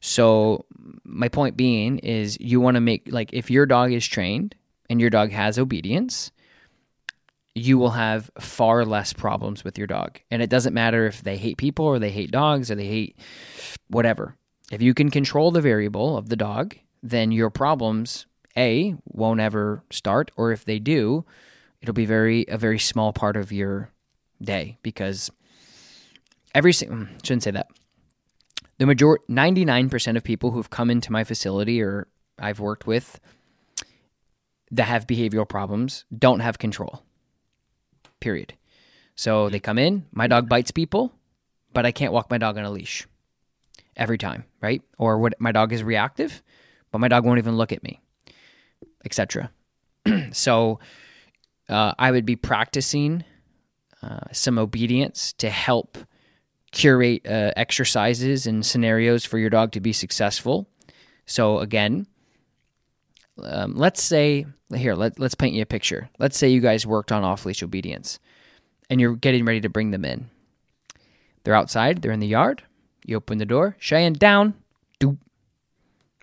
So 0.00 0.66
my 1.04 1.28
point 1.28 1.56
being 1.56 1.98
is 1.98 2.38
you 2.40 2.60
want 2.60 2.74
to 2.74 2.80
make 2.80 3.08
like 3.10 3.32
if 3.32 3.50
your 3.50 3.66
dog 3.66 3.92
is 3.92 4.06
trained 4.06 4.54
and 4.92 5.00
your 5.00 5.08
dog 5.08 5.30
has 5.30 5.58
obedience, 5.58 6.30
you 7.54 7.78
will 7.78 7.92
have 7.92 8.30
far 8.38 8.84
less 8.84 9.14
problems 9.14 9.64
with 9.64 9.78
your 9.78 9.86
dog. 9.86 10.20
And 10.30 10.42
it 10.42 10.50
doesn't 10.50 10.74
matter 10.74 11.06
if 11.06 11.22
they 11.22 11.38
hate 11.38 11.56
people 11.56 11.86
or 11.86 11.98
they 11.98 12.10
hate 12.10 12.30
dogs 12.30 12.70
or 12.70 12.74
they 12.74 12.86
hate 12.86 13.16
whatever. 13.88 14.36
If 14.70 14.82
you 14.82 14.92
can 14.92 15.10
control 15.10 15.50
the 15.50 15.62
variable 15.62 16.18
of 16.18 16.28
the 16.28 16.36
dog, 16.36 16.76
then 17.02 17.32
your 17.32 17.48
problems 17.48 18.26
a 18.54 18.94
won't 19.06 19.40
ever 19.40 19.82
start 19.90 20.30
or 20.36 20.52
if 20.52 20.66
they 20.66 20.78
do, 20.78 21.24
it'll 21.80 21.94
be 21.94 22.04
very 22.04 22.44
a 22.48 22.58
very 22.58 22.78
small 22.78 23.14
part 23.14 23.38
of 23.38 23.50
your 23.50 23.88
day 24.42 24.76
because 24.82 25.30
every 26.54 26.72
mm, 26.72 27.08
shouldn't 27.24 27.44
say 27.44 27.50
that. 27.50 27.68
The 28.76 28.84
majority 28.84 29.24
99% 29.30 30.18
of 30.18 30.22
people 30.22 30.50
who've 30.50 30.68
come 30.68 30.90
into 30.90 31.10
my 31.10 31.24
facility 31.24 31.80
or 31.80 32.08
I've 32.38 32.60
worked 32.60 32.86
with 32.86 33.18
that 34.72 34.84
have 34.84 35.06
behavioral 35.06 35.48
problems 35.48 36.04
don't 36.16 36.40
have 36.40 36.58
control 36.58 37.02
period. 38.22 38.54
So 39.14 39.50
they 39.50 39.60
come 39.60 39.78
in, 39.78 40.06
my 40.12 40.26
dog 40.26 40.48
bites 40.48 40.70
people, 40.70 41.12
but 41.74 41.84
I 41.84 41.92
can't 41.92 42.14
walk 42.14 42.30
my 42.30 42.38
dog 42.38 42.56
on 42.56 42.64
a 42.64 42.70
leash 42.70 43.06
every 43.94 44.16
time, 44.16 44.44
right? 44.62 44.80
Or 44.96 45.18
what 45.18 45.34
my 45.38 45.52
dog 45.52 45.72
is 45.74 45.82
reactive, 45.82 46.42
but 46.90 47.00
my 47.00 47.08
dog 47.08 47.26
won't 47.26 47.38
even 47.38 47.56
look 47.56 47.72
at 47.72 47.82
me, 47.82 48.00
etc. 49.04 49.50
so 50.32 50.78
uh, 51.68 51.92
I 51.98 52.10
would 52.10 52.24
be 52.24 52.36
practicing 52.36 53.24
uh, 54.02 54.20
some 54.32 54.58
obedience 54.58 55.34
to 55.34 55.50
help 55.50 55.98
curate 56.70 57.26
uh, 57.26 57.52
exercises 57.56 58.46
and 58.46 58.64
scenarios 58.64 59.26
for 59.26 59.38
your 59.38 59.50
dog 59.50 59.72
to 59.72 59.80
be 59.80 59.92
successful. 59.92 60.66
So 61.26 61.58
again, 61.58 62.06
um, 63.38 63.74
let's 63.74 64.02
say 64.02 64.46
here 64.74 64.94
let, 64.94 65.18
let's 65.18 65.34
paint 65.34 65.54
you 65.54 65.62
a 65.62 65.66
picture. 65.66 66.10
Let's 66.18 66.36
say 66.36 66.48
you 66.48 66.60
guys 66.60 66.86
worked 66.86 67.12
on 67.12 67.24
off 67.24 67.46
leash 67.46 67.62
obedience 67.62 68.18
and 68.90 69.00
you're 69.00 69.16
getting 69.16 69.44
ready 69.44 69.60
to 69.60 69.68
bring 69.68 69.90
them 69.90 70.04
in. 70.04 70.28
They're 71.44 71.54
outside 71.54 72.02
they're 72.02 72.12
in 72.12 72.20
the 72.20 72.26
yard. 72.26 72.62
You 73.04 73.16
open 73.16 73.38
the 73.38 73.46
door 73.46 73.76
cheyenne 73.78 74.14
down 74.14 74.54
doop. 75.00 75.18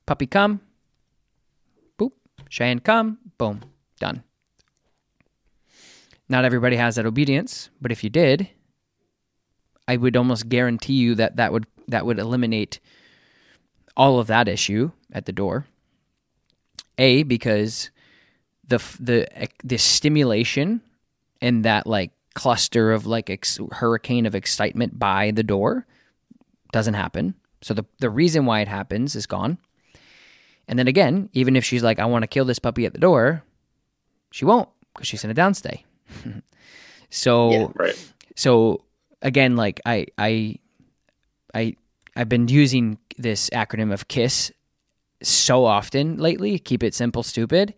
Puppy 0.05 0.27
come 0.27 0.61
boop. 1.97 2.11
Cheyenne 2.49 2.79
come 2.79 3.17
boom 3.37 3.61
done. 3.99 4.23
Not 6.27 6.45
everybody 6.45 6.75
has 6.75 6.95
that 6.95 7.05
obedience 7.05 7.69
but 7.81 7.91
if 7.91 8.03
you 8.03 8.09
did 8.09 8.49
i 9.87 9.97
would 9.97 10.15
almost 10.15 10.47
guarantee 10.47 10.93
you 10.93 11.15
that 11.15 11.35
that 11.37 11.51
would 11.51 11.65
that 11.87 12.05
would 12.05 12.19
eliminate 12.19 12.79
all 13.97 14.19
of 14.19 14.27
that 14.27 14.47
issue 14.47 14.91
at 15.11 15.25
the 15.25 15.33
door 15.33 15.65
a 16.99 17.23
because 17.23 17.89
the 18.67 18.77
the 18.99 19.27
the 19.63 19.77
stimulation 19.77 20.81
and 21.41 21.65
that 21.65 21.87
like 21.87 22.11
cluster 22.35 22.91
of 22.91 23.07
like 23.07 23.29
ex- 23.29 23.59
hurricane 23.71 24.25
of 24.27 24.35
excitement 24.35 24.99
by 24.99 25.31
the 25.31 25.43
door 25.43 25.87
doesn't 26.71 26.93
happen. 26.93 27.33
So 27.61 27.73
the 27.73 27.85
the 27.99 28.09
reason 28.09 28.45
why 28.45 28.61
it 28.61 28.67
happens 28.67 29.15
is 29.15 29.25
gone. 29.25 29.57
And 30.67 30.77
then 30.77 30.87
again, 30.87 31.29
even 31.33 31.55
if 31.55 31.65
she's 31.65 31.81
like, 31.81 31.97
I 31.97 32.05
want 32.05 32.21
to 32.21 32.27
kill 32.27 32.45
this 32.45 32.59
puppy 32.59 32.85
at 32.85 32.93
the 32.93 32.99
door, 32.99 33.43
she 34.31 34.45
won't 34.45 34.69
because 34.93 35.07
she's 35.07 35.23
in 35.23 35.31
a 35.31 35.33
downstay. 35.33 35.83
so 37.09 37.51
yeah, 37.51 37.67
right. 37.73 38.13
So 38.35 38.83
again, 39.21 39.55
like 39.55 39.81
I 39.85 40.07
I 40.17 40.59
I 41.55 41.75
I've 42.15 42.29
been 42.29 42.47
using 42.47 42.99
this 43.17 43.49
acronym 43.49 43.91
of 43.91 44.07
KISS 44.07 44.51
so 45.21 45.65
often 45.65 46.17
lately. 46.17 46.59
Keep 46.59 46.83
it 46.83 46.93
simple, 46.93 47.23
stupid, 47.23 47.73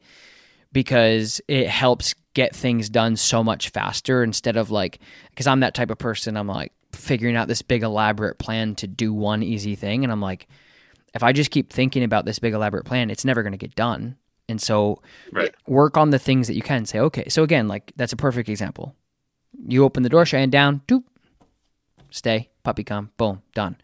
because 0.71 1.41
it 1.47 1.67
helps 1.67 2.15
get 2.33 2.55
things 2.55 2.89
done 2.89 3.15
so 3.15 3.43
much 3.43 3.69
faster 3.69 4.23
instead 4.23 4.55
of 4.55 4.71
like, 4.71 4.99
because 5.31 5.47
I'm 5.47 5.59
that 5.61 5.73
type 5.73 5.89
of 5.91 5.97
person, 5.97 6.37
I'm 6.37 6.47
like 6.47 6.71
figuring 6.93 7.35
out 7.35 7.47
this 7.47 7.61
big 7.61 7.83
elaborate 7.83 8.37
plan 8.37 8.75
to 8.75 8.87
do 8.87 9.13
one 9.13 9.43
easy 9.43 9.75
thing. 9.75 10.03
And 10.03 10.11
I'm 10.11 10.21
like, 10.21 10.47
if 11.13 11.23
I 11.23 11.33
just 11.33 11.51
keep 11.51 11.73
thinking 11.73 12.03
about 12.03 12.25
this 12.25 12.39
big 12.39 12.53
elaborate 12.53 12.85
plan, 12.85 13.09
it's 13.09 13.25
never 13.25 13.43
going 13.43 13.51
to 13.51 13.57
get 13.57 13.75
done. 13.75 14.15
And 14.47 14.61
so 14.61 15.01
right. 15.31 15.53
work 15.67 15.97
on 15.97 16.09
the 16.09 16.19
things 16.19 16.47
that 16.47 16.55
you 16.55 16.61
can 16.61 16.85
say, 16.85 16.99
okay. 16.99 17.27
So 17.29 17.43
again, 17.43 17.67
like 17.67 17.91
that's 17.95 18.13
a 18.13 18.17
perfect 18.17 18.49
example. 18.49 18.95
You 19.67 19.83
open 19.83 20.03
the 20.03 20.09
door, 20.09 20.25
Cheyenne 20.25 20.49
down, 20.49 20.81
doop, 20.87 21.03
stay, 22.09 22.49
puppy 22.63 22.83
come, 22.83 23.11
boom, 23.17 23.41
done. 23.53 23.77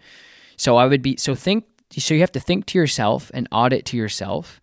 So 0.55 0.77
I 0.77 0.85
would 0.87 1.01
be, 1.01 1.17
so 1.17 1.35
think 1.35 1.65
so 1.97 2.13
you 2.13 2.19
have 2.21 2.31
to 2.31 2.39
think 2.39 2.65
to 2.67 2.77
yourself 2.77 3.31
and 3.33 3.47
audit 3.51 3.85
to 3.85 3.97
yourself 3.97 4.61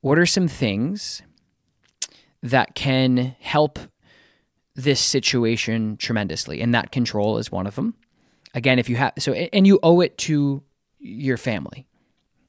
what 0.00 0.18
are 0.18 0.26
some 0.26 0.46
things 0.46 1.22
that 2.42 2.74
can 2.74 3.34
help 3.40 3.78
this 4.76 5.00
situation 5.00 5.96
tremendously? 5.96 6.60
And 6.60 6.74
that 6.74 6.92
control 6.92 7.38
is 7.38 7.50
one 7.50 7.66
of 7.66 7.74
them. 7.74 7.94
Again 8.54 8.78
if 8.78 8.88
you 8.88 8.96
have 8.96 9.14
so 9.18 9.32
and 9.32 9.66
you 9.66 9.80
owe 9.82 10.00
it 10.00 10.16
to 10.18 10.62
your 10.98 11.36
family. 11.36 11.86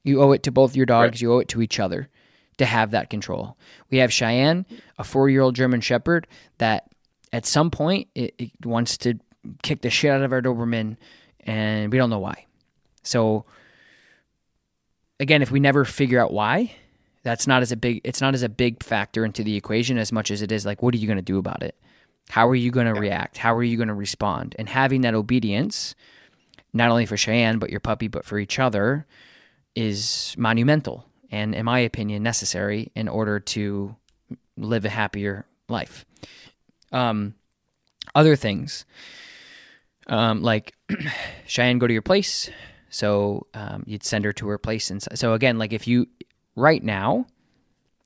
You 0.03 0.21
owe 0.21 0.31
it 0.31 0.43
to 0.43 0.51
both 0.51 0.75
your 0.75 0.85
dogs 0.85 1.15
right. 1.15 1.21
you 1.21 1.33
owe 1.33 1.39
it 1.39 1.49
to 1.49 1.61
each 1.61 1.79
other 1.79 2.09
to 2.57 2.65
have 2.65 2.91
that 2.91 3.09
control. 3.09 3.57
We 3.89 3.97
have 3.97 4.13
cheyenne 4.13 4.65
a 4.97 5.03
four-year-old 5.03 5.55
german 5.55 5.81
shepherd 5.81 6.27
that 6.59 6.87
at 7.33 7.45
some 7.45 7.71
point 7.71 8.07
it, 8.15 8.35
it 8.37 8.65
wants 8.65 8.97
to 8.99 9.15
kick 9.63 9.81
the 9.81 9.89
shit 9.89 10.11
out 10.11 10.21
of 10.21 10.31
our 10.31 10.41
doberman 10.41 10.97
and 11.41 11.91
we 11.91 11.97
don't 11.97 12.09
know 12.09 12.19
why. 12.19 12.45
So 13.03 13.45
again, 15.19 15.41
if 15.41 15.51
we 15.51 15.59
never 15.59 15.85
figure 15.85 16.19
out 16.19 16.31
why, 16.31 16.73
that's 17.23 17.47
not 17.47 17.61
as 17.61 17.71
a 17.71 17.77
big 17.77 18.01
it's 18.03 18.21
not 18.21 18.33
as 18.33 18.43
a 18.43 18.49
big 18.49 18.83
factor 18.83 19.25
into 19.25 19.43
the 19.43 19.55
equation 19.55 19.97
as 19.97 20.11
much 20.11 20.31
as 20.31 20.41
it 20.41 20.51
is 20.51 20.65
like 20.65 20.81
what 20.81 20.93
are 20.93 20.97
you 20.97 21.07
going 21.07 21.17
to 21.17 21.23
do 21.23 21.37
about 21.37 21.63
it? 21.63 21.75
How 22.29 22.47
are 22.47 22.55
you 22.55 22.71
going 22.71 22.87
to 22.87 22.93
yeah. 22.93 22.99
react? 22.99 23.37
How 23.37 23.55
are 23.55 23.63
you 23.63 23.77
going 23.77 23.87
to 23.87 23.93
respond? 23.93 24.55
And 24.59 24.67
having 24.69 25.01
that 25.01 25.13
obedience, 25.13 25.95
not 26.73 26.89
only 26.89 27.05
for 27.05 27.17
Cheyenne 27.17 27.59
but 27.59 27.69
your 27.69 27.79
puppy, 27.79 28.07
but 28.07 28.25
for 28.25 28.39
each 28.39 28.59
other, 28.59 29.05
is 29.75 30.35
monumental 30.37 31.05
and, 31.31 31.53
in 31.53 31.65
my 31.65 31.79
opinion, 31.79 32.23
necessary 32.23 32.91
in 32.95 33.07
order 33.07 33.39
to 33.39 33.95
live 34.57 34.85
a 34.85 34.89
happier 34.89 35.45
life. 35.69 36.05
Um, 36.91 37.35
other 38.15 38.35
things, 38.35 38.85
um, 40.07 40.41
like 40.41 40.73
Cheyenne, 41.45 41.79
go 41.79 41.87
to 41.87 41.93
your 41.93 42.01
place. 42.01 42.49
So 42.97 43.45
um, 43.53 43.83
you'd 43.85 44.03
send 44.03 44.25
her 44.25 44.33
to 44.33 44.47
her 44.47 44.57
place. 44.57 44.89
And 44.89 45.03
so 45.13 45.33
again, 45.33 45.59
like 45.59 45.71
if 45.71 45.87
you 45.87 46.07
right 46.55 46.83
now, 46.83 47.27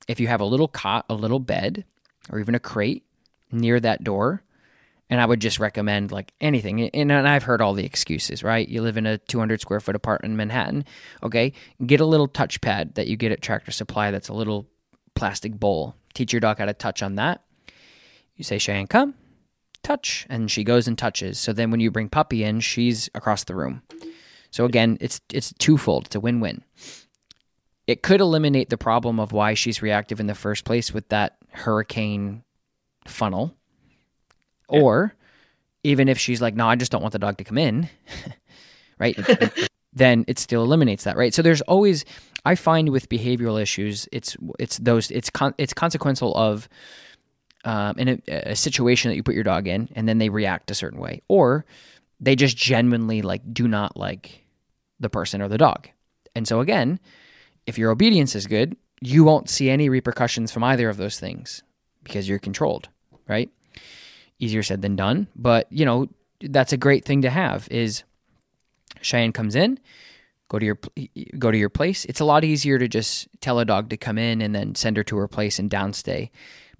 if 0.06 0.20
you 0.20 0.28
have 0.28 0.42
a 0.42 0.44
little 0.44 0.68
cot, 0.68 1.06
a 1.08 1.14
little 1.14 1.38
bed, 1.38 1.86
or 2.28 2.40
even 2.40 2.54
a 2.54 2.60
crate 2.60 3.02
near 3.50 3.80
that 3.80 4.04
door, 4.04 4.42
and 5.08 5.18
I 5.18 5.24
would 5.24 5.40
just 5.40 5.58
recommend 5.58 6.12
like 6.12 6.34
anything. 6.42 6.90
And, 6.90 7.10
and 7.10 7.26
I've 7.26 7.44
heard 7.44 7.62
all 7.62 7.72
the 7.72 7.86
excuses, 7.86 8.42
right? 8.42 8.68
You 8.68 8.82
live 8.82 8.98
in 8.98 9.06
a 9.06 9.16
200 9.16 9.62
square 9.62 9.80
foot 9.80 9.96
apartment 9.96 10.32
in 10.32 10.36
Manhattan. 10.36 10.84
Okay, 11.22 11.54
get 11.86 12.02
a 12.02 12.06
little 12.06 12.28
touchpad 12.28 12.96
that 12.96 13.06
you 13.06 13.16
get 13.16 13.32
at 13.32 13.40
Tractor 13.40 13.72
Supply. 13.72 14.10
That's 14.10 14.28
a 14.28 14.34
little 14.34 14.68
plastic 15.14 15.58
bowl. 15.58 15.96
Teach 16.12 16.34
your 16.34 16.40
dog 16.40 16.58
how 16.58 16.66
to 16.66 16.74
touch 16.74 17.02
on 17.02 17.14
that. 17.14 17.40
You 18.36 18.44
say, 18.44 18.58
Cheyenne, 18.58 18.88
come, 18.88 19.14
touch, 19.82 20.26
and 20.28 20.50
she 20.50 20.64
goes 20.64 20.86
and 20.86 20.98
touches. 20.98 21.38
So 21.38 21.54
then 21.54 21.70
when 21.70 21.80
you 21.80 21.90
bring 21.90 22.10
puppy 22.10 22.44
in, 22.44 22.60
she's 22.60 23.08
across 23.14 23.44
the 23.44 23.54
room. 23.54 23.80
So 24.52 24.64
again, 24.64 24.98
it's 25.00 25.20
it's 25.32 25.52
twofold. 25.54 26.06
It's 26.06 26.14
a 26.14 26.20
win-win. 26.20 26.62
It 27.88 28.02
could 28.02 28.20
eliminate 28.20 28.70
the 28.70 28.78
problem 28.78 29.18
of 29.18 29.32
why 29.32 29.54
she's 29.54 29.82
reactive 29.82 30.20
in 30.20 30.28
the 30.28 30.34
first 30.34 30.64
place 30.64 30.94
with 30.94 31.08
that 31.08 31.36
hurricane 31.50 32.44
funnel. 33.06 33.56
Yeah. 34.70 34.80
Or 34.80 35.14
even 35.82 36.08
if 36.08 36.18
she's 36.18 36.40
like, 36.40 36.54
"No, 36.54 36.68
I 36.68 36.76
just 36.76 36.92
don't 36.92 37.02
want 37.02 37.12
the 37.12 37.18
dog 37.18 37.38
to 37.38 37.44
come 37.44 37.58
in." 37.58 37.88
right? 38.98 39.18
then 39.92 40.24
it 40.28 40.38
still 40.38 40.62
eliminates 40.62 41.04
that, 41.04 41.16
right? 41.16 41.34
So 41.34 41.42
there's 41.42 41.62
always 41.62 42.04
I 42.44 42.54
find 42.54 42.90
with 42.90 43.08
behavioral 43.08 43.60
issues, 43.60 44.08
it's 44.12 44.36
it's 44.58 44.78
those 44.78 45.10
it's 45.10 45.30
con, 45.30 45.54
it's 45.58 45.72
consequential 45.72 46.34
of 46.34 46.68
um, 47.64 47.98
in 47.98 48.08
a, 48.08 48.50
a, 48.50 48.56
situation 48.56 49.08
that 49.08 49.16
you 49.16 49.22
put 49.22 49.36
your 49.36 49.44
dog 49.44 49.68
in, 49.68 49.88
and 49.94 50.08
then 50.08 50.18
they 50.18 50.28
react 50.28 50.70
a 50.70 50.74
certain 50.74 50.98
way, 50.98 51.22
or 51.28 51.64
they 52.18 52.34
just 52.34 52.56
genuinely 52.56 53.22
like 53.22 53.42
do 53.52 53.68
not 53.68 53.96
like 53.96 54.41
the 55.02 55.10
person 55.10 55.42
or 55.42 55.48
the 55.48 55.58
dog. 55.58 55.88
And 56.34 56.48
so, 56.48 56.60
again, 56.60 56.98
if 57.66 57.76
your 57.76 57.90
obedience 57.90 58.34
is 58.34 58.46
good, 58.46 58.76
you 59.00 59.24
won't 59.24 59.50
see 59.50 59.68
any 59.68 59.88
repercussions 59.88 60.50
from 60.50 60.64
either 60.64 60.88
of 60.88 60.96
those 60.96 61.18
things 61.18 61.62
because 62.04 62.28
you're 62.28 62.38
controlled, 62.38 62.88
right? 63.28 63.50
Easier 64.38 64.62
said 64.62 64.80
than 64.80 64.96
done. 64.96 65.28
But, 65.36 65.70
you 65.70 65.84
know, 65.84 66.08
that's 66.40 66.72
a 66.72 66.76
great 66.76 67.04
thing 67.04 67.22
to 67.22 67.30
have. 67.30 67.68
Is 67.70 68.04
Cheyenne 69.00 69.32
comes 69.32 69.54
in, 69.54 69.78
go 70.48 70.58
to 70.58 70.64
your 70.64 70.78
go 71.38 71.50
to 71.50 71.58
your 71.58 71.68
place. 71.68 72.04
It's 72.06 72.20
a 72.20 72.24
lot 72.24 72.44
easier 72.44 72.78
to 72.78 72.88
just 72.88 73.28
tell 73.40 73.58
a 73.58 73.64
dog 73.64 73.90
to 73.90 73.96
come 73.96 74.18
in 74.18 74.40
and 74.40 74.54
then 74.54 74.74
send 74.74 74.96
her 74.96 75.04
to 75.04 75.16
her 75.18 75.28
place 75.28 75.58
and 75.58 75.70
downstay. 75.70 76.30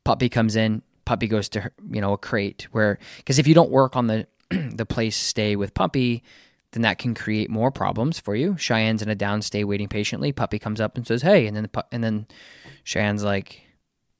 Puppy 0.04 0.28
comes 0.28 0.56
in, 0.56 0.82
puppy 1.04 1.26
goes 1.26 1.48
to 1.50 1.60
her, 1.62 1.72
you 1.90 2.00
know 2.00 2.12
a 2.12 2.18
crate 2.18 2.68
where 2.72 2.98
because 3.18 3.38
if 3.38 3.46
you 3.46 3.54
don't 3.54 3.70
work 3.70 3.96
on 3.96 4.06
the 4.06 4.26
the 4.50 4.86
place 4.86 5.16
stay 5.16 5.56
with 5.56 5.74
puppy, 5.74 6.22
then 6.72 6.82
that 6.82 6.98
can 6.98 7.14
create 7.14 7.50
more 7.50 7.70
problems 7.70 8.18
for 8.18 8.34
you. 8.34 8.56
Cheyenne's 8.56 9.02
in 9.02 9.08
a 9.08 9.16
downstay 9.16 9.64
waiting 9.64 9.88
patiently. 9.88 10.32
Puppy 10.32 10.58
comes 10.58 10.80
up 10.80 10.96
and 10.96 11.06
says, 11.06 11.22
"Hey," 11.22 11.46
and 11.46 11.56
then 11.56 11.62
the 11.64 11.68
pu- 11.68 11.88
and 11.92 12.02
then 12.02 12.26
Cheyenne's 12.84 13.24
like, 13.24 13.62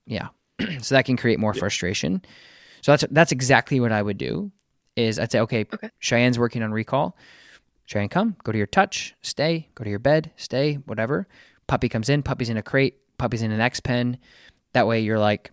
"Yeah," 0.06 0.28
so 0.80 0.94
that 0.94 1.04
can 1.04 1.16
create 1.16 1.38
more 1.38 1.54
frustration. 1.54 2.22
So 2.82 2.92
that's 2.92 3.04
that's 3.10 3.32
exactly 3.32 3.80
what 3.80 3.92
I 3.92 4.02
would 4.02 4.18
do. 4.18 4.52
Is 4.96 5.18
I'd 5.18 5.32
say, 5.32 5.40
okay, 5.40 5.66
Okay. 5.72 5.88
Cheyenne's 6.00 6.38
working 6.38 6.62
on 6.62 6.72
recall. 6.72 7.16
Cheyenne, 7.86 8.08
come, 8.08 8.36
go 8.44 8.52
to 8.52 8.58
your 8.58 8.66
touch, 8.66 9.14
stay, 9.22 9.68
go 9.74 9.84
to 9.84 9.90
your 9.90 9.98
bed, 9.98 10.30
stay, 10.36 10.74
whatever. 10.74 11.26
Puppy 11.66 11.88
comes 11.88 12.08
in, 12.08 12.22
puppy's 12.22 12.48
in 12.50 12.56
a 12.56 12.62
crate, 12.62 12.96
puppy's 13.18 13.42
in 13.42 13.50
an 13.52 13.60
X 13.60 13.80
pen. 13.80 14.18
That 14.72 14.86
way 14.86 15.00
you're 15.00 15.18
like 15.18 15.50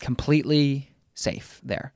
completely 0.00 0.90
safe 1.14 1.60
there. 1.64 1.92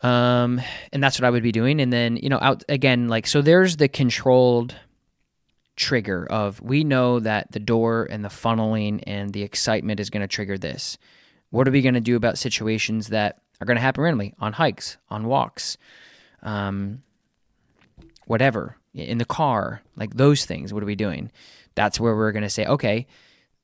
Um, 0.00 0.60
and 0.92 1.02
that's 1.02 1.18
what 1.18 1.26
I 1.26 1.30
would 1.30 1.42
be 1.42 1.52
doing. 1.52 1.80
And 1.80 1.92
then, 1.92 2.16
you 2.16 2.28
know, 2.28 2.38
out 2.40 2.62
again, 2.68 3.08
like, 3.08 3.26
so 3.26 3.42
there's 3.42 3.76
the 3.76 3.88
controlled 3.88 4.74
trigger 5.76 6.26
of 6.26 6.60
we 6.60 6.84
know 6.84 7.20
that 7.20 7.52
the 7.52 7.60
door 7.60 8.06
and 8.10 8.24
the 8.24 8.28
funneling 8.28 9.02
and 9.06 9.32
the 9.32 9.42
excitement 9.42 10.00
is 10.00 10.10
going 10.10 10.20
to 10.20 10.28
trigger 10.28 10.58
this. 10.58 10.98
What 11.50 11.66
are 11.66 11.70
we 11.70 11.82
going 11.82 11.94
to 11.94 12.00
do 12.00 12.16
about 12.16 12.38
situations 12.38 13.08
that 13.08 13.40
are 13.60 13.64
going 13.64 13.76
to 13.76 13.80
happen 13.80 14.04
randomly 14.04 14.34
on 14.38 14.52
hikes, 14.52 14.98
on 15.08 15.26
walks, 15.26 15.78
um, 16.42 17.02
whatever, 18.26 18.76
in 18.94 19.18
the 19.18 19.24
car, 19.24 19.82
like 19.96 20.14
those 20.14 20.44
things? 20.44 20.72
What 20.72 20.82
are 20.82 20.86
we 20.86 20.96
doing? 20.96 21.30
That's 21.74 21.98
where 21.98 22.14
we're 22.14 22.32
going 22.32 22.42
to 22.42 22.50
say, 22.50 22.66
okay, 22.66 23.06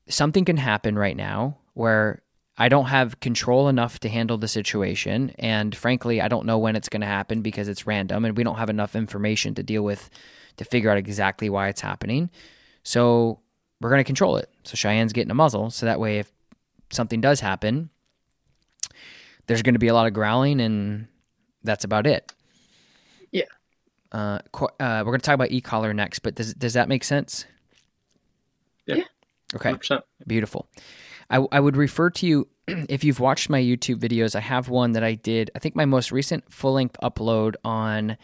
something 0.09 0.45
can 0.45 0.57
happen 0.57 0.97
right 0.97 1.17
now 1.17 1.59
where 1.75 2.23
I 2.57 2.69
don't 2.69 2.87
have 2.87 3.19
control 3.21 3.69
enough 3.69 3.99
to 4.01 4.09
handle 4.09 4.39
the 4.39 4.47
situation. 4.47 5.35
And 5.39 5.75
frankly, 5.75 6.21
I 6.21 6.29
don't 6.29 6.47
know 6.47 6.59
when 6.59 6.77
it's 6.77 6.89
going 6.89 7.01
to 7.01 7.07
happen 7.07 7.43
because 7.43 7.69
it's 7.69 7.87
random 7.87 8.25
and 8.25 8.37
we 8.37 8.45
don't 8.45 8.57
have 8.57 8.71
enough 8.71 8.95
information 8.95 9.55
to 9.57 9.63
deal 9.63 9.83
with 9.83 10.09
to 10.57 10.65
figure 10.65 10.91
out 10.91 10.97
exactly 10.97 11.51
why 11.51 11.69
it's 11.69 11.81
happening. 11.81 12.31
So 12.85 13.41
we're 13.81 13.91
going 13.91 14.01
to 14.01 14.05
control 14.05 14.37
it. 14.37 14.49
So 14.63 14.77
Cheyenne's 14.77 15.13
getting 15.13 15.33
a 15.33 15.35
muzzle. 15.35 15.71
So 15.71 15.87
that 15.87 15.99
way, 15.99 16.21
if 16.21 16.31
something 16.91 17.21
does 17.21 17.41
happen, 17.41 17.91
there's 19.47 19.63
going 19.63 19.75
to 19.75 19.81
be 19.81 19.89
a 19.89 19.95
lot 19.95 20.07
of 20.07 20.13
growling 20.13 20.61
and 20.61 21.09
that's 21.65 21.85
about 21.85 22.07
it. 22.07 22.33
Yeah. 23.33 23.43
Uh, 24.13 24.39
qu- 24.53 24.69
uh, 24.79 25.03
we're 25.05 25.11
going 25.11 25.21
to 25.21 25.27
talk 25.27 25.35
about 25.35 25.51
e-collar 25.51 25.93
next, 25.93 26.21
but 26.21 26.37
does, 26.37 26.55
does 26.55 26.75
that 26.75 26.89
make 26.89 27.03
sense? 27.03 27.47
Yeah. 28.87 28.97
Yeah. 28.97 29.05
Okay. 29.57 29.73
100%. 29.73 30.03
Beautiful. 30.27 30.69
I, 31.35 31.45
I 31.51 31.61
would 31.61 31.77
refer 31.77 32.11
to 32.11 32.27
you 32.27 32.49
if 32.69 33.03
you've 33.03 33.21
watched 33.21 33.51
my 33.51 33.61
YouTube 33.61 33.97
videos. 33.97 34.37
I 34.37 34.41
have 34.41 34.69
one 34.69 34.93
that 34.93 35.03
I 35.03 35.15
did. 35.15 35.51
I 35.55 35.59
think 35.59 35.75
my 35.75 35.85
most 35.85 36.13
recent 36.13 36.51
full 36.53 36.75
length 36.75 36.97
upload 37.03 37.57
on 37.65 38.17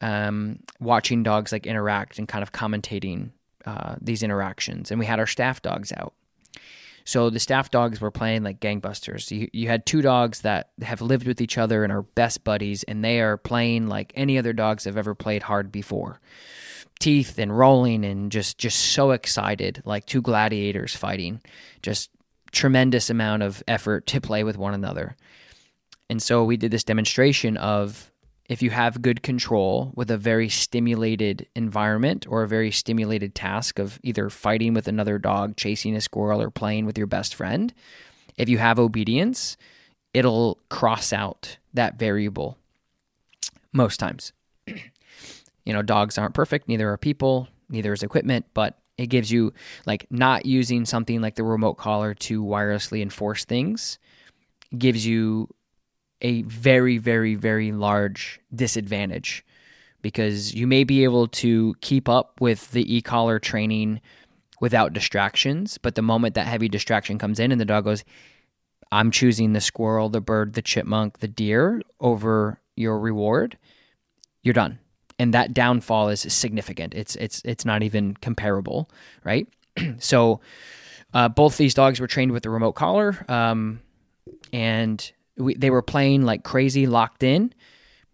um, 0.00 0.58
watching 0.80 1.22
dogs 1.22 1.52
like 1.52 1.66
interact 1.66 2.18
and 2.18 2.26
kind 2.26 2.42
of 2.42 2.52
commentating 2.52 3.30
uh, 3.66 3.94
these 4.00 4.22
interactions. 4.22 4.90
And 4.90 4.98
we 4.98 5.06
had 5.06 5.20
our 5.20 5.26
staff 5.26 5.62
dogs 5.62 5.92
out. 5.96 6.12
So 7.04 7.30
the 7.30 7.40
staff 7.40 7.70
dogs 7.70 8.00
were 8.00 8.10
playing 8.10 8.42
like 8.42 8.60
gangbusters. 8.60 9.30
You, 9.30 9.48
you 9.52 9.68
had 9.68 9.86
two 9.86 10.02
dogs 10.02 10.40
that 10.42 10.70
have 10.82 11.00
lived 11.00 11.26
with 11.26 11.40
each 11.40 11.56
other 11.56 11.84
and 11.84 11.92
are 11.92 12.02
best 12.02 12.44
buddies, 12.44 12.82
and 12.84 13.04
they 13.04 13.20
are 13.20 13.36
playing 13.36 13.86
like 13.88 14.12
any 14.16 14.38
other 14.38 14.52
dogs 14.52 14.84
have 14.84 14.96
ever 14.96 15.14
played 15.14 15.42
hard 15.44 15.72
before 15.72 16.20
teeth 16.98 17.38
and 17.38 17.56
rolling 17.56 18.04
and 18.04 18.30
just 18.30 18.58
just 18.58 18.78
so 18.78 19.12
excited 19.12 19.82
like 19.86 20.04
two 20.04 20.20
gladiators 20.20 20.94
fighting 20.94 21.40
just 21.80 22.10
tremendous 22.52 23.10
amount 23.10 23.42
of 23.42 23.62
effort 23.68 24.06
to 24.08 24.20
play 24.20 24.44
with 24.44 24.56
one 24.56 24.74
another. 24.74 25.16
And 26.08 26.22
so 26.22 26.44
we 26.44 26.56
did 26.56 26.70
this 26.70 26.84
demonstration 26.84 27.56
of 27.56 28.10
if 28.48 28.62
you 28.62 28.70
have 28.70 29.00
good 29.00 29.22
control 29.22 29.92
with 29.94 30.10
a 30.10 30.16
very 30.16 30.48
stimulated 30.48 31.46
environment 31.54 32.26
or 32.28 32.42
a 32.42 32.48
very 32.48 32.72
stimulated 32.72 33.34
task 33.34 33.78
of 33.78 34.00
either 34.02 34.28
fighting 34.28 34.74
with 34.74 34.88
another 34.88 35.18
dog 35.18 35.56
chasing 35.56 35.94
a 35.94 36.00
squirrel 36.00 36.42
or 36.42 36.50
playing 36.50 36.84
with 36.84 36.98
your 36.98 37.06
best 37.06 37.34
friend 37.34 37.72
if 38.36 38.48
you 38.48 38.58
have 38.58 38.78
obedience 38.80 39.56
it'll 40.14 40.58
cross 40.68 41.12
out 41.12 41.58
that 41.74 41.98
variable 41.98 42.58
most 43.72 43.98
times. 43.98 44.32
You 45.66 45.74
know, 45.74 45.82
dogs 45.82 46.16
aren't 46.16 46.34
perfect, 46.34 46.68
neither 46.68 46.90
are 46.90 46.96
people, 46.96 47.46
neither 47.68 47.92
is 47.92 48.02
equipment, 48.02 48.46
but 48.54 48.79
it 49.00 49.06
gives 49.06 49.30
you 49.30 49.52
like 49.86 50.06
not 50.10 50.44
using 50.44 50.84
something 50.84 51.20
like 51.20 51.34
the 51.36 51.42
remote 51.42 51.74
collar 51.74 52.12
to 52.12 52.44
wirelessly 52.44 53.00
enforce 53.00 53.44
things 53.44 53.98
gives 54.76 55.06
you 55.06 55.48
a 56.20 56.42
very, 56.42 56.98
very, 56.98 57.34
very 57.34 57.72
large 57.72 58.40
disadvantage 58.54 59.44
because 60.02 60.54
you 60.54 60.66
may 60.66 60.84
be 60.84 61.04
able 61.04 61.28
to 61.28 61.74
keep 61.80 62.08
up 62.08 62.40
with 62.40 62.70
the 62.72 62.94
e 62.94 63.00
collar 63.00 63.38
training 63.38 64.00
without 64.60 64.92
distractions, 64.92 65.78
but 65.78 65.94
the 65.94 66.02
moment 66.02 66.34
that 66.34 66.46
heavy 66.46 66.68
distraction 66.68 67.18
comes 67.18 67.40
in 67.40 67.50
and 67.50 67.60
the 67.60 67.64
dog 67.64 67.84
goes, 67.84 68.04
I'm 68.92 69.10
choosing 69.10 69.54
the 69.54 69.60
squirrel, 69.62 70.10
the 70.10 70.20
bird, 70.20 70.52
the 70.52 70.62
chipmunk, 70.62 71.20
the 71.20 71.28
deer 71.28 71.80
over 72.00 72.60
your 72.76 72.98
reward, 72.98 73.56
you're 74.42 74.52
done 74.52 74.79
and 75.20 75.34
that 75.34 75.52
downfall 75.52 76.08
is 76.08 76.20
significant. 76.32 76.94
It's 76.94 77.14
it's 77.16 77.42
it's 77.44 77.66
not 77.66 77.82
even 77.82 78.14
comparable, 78.22 78.90
right? 79.22 79.46
so 79.98 80.40
uh, 81.12 81.28
both 81.28 81.58
these 81.58 81.74
dogs 81.74 82.00
were 82.00 82.06
trained 82.06 82.32
with 82.32 82.42
the 82.42 82.48
remote 82.48 82.72
collar, 82.72 83.22
um, 83.28 83.80
and 84.50 85.12
we, 85.36 85.54
they 85.54 85.68
were 85.68 85.82
playing 85.82 86.22
like 86.22 86.42
crazy, 86.42 86.86
locked 86.86 87.22
in. 87.22 87.52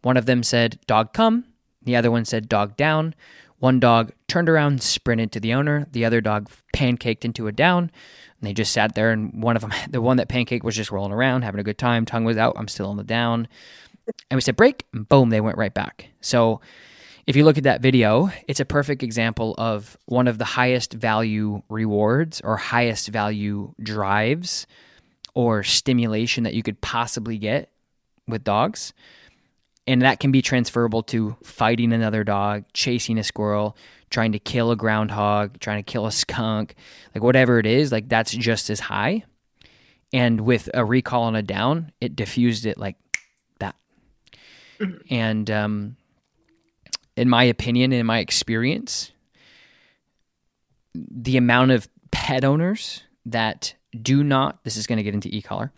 One 0.02 0.16
of 0.16 0.26
them 0.26 0.42
said, 0.42 0.80
"Dog 0.88 1.12
come." 1.12 1.44
The 1.84 1.94
other 1.94 2.11
one 2.11 2.24
said, 2.24 2.48
"Dog 2.48 2.76
down." 2.76 3.14
One 3.59 3.78
dog 3.80 4.12
turned 4.28 4.48
around, 4.48 4.82
sprinted 4.82 5.32
to 5.32 5.40
the 5.40 5.54
owner. 5.54 5.86
The 5.92 6.04
other 6.04 6.20
dog 6.20 6.50
pancaked 6.74 7.24
into 7.24 7.46
a 7.46 7.52
down. 7.52 7.84
And 8.38 8.46
they 8.46 8.52
just 8.52 8.72
sat 8.72 8.94
there, 8.94 9.12
and 9.12 9.42
one 9.42 9.57
of 9.57 9.62
them, 9.62 9.72
the 9.88 10.02
one 10.02 10.16
that 10.16 10.28
pancaked, 10.28 10.64
was 10.64 10.76
just 10.76 10.90
rolling 10.90 11.12
around, 11.12 11.42
having 11.42 11.61
a 11.61 11.64
good 11.64 11.78
time. 11.78 12.04
Tongue 12.04 12.24
was 12.24 12.36
out. 12.36 12.54
I'm 12.59 12.68
still 12.68 12.88
on 12.88 12.96
the 12.96 13.04
down. 13.04 13.48
And 14.30 14.36
we 14.36 14.42
said, 14.42 14.57
break, 14.57 14.84
and 14.92 15.09
boom, 15.09 15.30
they 15.30 15.40
went 15.40 15.57
right 15.57 15.72
back. 15.72 16.11
So 16.20 16.61
if 17.27 17.35
you 17.35 17.45
look 17.45 17.59
at 17.59 17.64
that 17.64 17.81
video, 17.81 18.31
it's 18.47 18.61
a 18.61 18.64
perfect 18.64 19.03
example 19.03 19.55
of 19.59 19.97
one 20.07 20.29
of 20.29 20.39
the 20.39 20.45
highest 20.45 20.93
value 20.93 21.62
rewards 21.68 22.41
or 22.43 22.57
highest 22.57 23.09
value 23.09 23.74
drives 23.83 24.66
or 25.35 25.62
stimulation 25.62 26.45
that 26.45 26.55
you 26.55 26.62
could 26.62 26.81
possibly 26.81 27.37
get 27.37 27.70
with 28.29 28.45
dogs. 28.45 28.93
And 29.89 30.03
that 30.03 30.20
can 30.20 30.33
be 30.33 30.43
transferable 30.43 31.03
to 31.05 31.37
fighting 31.43 31.93
another 31.93 32.24
dog, 32.24 32.64
chasing 32.72 33.18
a 33.18 33.24
squirrel, 33.24 33.77
trying 34.11 34.33
to 34.33 34.39
kill 34.39 34.70
a 34.70 34.77
groundhog, 34.77 35.59
trying 35.59 35.83
to 35.83 35.91
kill 35.91 36.07
a 36.07 36.12
skunk, 36.12 36.74
like 37.14 37.22
whatever 37.22 37.59
it 37.59 37.66
is, 37.66 37.91
like 37.91 38.09
that's 38.09 38.33
just 38.33 38.70
as 38.70 38.81
high. 38.81 39.24
And 40.12 40.43
with 40.43 40.68
a 40.74 40.85
recall 40.85 41.24
on 41.24 41.35
a 41.35 41.43
down, 41.43 41.93
it 42.01 42.14
diffused 42.14 42.66
it 42.66 42.79
like 42.79 42.97
that. 43.59 43.74
And 45.11 45.51
um, 45.51 45.97
in 47.17 47.29
my 47.29 47.45
opinion, 47.45 47.93
in 47.93 48.07
my 48.07 48.19
experience, 48.19 49.12
the 50.95 51.37
amount 51.37 51.71
of 51.71 51.89
pet 52.11 52.45
owners 52.45 53.03
that 53.25 53.75
do 54.03 54.23
not, 54.23 54.62
this 54.64 54.77
is 54.77 54.87
going 54.87 54.99
to 54.99 55.03
get 55.03 55.14
into 55.14 55.35
e 55.35 55.41
collar, 55.41 55.73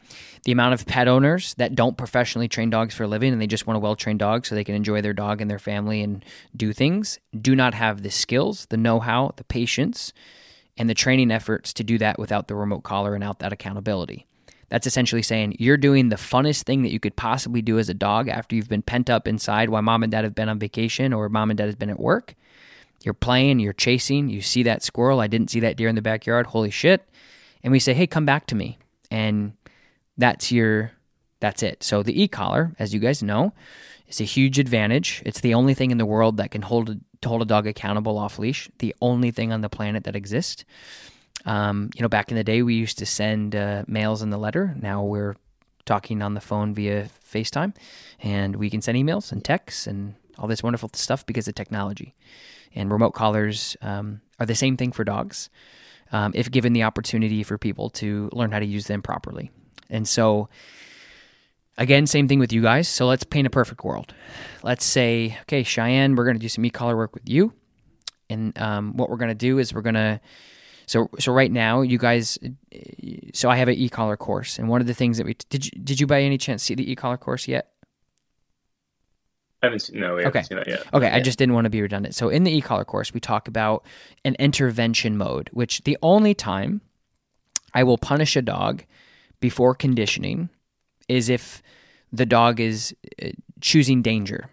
the 0.44 0.52
amount 0.52 0.74
of 0.74 0.86
pet 0.86 1.08
owners 1.08 1.54
that 1.54 1.74
don't 1.74 1.96
professionally 1.96 2.48
train 2.48 2.70
dogs 2.70 2.94
for 2.94 3.04
a 3.04 3.08
living 3.08 3.32
and 3.32 3.40
they 3.40 3.46
just 3.46 3.66
want 3.66 3.76
a 3.76 3.80
well 3.80 3.96
trained 3.96 4.18
dog 4.18 4.44
so 4.44 4.54
they 4.54 4.64
can 4.64 4.74
enjoy 4.74 5.00
their 5.00 5.12
dog 5.12 5.40
and 5.40 5.50
their 5.50 5.58
family 5.58 6.02
and 6.02 6.24
do 6.56 6.72
things, 6.72 7.18
do 7.40 7.54
not 7.54 7.74
have 7.74 8.02
the 8.02 8.10
skills, 8.10 8.66
the 8.66 8.76
know 8.76 9.00
how, 9.00 9.32
the 9.36 9.44
patience, 9.44 10.12
and 10.76 10.88
the 10.88 10.94
training 10.94 11.30
efforts 11.30 11.72
to 11.72 11.84
do 11.84 11.98
that 11.98 12.18
without 12.18 12.48
the 12.48 12.54
remote 12.54 12.82
collar 12.82 13.14
and 13.14 13.24
out 13.24 13.40
that 13.40 13.52
accountability. 13.52 14.26
That's 14.68 14.86
essentially 14.86 15.22
saying 15.22 15.56
you're 15.58 15.76
doing 15.76 16.08
the 16.08 16.16
funnest 16.16 16.64
thing 16.64 16.82
that 16.82 16.92
you 16.92 17.00
could 17.00 17.16
possibly 17.16 17.62
do 17.62 17.78
as 17.78 17.88
a 17.88 17.94
dog 17.94 18.28
after 18.28 18.54
you've 18.54 18.68
been 18.68 18.82
pent 18.82 19.08
up 19.08 19.26
inside 19.26 19.70
while 19.70 19.82
mom 19.82 20.02
and 20.02 20.12
dad 20.12 20.24
have 20.24 20.34
been 20.34 20.48
on 20.48 20.58
vacation 20.58 21.12
or 21.12 21.28
mom 21.28 21.50
and 21.50 21.58
dad 21.58 21.66
has 21.66 21.76
been 21.76 21.90
at 21.90 21.98
work. 21.98 22.34
You're 23.02 23.14
playing, 23.14 23.60
you're 23.60 23.72
chasing, 23.72 24.28
you 24.28 24.42
see 24.42 24.62
that 24.64 24.82
squirrel. 24.82 25.20
I 25.20 25.26
didn't 25.26 25.50
see 25.50 25.60
that 25.60 25.76
deer 25.76 25.88
in 25.88 25.94
the 25.94 26.02
backyard. 26.02 26.46
Holy 26.46 26.70
shit. 26.70 27.08
And 27.62 27.72
we 27.72 27.78
say, 27.78 27.94
hey, 27.94 28.06
come 28.06 28.26
back 28.26 28.46
to 28.48 28.54
me. 28.54 28.78
And 29.10 29.52
that's 30.16 30.52
your, 30.52 30.92
that's 31.40 31.62
it. 31.62 31.82
So 31.82 32.02
the 32.02 32.20
e 32.20 32.28
collar, 32.28 32.74
as 32.78 32.92
you 32.92 33.00
guys 33.00 33.22
know, 33.22 33.52
is 34.08 34.20
a 34.20 34.24
huge 34.24 34.58
advantage. 34.58 35.22
It's 35.24 35.40
the 35.40 35.54
only 35.54 35.74
thing 35.74 35.90
in 35.90 35.98
the 35.98 36.06
world 36.06 36.38
that 36.38 36.50
can 36.50 36.62
hold 36.62 36.90
a, 36.90 37.26
hold 37.26 37.42
a 37.42 37.44
dog 37.44 37.66
accountable 37.66 38.18
off 38.18 38.38
leash, 38.38 38.68
the 38.78 38.94
only 39.00 39.30
thing 39.30 39.52
on 39.52 39.60
the 39.60 39.68
planet 39.68 40.04
that 40.04 40.16
exists. 40.16 40.64
Um, 41.44 41.90
you 41.94 42.02
know, 42.02 42.08
back 42.08 42.30
in 42.30 42.36
the 42.36 42.44
day, 42.44 42.62
we 42.62 42.74
used 42.74 42.98
to 42.98 43.06
send 43.06 43.54
uh, 43.54 43.84
mails 43.86 44.22
in 44.22 44.30
the 44.30 44.38
letter. 44.38 44.74
Now 44.80 45.04
we're 45.04 45.36
talking 45.86 46.20
on 46.22 46.34
the 46.34 46.40
phone 46.40 46.74
via 46.74 47.08
FaceTime, 47.24 47.74
and 48.20 48.56
we 48.56 48.70
can 48.70 48.82
send 48.82 48.98
emails 48.98 49.32
and 49.32 49.44
texts 49.44 49.86
and 49.86 50.14
all 50.38 50.48
this 50.48 50.62
wonderful 50.62 50.90
stuff 50.92 51.24
because 51.26 51.48
of 51.48 51.54
technology. 51.54 52.14
And 52.74 52.92
remote 52.92 53.12
collars 53.12 53.76
um, 53.80 54.20
are 54.38 54.46
the 54.46 54.54
same 54.54 54.76
thing 54.76 54.92
for 54.92 55.04
dogs, 55.04 55.48
um, 56.12 56.32
if 56.34 56.50
given 56.50 56.74
the 56.74 56.82
opportunity 56.82 57.42
for 57.42 57.56
people 57.56 57.90
to 57.90 58.28
learn 58.32 58.52
how 58.52 58.58
to 58.58 58.66
use 58.66 58.86
them 58.86 59.02
properly. 59.02 59.50
And 59.88 60.06
so, 60.06 60.48
again, 61.78 62.06
same 62.06 62.28
thing 62.28 62.38
with 62.38 62.52
you 62.52 62.60
guys. 62.60 62.88
So 62.88 63.06
let's 63.06 63.24
paint 63.24 63.46
a 63.46 63.50
perfect 63.50 63.82
world. 63.84 64.14
Let's 64.62 64.84
say, 64.84 65.38
okay, 65.42 65.62
Cheyenne, 65.62 66.14
we're 66.14 66.24
going 66.24 66.36
to 66.36 66.40
do 66.40 66.48
some 66.48 66.64
e-collar 66.64 66.96
work 66.96 67.14
with 67.14 67.28
you, 67.28 67.52
and 68.28 68.56
um, 68.58 68.96
what 68.96 69.08
we're 69.08 69.16
going 69.16 69.30
to 69.30 69.34
do 69.34 69.58
is 69.58 69.72
we're 69.72 69.80
going 69.80 69.94
to 69.94 70.20
so 70.88 71.08
so 71.18 71.32
right 71.32 71.52
now, 71.52 71.82
you 71.82 71.98
guys. 71.98 72.38
So 73.34 73.50
I 73.50 73.56
have 73.56 73.68
an 73.68 73.74
e-collar 73.74 74.16
course, 74.16 74.58
and 74.58 74.68
one 74.68 74.80
of 74.80 74.86
the 74.86 74.94
things 74.94 75.18
that 75.18 75.26
we 75.26 75.34
did 75.50 75.66
you 75.66 75.72
did 75.82 76.00
you 76.00 76.06
by 76.06 76.22
any 76.22 76.38
chance 76.38 76.62
see 76.62 76.74
the 76.74 76.90
e-collar 76.90 77.18
course 77.18 77.46
yet? 77.46 77.70
I 79.62 79.66
haven't 79.66 79.80
seen 79.80 80.00
no, 80.00 80.14
we 80.14 80.22
haven't 80.22 80.38
Okay. 80.38 80.46
seen 80.46 80.56
that 80.58 80.68
yet. 80.68 80.86
Okay, 80.94 81.10
I 81.10 81.20
just 81.20 81.38
didn't 81.38 81.54
want 81.54 81.64
to 81.64 81.70
be 81.70 81.82
redundant. 81.82 82.14
So 82.14 82.28
in 82.28 82.44
the 82.44 82.52
e-collar 82.52 82.84
course, 82.84 83.12
we 83.12 83.20
talk 83.20 83.48
about 83.48 83.84
an 84.24 84.34
intervention 84.38 85.16
mode, 85.16 85.50
which 85.52 85.82
the 85.82 85.98
only 86.00 86.32
time 86.32 86.80
I 87.74 87.82
will 87.82 87.98
punish 87.98 88.36
a 88.36 88.42
dog 88.42 88.84
before 89.40 89.74
conditioning 89.74 90.48
is 91.08 91.28
if 91.28 91.62
the 92.12 92.26
dog 92.26 92.60
is 92.60 92.94
uh, 93.22 93.28
choosing 93.60 94.00
danger. 94.00 94.48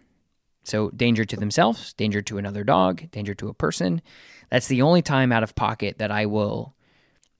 So 0.63 0.89
danger 0.89 1.23
to 1.25 1.35
themselves, 1.35 1.93
danger 1.93 2.21
to 2.23 2.37
another 2.39 2.63
dog, 2.63 3.09
danger 3.11 3.35
to 3.35 3.47
a 3.47 3.53
person. 3.53 4.01
That's 4.49 4.67
the 4.67 4.81
only 4.81 5.01
time 5.01 5.31
out 5.31 5.43
of 5.43 5.55
pocket 5.55 5.97
that 5.97 6.11
I 6.11 6.25
will 6.25 6.73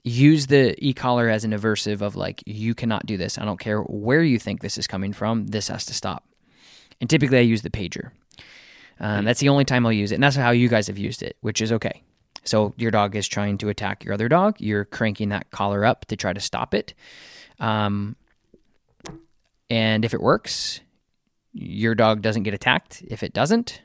use 0.03 0.47
the 0.47 0.75
e-collar 0.85 1.29
as 1.29 1.43
an 1.43 1.51
aversive 1.51 2.01
of 2.01 2.15
like 2.15 2.43
you 2.45 2.75
cannot 2.75 3.05
do 3.05 3.17
this. 3.17 3.37
I 3.37 3.45
don't 3.45 3.59
care 3.59 3.81
where 3.81 4.21
you 4.21 4.37
think 4.37 4.61
this 4.61 4.77
is 4.77 4.85
coming 4.85 5.13
from. 5.13 5.47
This 5.47 5.67
has 5.67 5.85
to 5.87 5.93
stop. 5.93 6.27
And 7.01 7.09
typically 7.09 7.39
I 7.39 7.41
use 7.41 7.63
the 7.63 7.71
pager. 7.71 8.11
Um, 8.99 9.25
that's 9.25 9.39
the 9.39 9.49
only 9.49 9.65
time 9.65 9.85
I'll 9.85 9.91
use 9.91 10.11
it. 10.11 10.15
And 10.15 10.23
that's 10.23 10.35
how 10.35 10.51
you 10.51 10.69
guys 10.69 10.87
have 10.87 10.97
used 10.97 11.23
it, 11.23 11.37
which 11.41 11.61
is 11.61 11.71
okay. 11.71 12.03
So 12.43 12.73
your 12.77 12.91
dog 12.91 13.15
is 13.15 13.27
trying 13.27 13.57
to 13.57 13.69
attack 13.69 14.05
your 14.05 14.13
other 14.13 14.29
dog. 14.29 14.57
You're 14.59 14.85
cranking 14.85 15.29
that 15.29 15.49
collar 15.49 15.83
up 15.83 16.05
to 16.05 16.15
try 16.15 16.31
to 16.31 16.39
stop 16.39 16.73
it. 16.73 16.93
Um, 17.59 18.15
and 19.69 20.05
if 20.05 20.13
it 20.13 20.21
works, 20.21 20.81
your 21.51 21.95
dog 21.95 22.21
doesn't 22.21 22.43
get 22.43 22.53
attacked. 22.53 23.03
If 23.07 23.23
it 23.23 23.33
doesn't, 23.33 23.81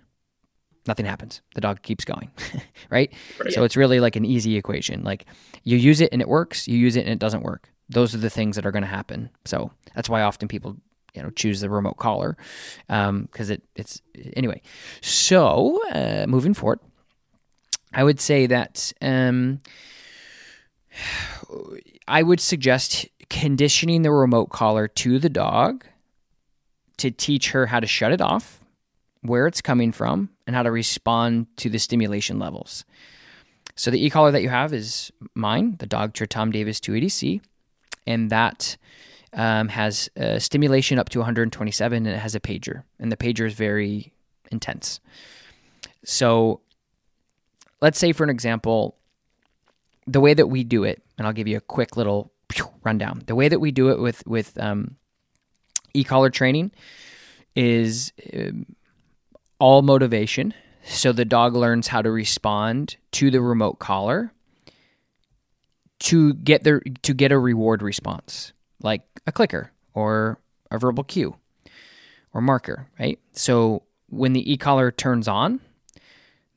nothing 0.87 1.07
happens. 1.07 1.41
The 1.55 1.61
dog 1.61 1.83
keeps 1.83 2.05
going, 2.05 2.31
right? 2.91 3.13
So 3.51 3.65
it's 3.65 3.77
really 3.77 4.01
like 4.01 4.17
an 4.17 4.25
easy 4.25 4.57
equation. 4.57 5.03
Like 5.05 5.27
you 5.65 5.77
use 5.77 6.01
it 6.01 6.11
and 6.13 6.23
it 6.23 6.29
works, 6.29 6.67
you 6.69 6.79
use 6.79 6.97
it 6.97 7.01
and 7.01 7.11
it 7.11 7.19
doesn't 7.19 7.43
work. 7.43 7.71
Those 7.89 8.15
are 8.15 8.19
the 8.19 8.31
things 8.31 8.57
that 8.57 8.67
are 8.67 8.71
going 8.71 8.83
to 8.83 8.89
happen. 8.89 9.31
So 9.45 9.73
that's 9.95 10.09
why 10.09 10.23
often 10.23 10.49
people, 10.49 10.77
you 11.15 11.23
know, 11.23 11.31
choose 11.31 11.61
the 11.61 11.71
remote 11.71 11.97
collar 11.97 12.37
because 12.87 13.51
it 13.51 13.63
it's 13.75 14.01
anyway. 14.37 14.63
So 15.01 15.81
uh, 15.91 16.27
moving 16.29 16.55
forward, 16.55 16.81
I 17.93 18.05
would 18.05 18.21
say 18.21 18.47
that 18.47 18.93
um, 19.03 19.61
I 22.09 22.23
would 22.23 22.41
suggest 22.41 23.09
conditioning 23.29 24.03
the 24.03 24.11
remote 24.11 24.51
collar 24.51 24.89
to 24.89 25.19
the 25.19 25.29
dog 25.29 25.85
to 26.99 27.11
teach 27.11 27.53
her 27.53 27.67
how 27.67 27.81
to 27.81 27.87
shut 27.87 28.13
it 28.13 28.21
off, 28.21 28.63
where 29.23 29.47
it's 29.47 29.63
coming 29.63 29.93
from, 29.93 30.29
and 30.51 30.57
how 30.57 30.65
to 30.65 30.73
respond 30.73 31.47
to 31.57 31.71
the 31.71 31.79
stimulation 31.79 32.41
levels. 32.41 32.85
So 33.77 33.89
the 33.89 34.05
e-collar 34.05 34.33
that 34.33 34.43
you 34.43 34.49
have 34.49 34.73
is 34.73 35.13
mine, 35.33 35.77
the 35.79 35.87
Dogtra 35.87 36.27
Tom 36.27 36.51
Davis 36.51 36.81
280C, 36.81 37.41
and 38.05 38.31
that 38.31 38.77
um, 39.33 39.69
has 39.69 40.11
stimulation 40.39 40.99
up 40.99 41.09
to 41.11 41.21
127, 41.21 42.05
and 42.05 42.17
it 42.17 42.19
has 42.19 42.35
a 42.35 42.41
pager, 42.41 42.83
and 42.99 43.13
the 43.13 43.17
pager 43.17 43.47
is 43.47 43.55
very 43.55 44.13
intense. 44.51 44.99
So 46.05 46.63
let's 47.81 48.01
say, 48.01 48.11
for 48.11 48.25
an 48.25 48.31
example, 48.31 48.97
the 50.05 50.19
way 50.19 50.35
that 50.35 50.49
we 50.49 50.65
do 50.65 50.83
it, 50.83 51.01
and 51.17 51.29
I'll 51.29 51.33
give 51.33 51.47
you 51.47 51.59
a 51.59 51.61
quick 51.61 51.97
little 51.97 52.33
rundown. 52.83 53.23
The 53.27 53.37
way 53.37 53.47
that 53.47 53.61
we 53.61 53.71
do 53.71 53.91
it 53.91 54.01
with 54.01 54.27
with 54.27 54.59
um, 54.59 54.97
e-collar 55.95 56.31
training 56.31 56.73
is 57.55 58.13
um, 58.35 58.67
all 59.61 59.83
motivation. 59.83 60.55
So 60.83 61.13
the 61.13 61.25
dog 61.25 61.55
learns 61.55 61.89
how 61.89 62.03
to 62.03 62.11
respond 62.11 62.97
to 63.13 63.31
the 63.31 63.41
remote 63.41 63.79
collar 63.79 64.33
to 66.01 66.35
get 66.35 66.65
their 66.65 66.81
to 67.03 67.15
get 67.15 67.31
a 67.31 67.39
reward 67.39 67.83
response, 67.83 68.53
like 68.83 69.03
a 69.27 69.33
clicker 69.33 69.71
or 69.95 70.41
a 70.71 70.79
verbal 70.79 71.05
cue 71.05 71.37
or 72.33 72.41
marker, 72.41 72.89
right? 72.99 73.19
So 73.33 73.83
when 74.09 74.33
the 74.33 74.53
e-collar 74.53 74.91
turns 74.91 75.29
on, 75.29 75.61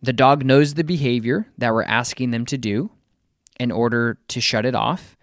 the 0.02 0.14
dog 0.14 0.46
knows 0.46 0.74
the 0.74 0.84
behavior 0.84 1.48
that 1.58 1.74
we're 1.74 1.84
asking 1.84 2.32
them 2.32 2.46
to 2.46 2.58
do 2.58 2.92
in 3.60 3.72
order 3.72 4.18
to 4.30 4.42
shut 4.42 4.66
it 4.66 4.76
off. 4.76 5.18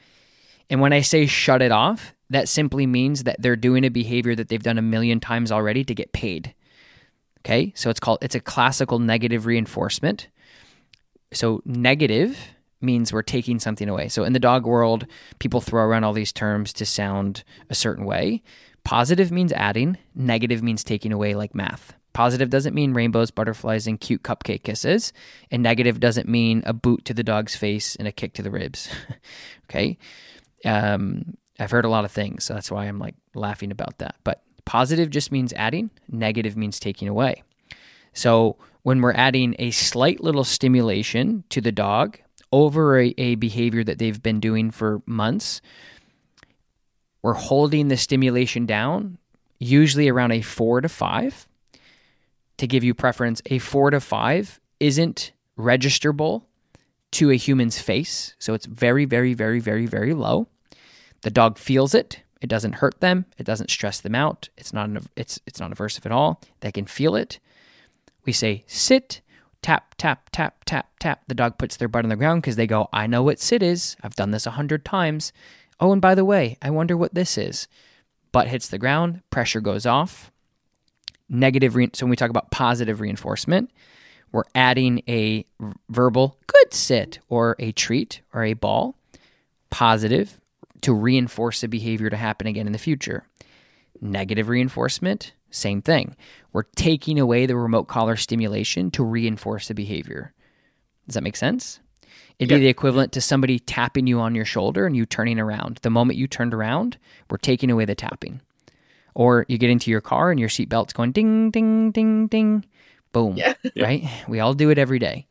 And 0.68 0.80
when 0.80 0.92
I 0.92 1.00
say 1.00 1.26
shut 1.26 1.62
it 1.62 1.72
off, 1.72 2.14
that 2.28 2.48
simply 2.48 2.86
means 2.86 3.24
that 3.24 3.40
they're 3.40 3.56
doing 3.56 3.84
a 3.84 3.90
behavior 3.90 4.34
that 4.34 4.48
they've 4.48 4.62
done 4.62 4.78
a 4.78 4.82
million 4.82 5.18
times 5.18 5.50
already 5.50 5.84
to 5.84 5.94
get 5.94 6.12
paid. 6.12 6.54
Okay? 7.44 7.72
So 7.76 7.90
it's 7.90 8.00
called 8.00 8.18
it's 8.22 8.34
a 8.34 8.40
classical 8.40 8.98
negative 8.98 9.46
reinforcement. 9.46 10.28
So 11.32 11.62
negative 11.64 12.38
means 12.80 13.12
we're 13.12 13.22
taking 13.22 13.58
something 13.58 13.88
away. 13.88 14.08
So 14.08 14.24
in 14.24 14.32
the 14.32 14.38
dog 14.38 14.66
world, 14.66 15.06
people 15.38 15.60
throw 15.60 15.84
around 15.84 16.04
all 16.04 16.12
these 16.12 16.32
terms 16.32 16.72
to 16.74 16.86
sound 16.86 17.44
a 17.68 17.74
certain 17.74 18.04
way. 18.04 18.42
Positive 18.84 19.30
means 19.30 19.52
adding, 19.52 19.98
negative 20.14 20.62
means 20.62 20.82
taking 20.82 21.12
away 21.12 21.34
like 21.34 21.54
math. 21.54 21.94
Positive 22.12 22.50
doesn't 22.50 22.74
mean 22.74 22.92
rainbows, 22.92 23.30
butterflies, 23.30 23.86
and 23.86 24.00
cute 24.00 24.22
cupcake 24.22 24.64
kisses. 24.64 25.12
And 25.50 25.62
negative 25.62 26.00
doesn't 26.00 26.28
mean 26.28 26.62
a 26.66 26.72
boot 26.72 27.04
to 27.04 27.14
the 27.14 27.22
dog's 27.22 27.54
face 27.54 27.94
and 27.96 28.08
a 28.08 28.12
kick 28.12 28.32
to 28.34 28.42
the 28.42 28.50
ribs. 28.50 28.88
okay? 29.70 29.96
Um, 30.64 31.36
I've 31.58 31.70
heard 31.70 31.84
a 31.84 31.90
lot 31.90 32.04
of 32.04 32.10
things, 32.10 32.44
so 32.44 32.54
that's 32.54 32.70
why 32.70 32.86
I'm 32.86 32.98
like 32.98 33.14
laughing 33.34 33.70
about 33.70 33.98
that. 33.98 34.16
But 34.24 34.42
positive 34.70 35.10
just 35.10 35.32
means 35.32 35.52
adding, 35.54 35.90
negative 36.08 36.56
means 36.56 36.78
taking 36.78 37.08
away. 37.08 37.42
So 38.12 38.56
when 38.82 39.00
we're 39.00 39.14
adding 39.14 39.56
a 39.58 39.72
slight 39.72 40.20
little 40.20 40.44
stimulation 40.44 41.42
to 41.48 41.60
the 41.60 41.72
dog 41.72 42.18
over 42.52 43.00
a, 43.00 43.12
a 43.18 43.34
behavior 43.34 43.82
that 43.82 43.98
they've 43.98 44.22
been 44.22 44.38
doing 44.38 44.70
for 44.70 45.02
months, 45.06 45.60
we're 47.20 47.32
holding 47.32 47.88
the 47.88 47.96
stimulation 47.96 48.64
down, 48.64 49.18
usually 49.58 50.08
around 50.08 50.30
a 50.30 50.40
four 50.40 50.80
to 50.80 50.88
five. 50.88 51.48
To 52.58 52.68
give 52.68 52.84
you 52.84 52.94
preference, 52.94 53.42
a 53.46 53.58
four 53.58 53.90
to 53.90 53.98
five 53.98 54.60
isn't 54.78 55.32
registerable 55.58 56.44
to 57.18 57.32
a 57.32 57.34
human's 57.34 57.80
face. 57.80 58.36
So 58.38 58.54
it's 58.54 58.66
very, 58.66 59.04
very, 59.04 59.34
very, 59.34 59.58
very, 59.58 59.86
very 59.86 60.14
low. 60.14 60.46
The 61.22 61.30
dog 61.30 61.58
feels 61.58 61.92
it. 61.92 62.22
It 62.40 62.48
doesn't 62.48 62.74
hurt 62.74 63.00
them. 63.00 63.26
It 63.38 63.44
doesn't 63.44 63.70
stress 63.70 64.00
them 64.00 64.14
out. 64.14 64.48
It's 64.56 64.72
not 64.72 64.88
an, 64.88 65.06
it's 65.16 65.40
it's 65.46 65.60
not 65.60 65.70
aversive 65.70 66.06
at 66.06 66.12
all. 66.12 66.40
They 66.60 66.72
can 66.72 66.86
feel 66.86 67.14
it. 67.14 67.38
We 68.24 68.32
say 68.32 68.64
sit, 68.66 69.20
tap, 69.62 69.94
tap, 69.98 70.30
tap, 70.30 70.64
tap, 70.64 70.88
tap. 70.98 71.22
The 71.26 71.34
dog 71.34 71.58
puts 71.58 71.76
their 71.76 71.88
butt 71.88 72.04
on 72.04 72.08
the 72.08 72.16
ground 72.16 72.42
because 72.42 72.56
they 72.56 72.66
go, 72.66 72.88
I 72.92 73.06
know 73.06 73.22
what 73.22 73.40
sit 73.40 73.62
is. 73.62 73.96
I've 74.02 74.16
done 74.16 74.30
this 74.30 74.46
a 74.46 74.52
hundred 74.52 74.84
times. 74.84 75.32
Oh, 75.78 75.92
and 75.92 76.00
by 76.00 76.14
the 76.14 76.24
way, 76.24 76.56
I 76.62 76.70
wonder 76.70 76.96
what 76.96 77.14
this 77.14 77.36
is. 77.36 77.68
Butt 78.32 78.48
hits 78.48 78.68
the 78.68 78.78
ground, 78.78 79.22
pressure 79.30 79.60
goes 79.60 79.86
off. 79.86 80.30
Negative, 81.28 81.74
re- 81.74 81.90
so 81.92 82.06
when 82.06 82.10
we 82.10 82.16
talk 82.16 82.30
about 82.30 82.50
positive 82.50 83.00
reinforcement, 83.00 83.70
we're 84.32 84.44
adding 84.54 85.02
a 85.08 85.44
verbal 85.88 86.38
good 86.46 86.72
sit 86.72 87.18
or 87.28 87.56
a 87.58 87.72
treat 87.72 88.20
or 88.32 88.44
a 88.44 88.52
ball, 88.52 88.96
positive 89.70 90.40
to 90.82 90.92
reinforce 90.92 91.60
the 91.60 91.68
behavior 91.68 92.10
to 92.10 92.16
happen 92.16 92.46
again 92.46 92.66
in 92.66 92.72
the 92.72 92.78
future. 92.78 93.24
Negative 94.00 94.48
reinforcement, 94.48 95.34
same 95.50 95.82
thing. 95.82 96.16
We're 96.52 96.62
taking 96.76 97.18
away 97.18 97.46
the 97.46 97.56
remote 97.56 97.88
collar 97.88 98.16
stimulation 98.16 98.90
to 98.92 99.04
reinforce 99.04 99.68
the 99.68 99.74
behavior. 99.74 100.32
Does 101.06 101.14
that 101.14 101.24
make 101.24 101.36
sense? 101.36 101.80
It'd 102.38 102.48
be 102.48 102.58
the 102.58 102.68
equivalent 102.68 103.12
to 103.12 103.20
somebody 103.20 103.58
tapping 103.58 104.06
you 104.06 104.18
on 104.20 104.34
your 104.34 104.46
shoulder 104.46 104.86
and 104.86 104.96
you 104.96 105.04
turning 105.04 105.38
around. 105.38 105.78
The 105.82 105.90
moment 105.90 106.18
you 106.18 106.26
turned 106.26 106.54
around, 106.54 106.96
we're 107.28 107.36
taking 107.36 107.70
away 107.70 107.84
the 107.84 107.94
tapping. 107.94 108.40
Or 109.14 109.44
you 109.48 109.58
get 109.58 109.68
into 109.68 109.90
your 109.90 110.00
car 110.00 110.30
and 110.30 110.40
your 110.40 110.48
seatbelt's 110.48 110.94
going 110.94 111.12
ding, 111.12 111.50
ding, 111.50 111.90
ding, 111.90 112.28
ding. 112.28 112.64
Boom. 113.12 113.36
Yeah. 113.36 113.54
Right? 113.76 114.08
We 114.26 114.40
all 114.40 114.54
do 114.54 114.70
it 114.70 114.78
every 114.78 114.98
day. 114.98 115.26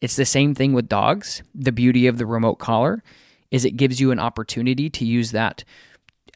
It's 0.00 0.16
the 0.16 0.24
same 0.26 0.54
thing 0.54 0.72
with 0.72 0.88
dogs. 0.88 1.42
The 1.54 1.72
beauty 1.72 2.06
of 2.06 2.18
the 2.18 2.26
remote 2.26 2.56
collar 2.56 3.02
is 3.50 3.64
it 3.64 3.76
gives 3.76 4.00
you 4.00 4.10
an 4.10 4.18
opportunity 4.18 4.88
to 4.90 5.04
use 5.04 5.32
that 5.32 5.64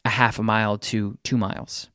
a 0.03 0.09
half 0.09 0.39
a 0.39 0.43
mile 0.43 0.77
to 0.77 1.17
two 1.23 1.37
miles. 1.37 1.89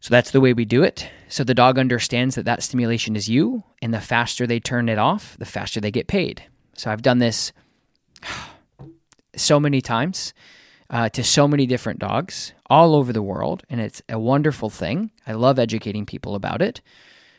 So 0.00 0.10
that's 0.10 0.30
the 0.30 0.40
way 0.40 0.52
we 0.52 0.64
do 0.64 0.82
it. 0.82 1.08
So 1.28 1.42
the 1.42 1.54
dog 1.54 1.78
understands 1.78 2.36
that 2.36 2.44
that 2.44 2.62
stimulation 2.62 3.16
is 3.16 3.28
you, 3.28 3.64
and 3.82 3.92
the 3.92 4.00
faster 4.00 4.46
they 4.46 4.60
turn 4.60 4.88
it 4.88 4.98
off, 4.98 5.36
the 5.38 5.44
faster 5.44 5.80
they 5.80 5.90
get 5.90 6.06
paid. 6.06 6.44
So 6.74 6.90
I've 6.90 7.02
done 7.02 7.18
this 7.18 7.52
so 9.36 9.58
many 9.58 9.80
times. 9.80 10.32
uh, 10.90 11.08
to 11.10 11.24
so 11.24 11.48
many 11.48 11.66
different 11.66 11.98
dogs 11.98 12.52
all 12.68 12.94
over 12.94 13.12
the 13.12 13.22
world, 13.22 13.62
and 13.68 13.80
it's 13.80 14.02
a 14.08 14.18
wonderful 14.18 14.70
thing. 14.70 15.10
I 15.26 15.32
love 15.32 15.58
educating 15.58 16.06
people 16.06 16.34
about 16.34 16.62
it. 16.62 16.80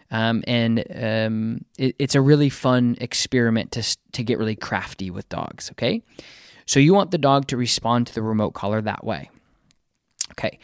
Um, 0.09 0.43
and 0.47 0.83
um, 0.95 1.65
it, 1.77 1.95
it's 1.99 2.15
a 2.15 2.21
really 2.21 2.49
fun 2.49 2.97
experiment 3.01 3.71
to, 3.73 3.97
to 4.13 4.23
get 4.23 4.37
really 4.37 4.55
crafty 4.55 5.09
with 5.09 5.27
dogs. 5.29 5.69
Okay. 5.71 6.01
So 6.67 6.79
you 6.79 6.93
want 6.93 7.11
the 7.11 7.17
dog 7.17 7.47
to 7.47 7.57
respond 7.57 8.07
to 8.07 8.13
the 8.13 8.21
remote 8.21 8.51
collar 8.51 8.81
that 8.81 9.03
way. 9.03 9.31
Okay. 10.31 10.59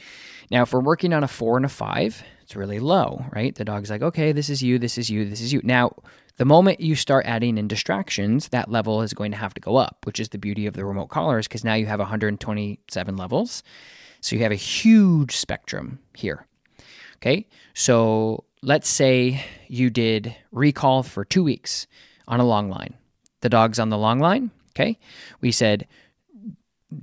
Now, 0.51 0.61
if 0.61 0.73
we're 0.73 0.81
working 0.81 1.13
on 1.13 1.23
a 1.23 1.27
four 1.27 1.57
and 1.57 1.65
a 1.65 1.69
five, 1.69 2.23
it's 2.43 2.55
really 2.55 2.79
low, 2.79 3.25
right? 3.31 3.55
The 3.55 3.65
dog's 3.65 3.89
like, 3.89 4.03
okay, 4.03 4.33
this 4.33 4.49
is 4.49 4.61
you, 4.61 4.77
this 4.77 4.97
is 4.97 5.09
you, 5.09 5.27
this 5.27 5.41
is 5.41 5.51
you. 5.51 5.61
Now, 5.63 5.95
the 6.37 6.45
moment 6.45 6.81
you 6.81 6.95
start 6.95 7.25
adding 7.25 7.57
in 7.57 7.67
distractions, 7.67 8.49
that 8.49 8.69
level 8.69 9.01
is 9.01 9.13
going 9.13 9.31
to 9.31 9.37
have 9.37 9.53
to 9.53 9.61
go 9.61 9.77
up, 9.77 9.97
which 10.03 10.19
is 10.19 10.29
the 10.29 10.37
beauty 10.37 10.65
of 10.65 10.73
the 10.73 10.85
remote 10.85 11.07
collars 11.07 11.47
because 11.47 11.63
now 11.63 11.73
you 11.73 11.85
have 11.85 11.99
127 11.99 13.17
levels. 13.17 13.63
So 14.21 14.35
you 14.35 14.43
have 14.43 14.51
a 14.51 14.55
huge 14.55 15.35
spectrum 15.35 15.99
here. 16.13 16.45
Okay. 17.17 17.47
So 17.73 18.43
let's 18.61 18.89
say 18.89 19.45
you 19.67 19.89
did 19.89 20.35
recall 20.51 21.03
for 21.03 21.23
two 21.23 21.43
weeks 21.43 21.87
on 22.27 22.39
a 22.39 22.45
long 22.45 22.69
line. 22.69 22.95
The 23.41 23.49
dog's 23.49 23.79
on 23.79 23.89
the 23.89 23.97
long 23.97 24.19
line. 24.19 24.51
Okay. 24.75 24.99
We 25.41 25.51
said, 25.51 25.87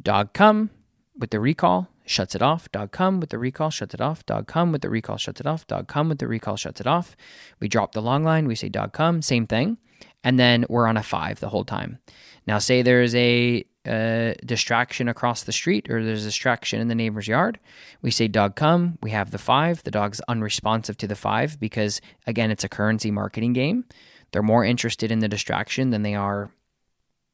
dog 0.03 0.33
come 0.33 0.71
with 1.19 1.31
the 1.31 1.41
recall, 1.41 1.89
shuts 2.05 2.35
it 2.35 2.43
off. 2.43 2.71
Dog 2.73 2.91
come 2.91 3.21
with 3.21 3.31
the 3.31 3.39
recall, 3.39 3.71
shuts 3.71 3.95
it 3.95 4.01
off. 4.01 4.27
Dog 4.27 4.47
come 4.47 4.73
with 4.73 4.83
the 4.83 4.91
recall, 4.91 5.17
shuts 5.17 5.41
it 5.41 5.47
off. 5.47 5.67
Dog 5.67 5.87
come 5.87 6.09
with 6.09 6.19
the 6.19 6.27
recall, 6.27 6.57
shuts 6.57 6.81
it 6.81 6.87
off. 6.87 7.17
We 7.61 7.69
drop 7.69 7.93
the 7.93 8.03
long 8.03 8.25
line. 8.25 8.47
We 8.47 8.55
say 8.55 8.69
dog 8.69 8.93
come, 8.93 9.23
same 9.23 9.47
thing. 9.47 9.79
And 10.25 10.39
then 10.39 10.65
we're 10.69 10.87
on 10.87 10.97
a 10.97 11.03
five 11.03 11.41
the 11.41 11.49
whole 11.49 11.65
time. 11.65 11.99
Now, 12.47 12.59
say 12.59 12.83
there's 12.83 13.15
a 13.15 13.65
a 13.87 14.35
distraction 14.45 15.09
across 15.09 15.45
the 15.45 15.53
street 15.53 15.89
or 15.89 16.05
there's 16.05 16.25
a 16.25 16.29
distraction 16.29 16.81
in 16.81 16.89
the 16.89 16.95
neighbor's 16.95 17.27
yard, 17.27 17.59
we 18.03 18.11
say 18.11 18.29
dog 18.29 18.55
come. 18.55 18.99
We 19.03 19.11
have 19.13 19.31
the 19.31 19.39
five. 19.39 19.83
The 19.83 19.91
dog's 19.91 20.21
unresponsive 20.29 20.97
to 20.99 21.07
the 21.07 21.17
five 21.17 21.59
because, 21.59 22.01
again, 22.27 22.51
it's 22.51 22.65
a 22.65 22.69
currency 22.69 23.11
marketing 23.11 23.55
game. 23.55 23.85
They're 24.33 24.43
more 24.43 24.65
interested 24.65 25.11
in 25.11 25.21
the 25.21 25.29
distraction 25.29 25.91
than 25.91 26.03
they 26.03 26.15
are 26.15 26.51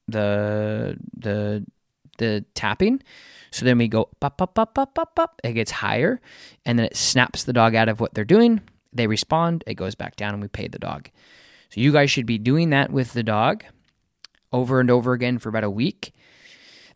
the 0.08 0.96
the 1.16 1.64
the 2.18 2.44
tapping. 2.54 3.02
So 3.50 3.64
then 3.64 3.78
we 3.78 3.88
go 3.88 4.08
up, 4.20 4.40
up, 4.42 4.58
up, 4.58 4.78
up, 4.78 4.98
up, 4.98 5.18
up. 5.18 5.40
It 5.42 5.52
gets 5.52 5.70
higher, 5.70 6.20
and 6.64 6.78
then 6.78 6.86
it 6.86 6.96
snaps 6.96 7.44
the 7.44 7.52
dog 7.52 7.74
out 7.74 7.88
of 7.88 8.00
what 8.00 8.14
they're 8.14 8.24
doing. 8.24 8.60
They 8.92 9.06
respond. 9.06 9.64
It 9.66 9.74
goes 9.74 9.94
back 9.94 10.16
down, 10.16 10.34
and 10.34 10.42
we 10.42 10.48
pay 10.48 10.68
the 10.68 10.78
dog. 10.78 11.10
So 11.70 11.80
you 11.80 11.92
guys 11.92 12.10
should 12.10 12.26
be 12.26 12.38
doing 12.38 12.70
that 12.70 12.90
with 12.90 13.12
the 13.12 13.22
dog 13.22 13.64
over 14.52 14.80
and 14.80 14.90
over 14.90 15.12
again 15.12 15.38
for 15.38 15.48
about 15.48 15.64
a 15.64 15.70
week 15.70 16.12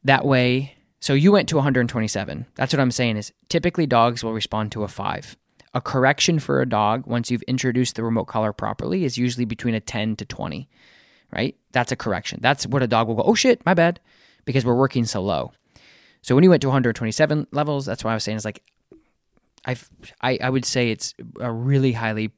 that 0.05 0.25
way, 0.25 0.77
so 1.01 1.15
you 1.15 1.33
went 1.33 1.49
to 1.51 1.57
127. 1.57 2.47
That's 2.55 2.73
what 2.73 2.81
I'm 2.81 2.91
saying 2.91 3.17
is 3.17 3.33
typically 3.49 3.87
dogs 3.87 4.25
will 4.25 4.33
respond 4.33 4.73
to 4.73 4.85
a 4.85 4.89
5. 4.89 5.37
A 5.73 5.81
correction 5.81 6.39
for 6.39 6.61
a 6.61 6.69
dog 6.69 7.07
once 7.07 7.31
you've 7.31 7.43
introduced 7.43 7.97
the 7.97 8.03
remote 8.03 8.25
collar 8.25 8.53
properly 8.53 9.05
is 9.05 9.19
usually 9.19 9.45
between 9.45 9.75
a 9.75 9.81
10 9.81 10.17
to 10.17 10.25
20. 10.25 10.69
Right? 11.33 11.57
That's 11.73 11.93
a 11.93 11.97
correction. 11.97 12.41
That's 12.43 12.67
what 12.67 12.83
a 12.83 12.87
dog 12.87 13.09
will 13.09 13.15
go, 13.15 13.23
"Oh 13.23 13.35
shit, 13.35 13.65
my 13.65 13.75
bad," 13.75 14.01
because 14.45 14.65
we're 14.65 14.75
working 14.75 15.05
so 15.05 15.23
low. 15.23 15.53
So 16.23 16.35
when 16.35 16.45
you 16.45 16.51
went 16.51 16.63
to 16.63 16.69
127 16.69 17.47
levels, 17.53 17.87
that's 17.87 18.05
why 18.05 18.11
I 18.11 18.15
was 18.15 18.25
saying 18.25 18.37
is 18.37 18.45
like 18.45 18.63
I've, 19.65 19.89
I 20.21 20.39
I 20.43 20.51
would 20.51 20.65
say 20.65 20.91
it's 20.91 21.15
a 21.41 21.53
really 21.53 21.93
highly 21.93 22.33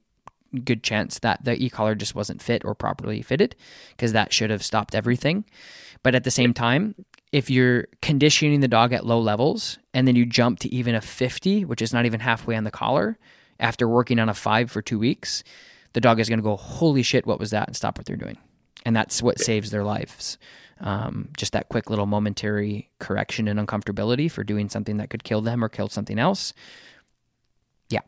good 0.63 0.83
chance 0.83 1.19
that 1.19 1.43
the 1.43 1.55
e-collar 1.61 1.95
just 1.95 2.13
wasn't 2.13 2.41
fit 2.41 2.63
or 2.63 2.75
properly 2.75 3.21
fitted 3.21 3.55
because 3.91 4.13
that 4.13 4.31
should 4.31 4.49
have 4.51 4.63
stopped 4.63 4.93
everything. 4.93 5.45
But 6.03 6.15
at 6.15 6.23
the 6.23 6.31
same 6.31 6.53
time, 6.53 6.95
if 7.31 7.49
you're 7.49 7.87
conditioning 8.01 8.59
the 8.59 8.67
dog 8.67 8.93
at 8.93 9.05
low 9.05 9.19
levels 9.19 9.79
and 9.93 10.07
then 10.07 10.15
you 10.15 10.25
jump 10.25 10.59
to 10.59 10.73
even 10.73 10.93
a 10.93 11.01
50, 11.01 11.65
which 11.65 11.81
is 11.81 11.91
not 11.93 12.05
even 12.05 12.19
halfway 12.19 12.55
on 12.55 12.63
the 12.63 12.71
collar, 12.71 13.17
after 13.59 13.87
working 13.87 14.19
on 14.19 14.29
a 14.29 14.33
five 14.33 14.69
for 14.69 14.81
two 14.81 14.99
weeks, 14.99 15.43
the 15.93 16.01
dog 16.01 16.19
is 16.19 16.29
going 16.29 16.39
to 16.39 16.43
go, 16.43 16.55
Holy 16.55 17.01
shit, 17.01 17.25
what 17.25 17.39
was 17.39 17.51
that? 17.51 17.67
and 17.67 17.75
stop 17.75 17.97
what 17.97 18.05
they're 18.05 18.15
doing. 18.15 18.37
And 18.85 18.95
that's 18.95 19.21
what 19.21 19.39
saves 19.39 19.71
their 19.71 19.83
lives. 19.83 20.37
Um, 20.81 21.29
just 21.37 21.53
that 21.53 21.69
quick 21.69 21.89
little 21.89 22.05
momentary 22.05 22.89
correction 22.99 23.47
and 23.47 23.59
uncomfortability 23.59 24.29
for 24.29 24.43
doing 24.43 24.67
something 24.69 24.97
that 24.97 25.09
could 25.09 25.23
kill 25.23 25.41
them 25.41 25.63
or 25.63 25.69
kill 25.69 25.87
something 25.87 26.19
else. 26.19 26.53
Yeah. 27.89 28.01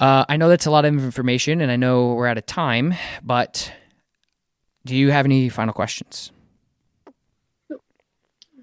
Uh, 0.00 0.24
I 0.28 0.36
know 0.36 0.48
that's 0.48 0.66
a 0.66 0.70
lot 0.70 0.84
of 0.84 0.92
information 0.92 1.60
and 1.60 1.70
I 1.70 1.76
know 1.76 2.14
we're 2.14 2.26
out 2.26 2.38
of 2.38 2.46
time, 2.46 2.94
but 3.22 3.72
do 4.84 4.96
you 4.96 5.10
have 5.10 5.24
any 5.24 5.48
final 5.48 5.74
questions? 5.74 6.32
No, 7.68 7.78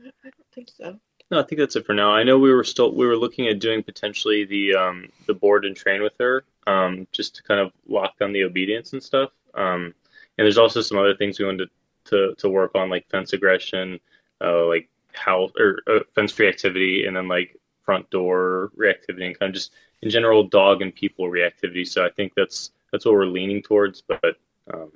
I 0.04 0.30
don't 0.30 0.52
think 0.54 0.70
so. 0.76 1.00
No, 1.30 1.40
I 1.40 1.44
think 1.44 1.60
that's 1.60 1.76
it 1.76 1.86
for 1.86 1.94
now. 1.94 2.12
I 2.12 2.24
know 2.24 2.40
we 2.40 2.54
were 2.54 2.64
still 2.64 2.94
we 2.94 3.06
were 3.06 3.18
looking 3.18 3.48
at 3.48 3.60
doing 3.60 3.84
potentially 3.84 4.46
the 4.46 4.76
um, 4.76 5.10
the 5.26 5.34
board 5.34 5.66
and 5.66 5.76
train 5.76 6.02
with 6.02 6.14
her, 6.20 6.44
um, 6.68 7.06
just 7.12 7.36
to 7.36 7.44
kind 7.44 7.60
of 7.60 7.72
lock 7.88 8.18
down 8.18 8.32
the 8.32 8.44
obedience 8.44 8.94
and 8.94 9.04
stuff. 9.04 9.32
Um, 9.54 9.94
and 10.38 10.46
there's 10.46 10.58
also 10.58 10.82
some 10.82 10.98
other 10.98 11.16
things 11.16 11.40
we 11.40 11.46
wanted 11.46 11.66
to 11.68 11.72
to, 12.06 12.36
to 12.36 12.50
work 12.50 12.72
on, 12.76 12.90
like 12.90 13.06
fence 13.10 13.34
aggression, 13.34 14.00
uh, 14.42 14.66
like 14.66 14.90
how 15.14 15.50
or 15.60 15.80
uh, 15.88 16.00
fence 16.16 16.34
reactivity, 16.34 17.08
and 17.08 17.16
then 17.18 17.28
like 17.28 17.58
front 17.84 18.10
door 18.10 18.72
reactivity, 18.78 19.26
and 19.26 19.38
kind 19.38 19.50
of 19.50 19.54
just 19.54 19.74
in 20.02 20.10
general 20.10 20.44
dog 20.48 20.82
and 20.82 20.96
people 20.96 21.26
reactivity. 21.26 21.86
So 21.88 22.06
I 22.06 22.10
think 22.12 22.34
that's 22.36 22.72
that's 22.92 23.06
what 23.06 23.14
we're 23.14 23.26
leaning 23.26 23.62
towards, 23.62 24.02
but 24.02 24.38
um, 24.74 24.92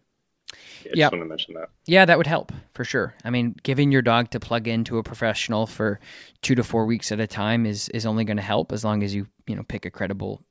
yeah, 0.85 0.91
I 0.93 0.95
Yep. 0.95 1.11
just 1.11 1.11
want 1.11 1.23
to 1.23 1.27
mention 1.29 1.55
that. 1.55 1.69
Yeah, 1.87 2.05
that 2.05 2.17
would 2.17 2.27
help 2.27 2.51
for 2.73 2.85
sure. 2.85 3.15
I 3.25 3.29
mean, 3.31 3.55
giving 3.63 3.91
your 3.91 4.03
dog 4.03 4.31
to 4.31 4.39
plug 4.39 4.67
into 4.67 4.99
a 4.99 5.03
professional 5.03 5.67
for 5.67 5.99
two 6.41 6.55
to 6.55 6.63
four 6.63 6.85
weeks 6.85 7.11
at 7.11 7.19
a 7.19 7.27
time 7.27 7.65
is 7.65 7.89
is 7.89 8.05
only 8.05 8.25
going 8.25 8.37
to 8.37 8.43
help 8.43 8.71
as 8.71 8.85
long 8.85 9.03
as 9.03 9.15
you 9.15 9.27
you 9.47 9.55
know 9.55 9.63
pick 9.63 9.85
a 9.85 9.91
credible 9.91 10.43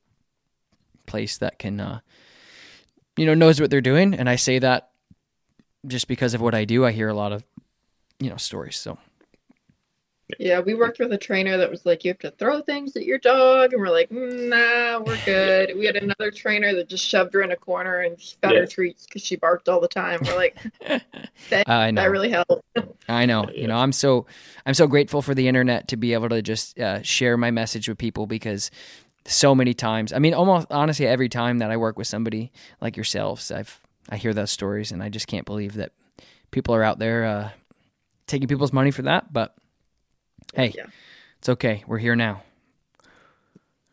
place 1.05 1.37
that 1.37 1.59
can 1.59 1.79
uh, 1.79 1.99
you 3.17 3.25
know 3.25 3.33
knows 3.33 3.59
what 3.61 3.69
they're 3.69 3.81
doing. 3.81 4.13
And 4.13 4.29
I 4.29 4.35
say 4.35 4.59
that 4.59 4.89
just 5.87 6.07
because 6.07 6.33
of 6.33 6.41
what 6.41 6.53
I 6.55 6.65
do. 6.65 6.85
I 6.85 6.91
hear 6.91 7.09
a 7.09 7.13
lot 7.13 7.31
of 7.31 7.43
you 8.19 8.29
know 8.29 8.37
stories. 8.37 8.77
So 8.77 8.97
Yeah, 10.39 10.61
we 10.61 10.73
worked 10.75 10.99
with 10.99 11.11
a 11.11 11.17
trainer 11.17 11.57
that 11.57 11.69
was 11.69 11.85
like, 11.85 12.05
you 12.05 12.11
have 12.11 12.19
to 12.19 12.31
throw 12.31 12.61
things 12.61 12.95
at 12.95 13.03
your 13.03 13.17
dog, 13.17 13.73
and 13.73 13.81
we're 13.81 13.89
like, 13.89 14.09
"Mm, 14.09 14.47
nah, 14.49 14.99
we're 15.03 15.17
good. 15.25 15.75
We 15.77 15.85
had 15.85 15.97
another 15.97 16.31
trainer 16.31 16.73
that 16.75 16.87
just 16.87 17.05
shoved 17.05 17.33
her 17.33 17.41
in 17.41 17.51
a 17.51 17.55
corner 17.57 17.99
and 17.99 18.19
she 18.19 18.35
fed 18.41 18.53
Yeah. 18.53 18.59
her 18.61 18.65
treats 18.67 19.05
because 19.05 19.23
she 19.23 19.35
barked 19.35 19.67
all 19.67 19.81
the 19.81 19.89
time. 19.89 20.19
We're 20.25 20.35
like, 20.35 20.55
that, 21.49 21.67
I 21.67 21.91
know. 21.91 22.01
that 22.01 22.11
really 22.11 22.29
helped. 22.29 22.63
I 23.09 23.25
know. 23.25 23.49
Yeah. 23.51 23.61
You 23.61 23.67
know, 23.67 23.77
I'm 23.77 23.91
so 23.91 24.25
I'm 24.65 24.73
so 24.73 24.87
grateful 24.87 25.21
for 25.21 25.35
the 25.35 25.47
internet 25.49 25.89
to 25.89 25.97
be 25.97 26.13
able 26.13 26.29
to 26.29 26.41
just 26.41 26.79
uh, 26.79 27.01
share 27.01 27.35
my 27.35 27.51
message 27.51 27.89
with 27.89 27.97
people 27.97 28.25
because 28.25 28.71
so 29.25 29.53
many 29.55 29.73
times, 29.73 30.11
I 30.13 30.19
mean, 30.19 30.33
almost 30.33 30.67
honestly, 30.71 31.07
every 31.07 31.29
time 31.29 31.59
that 31.59 31.71
I 31.71 31.77
work 31.77 31.97
with 31.97 32.07
somebody 32.07 32.51
like 32.81 32.95
yourselves, 32.97 33.51
I've 33.51 33.79
I 34.09 34.17
hear 34.17 34.33
those 34.33 34.51
stories, 34.51 34.91
and 34.91 35.01
I 35.03 35.09
just 35.09 35.27
can't 35.27 35.45
believe 35.45 35.75
that 35.75 35.91
people 36.49 36.73
are 36.75 36.83
out 36.83 36.99
there 36.99 37.23
uh, 37.25 37.49
taking 38.27 38.47
people's 38.47 38.73
money 38.73 38.91
for 38.91 39.03
that. 39.03 39.31
But 39.31 39.55
hey, 40.55 40.73
Yeah. 40.75 40.85
it's 41.39 41.49
okay. 41.49 41.83
We're 41.87 41.99
here 41.99 42.15
now. 42.15 42.41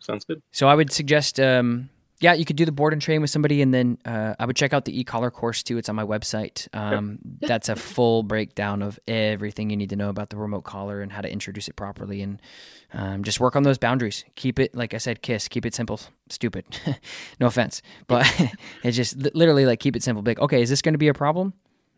Sounds 0.01 0.25
good. 0.25 0.43
So 0.51 0.67
I 0.69 0.75
would 0.75 0.91
suggest, 0.93 1.39
um, 1.39 1.91
yeah, 2.21 2.33
you 2.33 2.45
could 2.45 2.57
do 2.57 2.65
the 2.65 2.73
board 2.73 2.93
and 2.93 3.01
train 3.01 3.21
with 3.21 3.31
somebody, 3.31 3.63
and 3.63 3.73
then 3.73 3.99
uh, 4.05 4.35
I 4.39 4.45
would 4.47 4.57
check 4.57 4.73
out 4.73 4.85
the 4.85 4.99
e-collar 4.99 5.31
course 5.31 5.63
too. 5.63 5.79
It's 5.79 5.89
on 5.89 5.95
my 5.95 6.05
website. 6.05 6.67
Um, 6.75 7.19
that's 7.41 7.69
a 7.69 7.77
full 7.77 8.23
breakdown 8.25 8.83
of 8.83 8.99
everything 9.07 9.71
you 9.71 9.77
need 9.77 9.91
to 9.91 9.97
know 9.97 10.09
about 10.09 10.31
the 10.31 10.37
remote 10.37 10.63
collar 10.65 11.01
and 11.01 11.13
how 11.13 11.21
to 11.21 11.31
introduce 11.33 11.69
it 11.69 11.77
properly, 11.77 12.21
and 12.21 12.41
um, 12.93 13.23
just 13.23 13.39
work 13.39 13.55
on 13.55 13.63
those 13.63 13.79
boundaries. 13.79 14.25
Keep 14.35 14.59
it, 14.59 14.75
like 14.75 14.95
I 14.95 14.99
said, 14.99 15.23
kiss. 15.23 15.47
Keep 15.49 15.65
it 15.67 15.75
simple. 15.75 16.01
Stupid. 16.29 16.65
no 17.41 17.47
offense, 17.47 17.83
but 18.09 18.27
it's 18.83 18.97
just 18.97 19.17
literally 19.35 19.65
like 19.67 19.79
keep 19.79 19.95
it 19.95 20.03
simple. 20.03 20.23
Big. 20.23 20.41
Okay, 20.41 20.61
is 20.63 20.71
this 20.71 20.83
going 20.83 20.95
to 20.95 20.99
be 20.99 21.09
a 21.09 21.15
problem? 21.15 21.53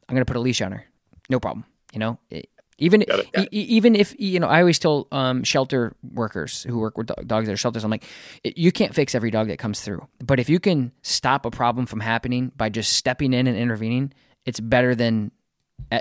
I'm 0.08 0.14
going 0.14 0.24
to 0.24 0.30
put 0.30 0.36
a 0.36 0.40
leash 0.40 0.60
on 0.60 0.72
her. 0.72 0.84
No 1.28 1.40
problem. 1.40 1.64
You 1.92 1.98
know, 2.00 2.18
It- 2.30 2.50
even 2.80 3.00
Got 3.06 3.20
it. 3.34 3.48
e- 3.52 3.60
even 3.60 3.94
if 3.94 4.14
you 4.18 4.40
know, 4.40 4.48
I 4.48 4.60
always 4.60 4.78
tell 4.78 5.06
um, 5.12 5.44
shelter 5.44 5.94
workers 6.12 6.64
who 6.64 6.78
work 6.78 6.98
with 6.98 7.06
do- 7.06 7.24
dogs 7.24 7.48
at 7.48 7.58
shelters, 7.58 7.84
I'm 7.84 7.90
like, 7.90 8.04
you 8.42 8.72
can't 8.72 8.94
fix 8.94 9.14
every 9.14 9.30
dog 9.30 9.48
that 9.48 9.58
comes 9.58 9.80
through, 9.80 10.06
but 10.18 10.40
if 10.40 10.48
you 10.48 10.58
can 10.58 10.90
stop 11.02 11.46
a 11.46 11.50
problem 11.50 11.86
from 11.86 12.00
happening 12.00 12.50
by 12.56 12.68
just 12.68 12.94
stepping 12.94 13.32
in 13.32 13.46
and 13.46 13.56
intervening, 13.56 14.12
it's 14.44 14.58
better 14.58 14.94
than 14.94 15.30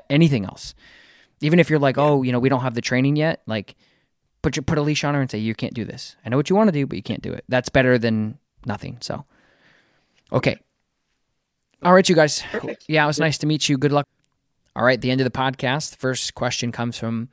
anything 0.09 0.45
else. 0.45 0.73
Even 1.41 1.59
if 1.59 1.69
you're 1.69 1.79
like, 1.79 1.97
oh, 1.97 2.23
you 2.23 2.31
know, 2.31 2.39
we 2.39 2.49
don't 2.49 2.61
have 2.61 2.75
the 2.75 2.81
training 2.81 3.15
yet, 3.15 3.41
like 3.45 3.75
put 4.41 4.55
your 4.55 4.63
put 4.63 4.77
a 4.77 4.81
leash 4.81 5.03
on 5.03 5.13
her 5.13 5.21
and 5.21 5.29
say, 5.29 5.37
you 5.37 5.53
can't 5.55 5.73
do 5.73 5.85
this. 5.85 6.15
I 6.25 6.29
know 6.29 6.37
what 6.37 6.49
you 6.49 6.55
want 6.55 6.69
to 6.69 6.71
do, 6.71 6.85
but 6.87 6.95
you 6.95 7.03
can't 7.03 7.21
do 7.21 7.31
it. 7.33 7.43
That's 7.49 7.69
better 7.69 7.97
than 7.97 8.37
nothing. 8.65 8.97
So, 9.01 9.25
okay. 10.31 10.57
All 11.81 11.93
right, 11.93 12.07
you 12.07 12.15
guys. 12.15 12.41
Perfect. 12.51 12.85
Yeah, 12.87 13.03
it 13.05 13.07
was 13.07 13.19
nice 13.19 13.37
to 13.39 13.47
meet 13.47 13.69
you. 13.69 13.77
Good 13.77 13.91
luck. 13.93 14.05
All 14.75 14.83
right, 14.83 14.99
the 14.99 15.11
end 15.11 15.21
of 15.21 15.25
the 15.25 15.37
podcast. 15.37 15.97
First 15.97 16.35
question 16.35 16.71
comes 16.71 16.97
from 16.97 17.29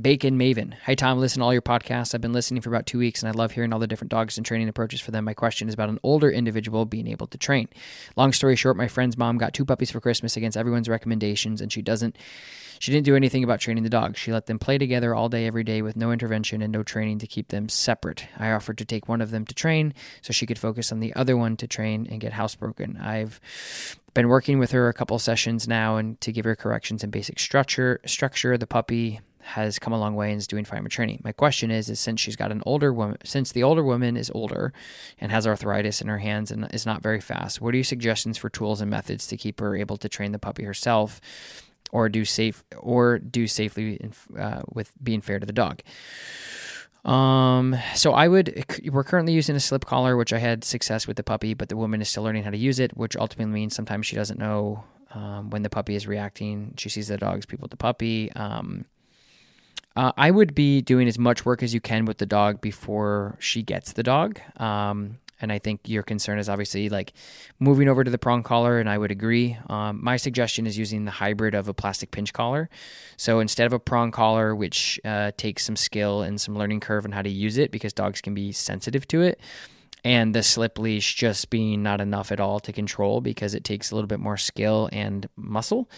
Bacon 0.00 0.38
Maven. 0.38 0.74
Hi, 0.84 0.94
Tom. 0.94 1.18
Listen 1.18 1.40
to 1.40 1.44
all 1.44 1.52
your 1.52 1.62
podcasts. 1.62 2.14
I've 2.14 2.20
been 2.20 2.32
listening 2.32 2.60
for 2.60 2.68
about 2.68 2.86
two 2.86 2.98
weeks 2.98 3.22
and 3.22 3.28
I 3.28 3.32
love 3.32 3.52
hearing 3.52 3.72
all 3.72 3.78
the 3.78 3.86
different 3.86 4.10
dogs 4.10 4.36
and 4.36 4.44
training 4.44 4.68
approaches 4.68 5.00
for 5.00 5.12
them. 5.12 5.24
My 5.24 5.34
question 5.34 5.68
is 5.68 5.74
about 5.74 5.88
an 5.88 6.00
older 6.02 6.30
individual 6.30 6.84
being 6.84 7.06
able 7.06 7.28
to 7.28 7.38
train. 7.38 7.68
Long 8.16 8.32
story 8.32 8.56
short, 8.56 8.76
my 8.76 8.88
friend's 8.88 9.16
mom 9.16 9.38
got 9.38 9.54
two 9.54 9.64
puppies 9.64 9.92
for 9.92 10.00
Christmas 10.00 10.36
against 10.36 10.56
everyone's 10.56 10.88
recommendations 10.88 11.60
and 11.60 11.72
she 11.72 11.80
doesn't 11.80 12.16
she 12.80 12.90
didn't 12.90 13.06
do 13.06 13.14
anything 13.14 13.44
about 13.44 13.60
training 13.60 13.84
the 13.84 13.88
dogs. 13.88 14.18
She 14.18 14.32
let 14.32 14.46
them 14.46 14.58
play 14.58 14.78
together 14.78 15.14
all 15.14 15.28
day, 15.28 15.46
every 15.46 15.62
day 15.62 15.80
with 15.80 15.96
no 15.96 16.10
intervention 16.10 16.60
and 16.60 16.72
no 16.72 16.82
training 16.82 17.20
to 17.20 17.26
keep 17.26 17.48
them 17.48 17.68
separate. 17.68 18.26
I 18.36 18.50
offered 18.50 18.78
to 18.78 18.84
take 18.84 19.08
one 19.08 19.20
of 19.20 19.30
them 19.30 19.46
to 19.46 19.54
train 19.54 19.94
so 20.22 20.32
she 20.32 20.44
could 20.44 20.58
focus 20.58 20.90
on 20.90 20.98
the 20.98 21.14
other 21.14 21.36
one 21.36 21.56
to 21.58 21.68
train 21.68 22.08
and 22.10 22.20
get 22.20 22.32
housebroken. 22.32 23.00
I've 23.00 23.40
been 24.14 24.28
working 24.28 24.58
with 24.58 24.70
her 24.70 24.88
a 24.88 24.94
couple 24.94 25.18
sessions 25.18 25.68
now 25.68 25.96
and 25.96 26.20
to 26.20 26.32
give 26.32 26.44
her 26.44 26.56
corrections 26.56 27.02
and 27.02 27.12
basic 27.12 27.38
structure. 27.38 28.00
Structure 28.06 28.56
the 28.56 28.66
puppy 28.66 29.20
has 29.40 29.78
come 29.78 29.92
a 29.92 29.98
long 29.98 30.14
way 30.14 30.30
and 30.30 30.38
is 30.38 30.46
doing 30.46 30.64
fine 30.64 30.82
with 30.82 30.92
training. 30.92 31.20
My 31.22 31.32
question 31.32 31.70
is, 31.70 31.90
is 31.90 32.00
since 32.00 32.20
she's 32.20 32.36
got 32.36 32.50
an 32.50 32.62
older 32.64 32.94
woman, 32.94 33.18
since 33.24 33.52
the 33.52 33.62
older 33.62 33.84
woman 33.84 34.16
is 34.16 34.30
older 34.34 34.72
and 35.18 35.30
has 35.30 35.46
arthritis 35.46 36.00
in 36.00 36.08
her 36.08 36.18
hands 36.18 36.50
and 36.50 36.66
is 36.72 36.86
not 36.86 37.02
very 37.02 37.20
fast, 37.20 37.60
what 37.60 37.74
are 37.74 37.76
your 37.76 37.84
suggestions 37.84 38.38
for 38.38 38.48
tools 38.48 38.80
and 38.80 38.90
methods 38.90 39.26
to 39.26 39.36
keep 39.36 39.60
her 39.60 39.76
able 39.76 39.98
to 39.98 40.08
train 40.08 40.32
the 40.32 40.38
puppy 40.38 40.64
herself 40.64 41.20
or 41.92 42.08
do 42.08 42.24
safe 42.24 42.64
or 42.78 43.18
do 43.18 43.46
safely 43.46 44.00
uh, 44.38 44.62
with 44.72 44.92
being 45.02 45.20
fair 45.20 45.38
to 45.38 45.46
the 45.46 45.52
dog. 45.52 45.80
Um, 47.04 47.76
so 47.94 48.12
I 48.12 48.28
would, 48.28 48.64
we're 48.90 49.04
currently 49.04 49.34
using 49.34 49.56
a 49.56 49.60
slip 49.60 49.84
collar, 49.84 50.16
which 50.16 50.32
I 50.32 50.38
had 50.38 50.64
success 50.64 51.06
with 51.06 51.16
the 51.16 51.22
puppy, 51.22 51.52
but 51.54 51.68
the 51.68 51.76
woman 51.76 52.00
is 52.00 52.08
still 52.08 52.22
learning 52.22 52.44
how 52.44 52.50
to 52.50 52.56
use 52.56 52.78
it, 52.78 52.96
which 52.96 53.16
ultimately 53.16 53.52
means 53.52 53.74
sometimes 53.74 54.06
she 54.06 54.16
doesn't 54.16 54.38
know, 54.38 54.84
um, 55.14 55.50
when 55.50 55.62
the 55.62 55.70
puppy 55.70 55.94
is 55.94 56.06
reacting. 56.06 56.74
She 56.78 56.88
sees 56.88 57.08
the 57.08 57.16
dogs, 57.16 57.46
people 57.46 57.68
the 57.68 57.76
puppy. 57.76 58.32
Um, 58.32 58.86
uh, 59.96 60.12
I 60.16 60.30
would 60.30 60.54
be 60.54 60.80
doing 60.80 61.06
as 61.06 61.18
much 61.18 61.44
work 61.44 61.62
as 61.62 61.72
you 61.72 61.80
can 61.80 62.04
with 62.04 62.18
the 62.18 62.26
dog 62.26 62.60
before 62.60 63.36
she 63.38 63.62
gets 63.62 63.92
the 63.92 64.02
dog. 64.02 64.40
Um, 64.56 65.18
and 65.40 65.52
I 65.52 65.58
think 65.58 65.80
your 65.84 66.02
concern 66.02 66.38
is 66.38 66.48
obviously 66.48 66.88
like 66.88 67.12
moving 67.58 67.88
over 67.88 68.04
to 68.04 68.10
the 68.10 68.18
prong 68.18 68.42
collar, 68.42 68.78
and 68.78 68.88
I 68.88 68.98
would 68.98 69.10
agree. 69.10 69.56
Um, 69.68 70.00
my 70.02 70.16
suggestion 70.16 70.66
is 70.66 70.78
using 70.78 71.04
the 71.04 71.10
hybrid 71.10 71.54
of 71.54 71.68
a 71.68 71.74
plastic 71.74 72.10
pinch 72.10 72.32
collar. 72.32 72.68
So 73.16 73.40
instead 73.40 73.66
of 73.66 73.72
a 73.72 73.78
prong 73.78 74.10
collar, 74.10 74.54
which 74.54 75.00
uh, 75.04 75.32
takes 75.36 75.64
some 75.64 75.76
skill 75.76 76.22
and 76.22 76.40
some 76.40 76.56
learning 76.56 76.80
curve 76.80 77.04
on 77.04 77.12
how 77.12 77.22
to 77.22 77.30
use 77.30 77.58
it 77.58 77.70
because 77.70 77.92
dogs 77.92 78.20
can 78.20 78.34
be 78.34 78.52
sensitive 78.52 79.06
to 79.08 79.22
it, 79.22 79.40
and 80.04 80.34
the 80.34 80.42
slip 80.42 80.78
leash 80.78 81.14
just 81.14 81.48
being 81.50 81.82
not 81.82 82.00
enough 82.00 82.30
at 82.30 82.38
all 82.38 82.60
to 82.60 82.72
control 82.72 83.20
because 83.20 83.54
it 83.54 83.64
takes 83.64 83.90
a 83.90 83.94
little 83.94 84.08
bit 84.08 84.20
more 84.20 84.36
skill 84.36 84.88
and 84.92 85.28
muscle, 85.36 85.88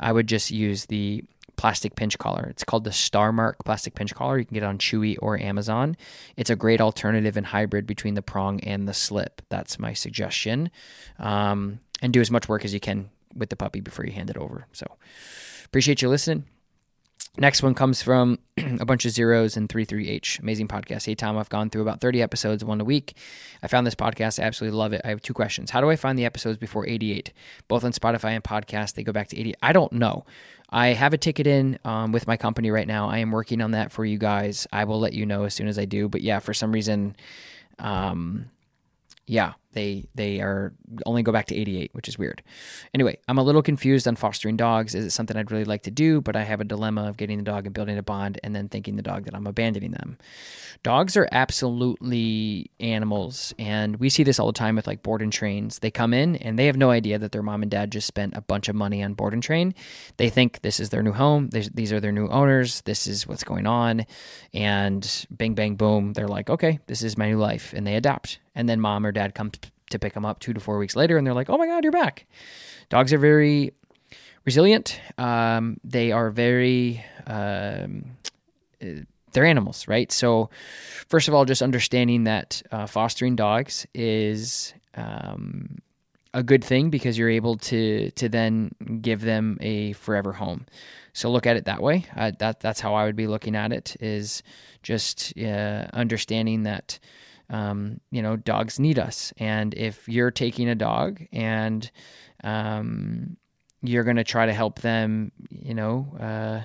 I 0.00 0.12
would 0.12 0.26
just 0.26 0.50
use 0.50 0.86
the 0.86 1.22
plastic 1.60 1.94
pinch 1.94 2.16
collar. 2.16 2.46
It's 2.48 2.64
called 2.64 2.84
the 2.84 2.90
Starmark 2.90 3.56
plastic 3.66 3.94
pinch 3.94 4.14
collar. 4.14 4.38
You 4.38 4.46
can 4.46 4.54
get 4.54 4.62
it 4.62 4.66
on 4.66 4.78
Chewy 4.78 5.18
or 5.20 5.38
Amazon. 5.38 5.94
It's 6.34 6.48
a 6.48 6.56
great 6.56 6.80
alternative 6.80 7.36
and 7.36 7.44
hybrid 7.44 7.86
between 7.86 8.14
the 8.14 8.22
prong 8.22 8.60
and 8.60 8.88
the 8.88 8.94
slip. 8.94 9.42
That's 9.50 9.78
my 9.78 9.92
suggestion. 9.92 10.70
Um, 11.18 11.80
and 12.00 12.14
do 12.14 12.20
as 12.22 12.30
much 12.30 12.48
work 12.48 12.64
as 12.64 12.72
you 12.72 12.80
can 12.80 13.10
with 13.34 13.50
the 13.50 13.56
puppy 13.56 13.80
before 13.80 14.06
you 14.06 14.12
hand 14.12 14.30
it 14.30 14.38
over. 14.38 14.68
So 14.72 14.86
appreciate 15.66 16.00
you 16.00 16.08
listening. 16.08 16.46
Next 17.38 17.62
one 17.62 17.74
comes 17.74 18.02
from 18.02 18.38
a 18.56 18.84
bunch 18.84 19.04
of 19.04 19.12
zeros 19.12 19.56
and 19.56 19.68
33H. 19.68 20.40
Amazing 20.40 20.66
podcast. 20.66 21.06
Hey, 21.06 21.14
Tom, 21.14 21.38
I've 21.38 21.48
gone 21.48 21.70
through 21.70 21.82
about 21.82 22.00
30 22.00 22.20
episodes, 22.20 22.64
one 22.64 22.80
a 22.80 22.84
week. 22.84 23.16
I 23.62 23.68
found 23.68 23.86
this 23.86 23.94
podcast. 23.94 24.42
I 24.42 24.46
absolutely 24.46 24.76
love 24.76 24.92
it. 24.92 25.00
I 25.04 25.08
have 25.08 25.22
two 25.22 25.32
questions. 25.32 25.70
How 25.70 25.80
do 25.80 25.88
I 25.90 25.96
find 25.96 26.18
the 26.18 26.24
episodes 26.24 26.58
before 26.58 26.86
88? 26.86 27.32
Both 27.68 27.84
on 27.84 27.92
Spotify 27.92 28.30
and 28.30 28.42
podcast, 28.42 28.94
they 28.94 29.04
go 29.04 29.12
back 29.12 29.28
to 29.28 29.38
80. 29.38 29.54
I 29.62 29.72
don't 29.72 29.92
know. 29.92 30.24
I 30.70 30.88
have 30.88 31.12
a 31.12 31.18
ticket 31.18 31.46
in 31.46 31.78
um, 31.84 32.12
with 32.12 32.26
my 32.26 32.36
company 32.36 32.70
right 32.70 32.86
now. 32.86 33.08
I 33.08 33.18
am 33.18 33.30
working 33.30 33.60
on 33.60 33.72
that 33.72 33.92
for 33.92 34.04
you 34.04 34.18
guys. 34.18 34.66
I 34.72 34.84
will 34.84 34.98
let 35.00 35.12
you 35.12 35.24
know 35.24 35.44
as 35.44 35.54
soon 35.54 35.68
as 35.68 35.78
I 35.78 35.84
do. 35.84 36.08
But 36.08 36.22
yeah, 36.22 36.40
for 36.40 36.52
some 36.52 36.72
reason, 36.72 37.16
um, 37.78 38.50
yeah, 39.30 39.52
they 39.74 40.08
they 40.16 40.40
are 40.40 40.72
only 41.06 41.22
go 41.22 41.30
back 41.30 41.46
to 41.46 41.54
88, 41.54 41.94
which 41.94 42.08
is 42.08 42.18
weird. 42.18 42.42
Anyway, 42.92 43.16
I'm 43.28 43.38
a 43.38 43.44
little 43.44 43.62
confused 43.62 44.08
on 44.08 44.16
fostering 44.16 44.56
dogs. 44.56 44.92
Is 44.92 45.04
it 45.04 45.10
something 45.10 45.36
I'd 45.36 45.52
really 45.52 45.64
like 45.64 45.84
to 45.84 45.92
do, 45.92 46.20
but 46.20 46.34
I 46.34 46.42
have 46.42 46.60
a 46.60 46.64
dilemma 46.64 47.08
of 47.08 47.16
getting 47.16 47.38
the 47.38 47.44
dog 47.44 47.64
and 47.64 47.72
building 47.72 47.96
a 47.96 48.02
bond 48.02 48.40
and 48.42 48.56
then 48.56 48.68
thinking 48.68 48.96
the 48.96 49.02
dog 49.02 49.26
that 49.26 49.36
I'm 49.36 49.46
abandoning 49.46 49.92
them. 49.92 50.18
Dogs 50.82 51.16
are 51.16 51.28
absolutely 51.30 52.72
animals, 52.80 53.54
and 53.56 53.98
we 53.98 54.08
see 54.10 54.24
this 54.24 54.40
all 54.40 54.48
the 54.48 54.52
time 54.52 54.74
with 54.74 54.88
like 54.88 55.04
board 55.04 55.22
and 55.22 55.32
trains. 55.32 55.78
They 55.78 55.92
come 55.92 56.12
in 56.12 56.34
and 56.34 56.58
they 56.58 56.66
have 56.66 56.76
no 56.76 56.90
idea 56.90 57.16
that 57.20 57.30
their 57.30 57.44
mom 57.44 57.62
and 57.62 57.70
dad 57.70 57.92
just 57.92 58.08
spent 58.08 58.36
a 58.36 58.40
bunch 58.40 58.68
of 58.68 58.74
money 58.74 59.00
on 59.00 59.14
board 59.14 59.32
and 59.32 59.44
train. 59.44 59.76
They 60.16 60.28
think 60.28 60.62
this 60.62 60.80
is 60.80 60.88
their 60.90 61.04
new 61.04 61.12
home. 61.12 61.50
These 61.50 61.92
are 61.92 62.00
their 62.00 62.10
new 62.10 62.26
owners. 62.26 62.80
This 62.80 63.06
is 63.06 63.28
what's 63.28 63.44
going 63.44 63.68
on, 63.68 64.06
and 64.52 65.26
bing 65.36 65.54
bang 65.54 65.76
boom, 65.76 66.14
they're 66.14 66.26
like, 66.26 66.50
okay, 66.50 66.80
this 66.88 67.04
is 67.04 67.16
my 67.16 67.28
new 67.28 67.38
life, 67.38 67.72
and 67.72 67.86
they 67.86 67.94
adapt. 67.94 68.39
And 68.54 68.68
then 68.68 68.80
mom 68.80 69.06
or 69.06 69.12
dad 69.12 69.34
comes 69.34 69.52
to 69.90 69.98
pick 69.98 70.14
them 70.14 70.24
up 70.24 70.40
two 70.40 70.52
to 70.52 70.60
four 70.60 70.78
weeks 70.78 70.96
later, 70.96 71.16
and 71.16 71.26
they're 71.26 71.34
like, 71.34 71.50
"Oh 71.50 71.58
my 71.58 71.66
god, 71.66 71.84
you're 71.84 71.92
back." 71.92 72.26
Dogs 72.88 73.12
are 73.12 73.18
very 73.18 73.72
resilient. 74.44 75.00
Um, 75.18 75.78
they 75.84 76.12
are 76.12 76.30
very 76.30 77.04
um, 77.26 78.04
they're 79.32 79.44
animals, 79.44 79.86
right? 79.86 80.10
So, 80.10 80.50
first 81.08 81.28
of 81.28 81.34
all, 81.34 81.44
just 81.44 81.62
understanding 81.62 82.24
that 82.24 82.62
uh, 82.72 82.86
fostering 82.86 83.36
dogs 83.36 83.86
is 83.94 84.74
um, 84.94 85.78
a 86.34 86.42
good 86.42 86.64
thing 86.64 86.90
because 86.90 87.18
you're 87.18 87.30
able 87.30 87.56
to 87.56 88.10
to 88.12 88.28
then 88.28 88.72
give 89.00 89.20
them 89.20 89.58
a 89.60 89.92
forever 89.94 90.32
home. 90.32 90.66
So 91.12 91.30
look 91.30 91.46
at 91.46 91.56
it 91.56 91.64
that 91.64 91.82
way. 91.82 92.06
Uh, 92.16 92.32
that 92.38 92.60
that's 92.60 92.80
how 92.80 92.94
I 92.94 93.04
would 93.04 93.16
be 93.16 93.26
looking 93.26 93.56
at 93.56 93.72
it. 93.72 93.96
Is 94.00 94.42
just 94.82 95.36
uh, 95.38 95.86
understanding 95.92 96.64
that 96.64 96.98
um, 97.50 98.00
you 98.10 98.22
know, 98.22 98.36
dogs 98.36 98.78
need 98.78 98.98
us. 98.98 99.32
And 99.36 99.74
if 99.74 100.08
you're 100.08 100.30
taking 100.30 100.68
a 100.68 100.74
dog 100.74 101.20
and 101.32 101.90
um, 102.42 103.36
you're 103.82 104.04
going 104.04 104.16
to 104.16 104.24
try 104.24 104.46
to 104.46 104.52
help 104.52 104.80
them, 104.80 105.32
you 105.50 105.74
know, 105.74 106.16
uh, 106.18 106.60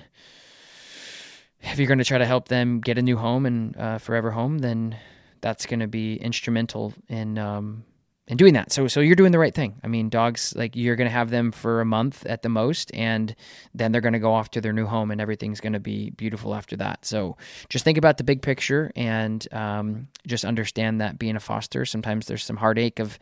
if 1.62 1.80
you're 1.80 1.88
going 1.88 2.00
to 2.00 2.06
try 2.06 2.20
to 2.20 2.26
help 2.26 2.48
them 2.48 2.80
get 2.80 2.98
a 2.98 3.02
new 3.02 3.18
home 3.18 3.46
and 3.46 3.76
uh, 3.76 3.98
forever 3.98 4.32
home, 4.32 4.60
then 4.60 4.98
that's 5.42 5.66
going 5.66 5.80
to 5.80 5.88
be 5.88 6.16
instrumental 6.18 6.94
in 7.10 7.38
um, 7.38 7.84
and 8.28 8.40
doing 8.40 8.54
that. 8.54 8.72
So 8.72 8.88
so 8.88 9.00
you're 9.02 9.16
doing 9.16 9.32
the 9.32 9.40
right 9.40 9.54
thing. 9.54 9.80
I 9.84 9.88
mean, 9.88 10.10
dogs 10.10 10.54
like 10.56 10.76
you're 10.76 10.96
going 10.96 11.08
to 11.08 11.14
have 11.14 11.30
them 11.30 11.52
for 11.52 11.82
a 11.82 11.86
month 11.86 12.26
at 12.26 12.42
the 12.42 12.50
most 12.50 12.92
and 12.94 13.36
then 13.74 13.92
they're 13.92 14.02
going 14.02 14.14
to 14.14 14.20
go 14.20 14.34
off 14.34 14.50
to 14.52 14.62
their 14.62 14.74
new 14.74 14.86
home 14.86 15.12
and 15.12 15.22
everything's 15.22 15.62
going 15.62 15.74
to 15.74 15.80
be 15.80 16.10
beautiful 16.12 16.56
after 16.56 16.76
that. 16.78 17.06
So 17.06 17.38
just 17.70 17.86
think 17.86 17.98
about 17.98 18.18
the 18.18 18.24
big 18.24 18.42
picture 18.42 18.92
and 18.96 19.48
um, 19.54 20.08
just 20.26 20.46
understand 20.46 21.02
that 21.02 21.20
being 21.20 21.36
a 21.36 21.40
foster, 21.40 21.86
sometimes 21.86 22.26
there's 22.26 22.44
some 22.44 22.58
heartache 22.58 23.00
of 23.00 23.20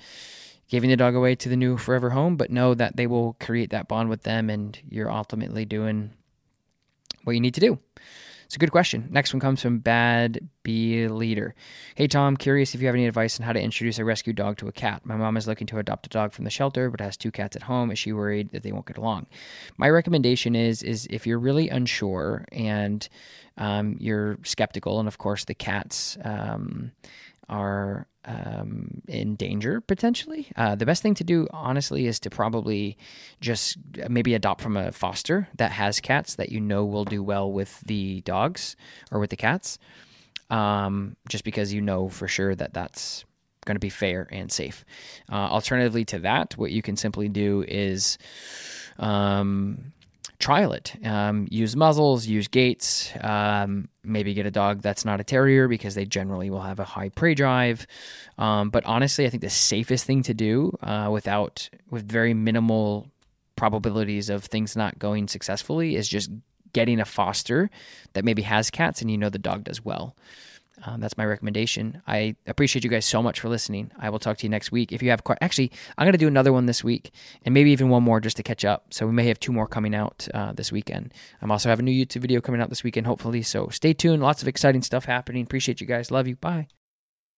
giving 0.70 0.90
the 0.90 0.98
dog 0.98 1.16
away 1.16 1.36
to 1.36 1.50
the 1.50 1.58
new 1.58 1.78
forever 1.78 2.12
home, 2.12 2.38
but 2.38 2.50
know 2.50 2.74
that 2.74 2.96
they 2.96 3.06
will 3.06 3.36
create 3.40 3.72
that 3.72 3.88
bond 3.88 4.10
with 4.10 4.24
them 4.24 4.50
and 4.50 4.80
you're 4.90 5.12
ultimately 5.12 5.66
doing 5.66 6.12
what 7.26 7.34
you 7.34 7.42
need 7.42 7.54
to 7.54 7.62
do. 7.62 7.80
It's 8.54 8.58
a 8.58 8.60
good 8.60 8.72
question. 8.72 9.08
Next 9.10 9.34
one 9.34 9.40
comes 9.40 9.64
from 9.64 9.80
Bad 9.80 10.48
B 10.62 11.08
Leader. 11.08 11.56
Hey 11.96 12.06
Tom, 12.06 12.38
curious 12.38 12.76
if 12.76 12.82
you 12.82 12.86
have 12.86 12.94
any 12.94 13.08
advice 13.08 13.40
on 13.40 13.48
how 13.48 13.52
to 13.52 13.60
introduce 13.60 13.98
a 13.98 14.06
rescue 14.06 14.32
dog 14.32 14.58
to 14.58 14.68
a 14.68 14.72
cat. 14.72 15.02
My 15.04 15.16
mom 15.16 15.38
is 15.38 15.48
looking 15.48 15.66
to 15.66 15.80
adopt 15.80 16.06
a 16.06 16.10
dog 16.10 16.34
from 16.34 16.46
the 16.46 16.52
shelter, 16.52 16.92
but 16.92 17.02
has 17.02 17.18
two 17.18 17.32
cats 17.32 17.56
at 17.56 17.64
home. 17.64 17.90
Is 17.90 17.98
she 17.98 18.14
worried 18.14 18.52
that 18.52 18.62
they 18.62 18.72
won't 18.72 18.86
get 18.86 19.00
along? 19.00 19.26
My 19.78 19.90
recommendation 19.90 20.56
is 20.56 20.84
is 20.84 21.08
if 21.10 21.26
you're 21.26 21.40
really 21.40 21.68
unsure 21.68 22.46
and 22.52 23.10
um, 23.58 23.98
you're 24.00 24.38
skeptical, 24.44 25.00
and 25.00 25.08
of 25.08 25.18
course 25.18 25.46
the 25.46 25.56
cats 25.56 26.20
um, 26.24 26.92
are 27.50 28.08
um, 28.26 29.02
in 29.08 29.36
danger 29.36 29.82
potentially. 29.82 30.48
Uh, 30.56 30.76
the 30.76 30.86
best 30.86 31.02
thing 31.02 31.14
to 31.16 31.24
do, 31.24 31.48
honestly, 31.52 32.08
is 32.08 32.20
to 32.22 32.30
probably 32.30 32.98
just 33.42 33.78
maybe 34.10 34.34
adopt 34.34 34.62
from 34.62 34.78
a 34.78 34.92
foster 34.92 35.48
that 35.58 35.72
has 35.72 36.00
cats 36.00 36.36
that 36.36 36.50
you 36.50 36.60
know 36.60 36.86
will 36.86 37.06
do 37.06 37.22
well 37.22 37.52
with 37.52 37.82
the 37.82 38.22
dogs 38.22 38.76
or 39.12 39.20
with 39.20 39.30
the 39.30 39.36
cats, 39.36 39.78
um, 40.50 41.16
just 41.28 41.44
because 41.44 41.74
you 41.74 41.82
know 41.82 42.10
for 42.10 42.28
sure 42.28 42.56
that 42.56 42.74
that's 42.74 43.26
going 43.66 43.76
to 43.76 43.80
be 43.80 43.90
fair 43.90 44.28
and 44.32 44.52
safe. 44.52 44.86
Uh, 45.32 45.36
alternatively 45.36 46.06
to 46.06 46.20
that, 46.20 46.58
what 46.58 46.72
you 46.72 46.82
can 46.82 46.96
simply 46.96 47.30
do 47.30 47.64
is 47.68 48.18
um, 49.00 49.94
trial 50.44 50.74
it. 50.74 50.94
Um, 51.06 51.48
use 51.50 51.74
muzzles, 51.74 52.28
use 52.28 52.50
gates, 52.50 53.14
um, 53.22 53.88
maybe 54.04 54.34
get 54.34 54.46
a 54.46 54.52
dog 54.52 54.82
that's 54.82 55.06
not 55.06 55.22
a 55.22 55.24
terrier 55.24 55.70
because 55.70 55.96
they 55.96 56.04
generally 56.04 56.50
will 56.50 56.62
have 56.62 56.80
a 56.80 56.84
high 56.84 57.08
prey 57.08 57.34
drive. 57.34 57.88
Um, 58.38 58.70
but 58.70 58.86
honestly, 58.86 59.26
I 59.26 59.30
think 59.30 59.40
the 59.42 59.50
safest 59.50 60.06
thing 60.06 60.22
to 60.24 60.34
do 60.34 60.78
uh, 60.84 61.08
without 61.10 61.70
with 61.90 62.06
very 62.06 62.34
minimal 62.34 63.08
probabilities 63.56 64.30
of 64.30 64.44
things 64.44 64.76
not 64.76 65.00
going 65.00 65.30
successfully 65.30 65.96
is 65.96 66.10
just 66.10 66.30
getting 66.74 67.00
a 67.00 67.06
foster 67.06 67.70
that 68.12 68.26
maybe 68.26 68.42
has 68.42 68.70
cats 68.70 69.02
and 69.02 69.10
you 69.10 69.18
know 69.18 69.30
the 69.30 69.40
dog 69.40 69.64
does 69.64 69.86
well. 69.86 70.14
Um, 70.86 71.00
that's 71.00 71.18
my 71.18 71.26
recommendation. 71.26 72.02
I 72.08 72.36
appreciate 72.48 72.84
you 72.84 72.90
guys 72.90 73.06
so 73.06 73.22
much 73.22 73.40
for 73.40 73.50
listening. 73.50 73.92
I 73.98 74.10
will 74.10 74.20
talk 74.20 74.38
to 74.38 74.44
you 74.44 74.50
next 74.50 74.72
week. 74.72 74.92
If 74.92 75.02
you 75.04 75.10
have 75.12 75.22
actually, 75.40 75.72
I'm 75.98 76.06
going 76.06 76.14
to 76.14 76.18
do 76.18 76.28
another 76.28 76.52
one 76.52 76.66
this 76.66 76.84
week, 76.84 77.12
and 77.46 77.54
maybe 77.54 77.72
even 77.72 77.90
one 77.90 78.04
more 78.04 78.20
just 78.20 78.38
to 78.38 78.44
catch 78.44 78.66
up. 78.66 78.94
So 78.94 79.06
we 79.06 79.14
may 79.14 79.28
have 79.28 79.40
two 79.40 79.52
more 79.52 79.68
coming 79.68 79.96
out 79.96 80.28
uh, 80.34 80.54
this 80.54 80.72
weekend. 80.72 81.14
I'm 81.42 81.52
also 81.52 81.70
have 81.70 81.80
a 81.80 81.84
new 81.84 82.06
YouTube 82.06 82.22
video 82.22 82.42
coming 82.42 82.62
out 82.62 82.70
this 82.70 82.84
weekend, 82.84 83.08
hopefully. 83.08 83.42
So 83.44 83.70
stay 83.70 83.94
tuned. 83.94 84.22
Lots 84.22 84.42
of 84.42 84.48
exciting 84.48 84.82
stuff 84.82 85.06
happening. 85.06 85.44
Appreciate 85.44 85.80
you 85.80 85.88
guys. 85.88 86.12
Love 86.12 86.28
you. 86.28 86.36
Bye. 86.36 86.68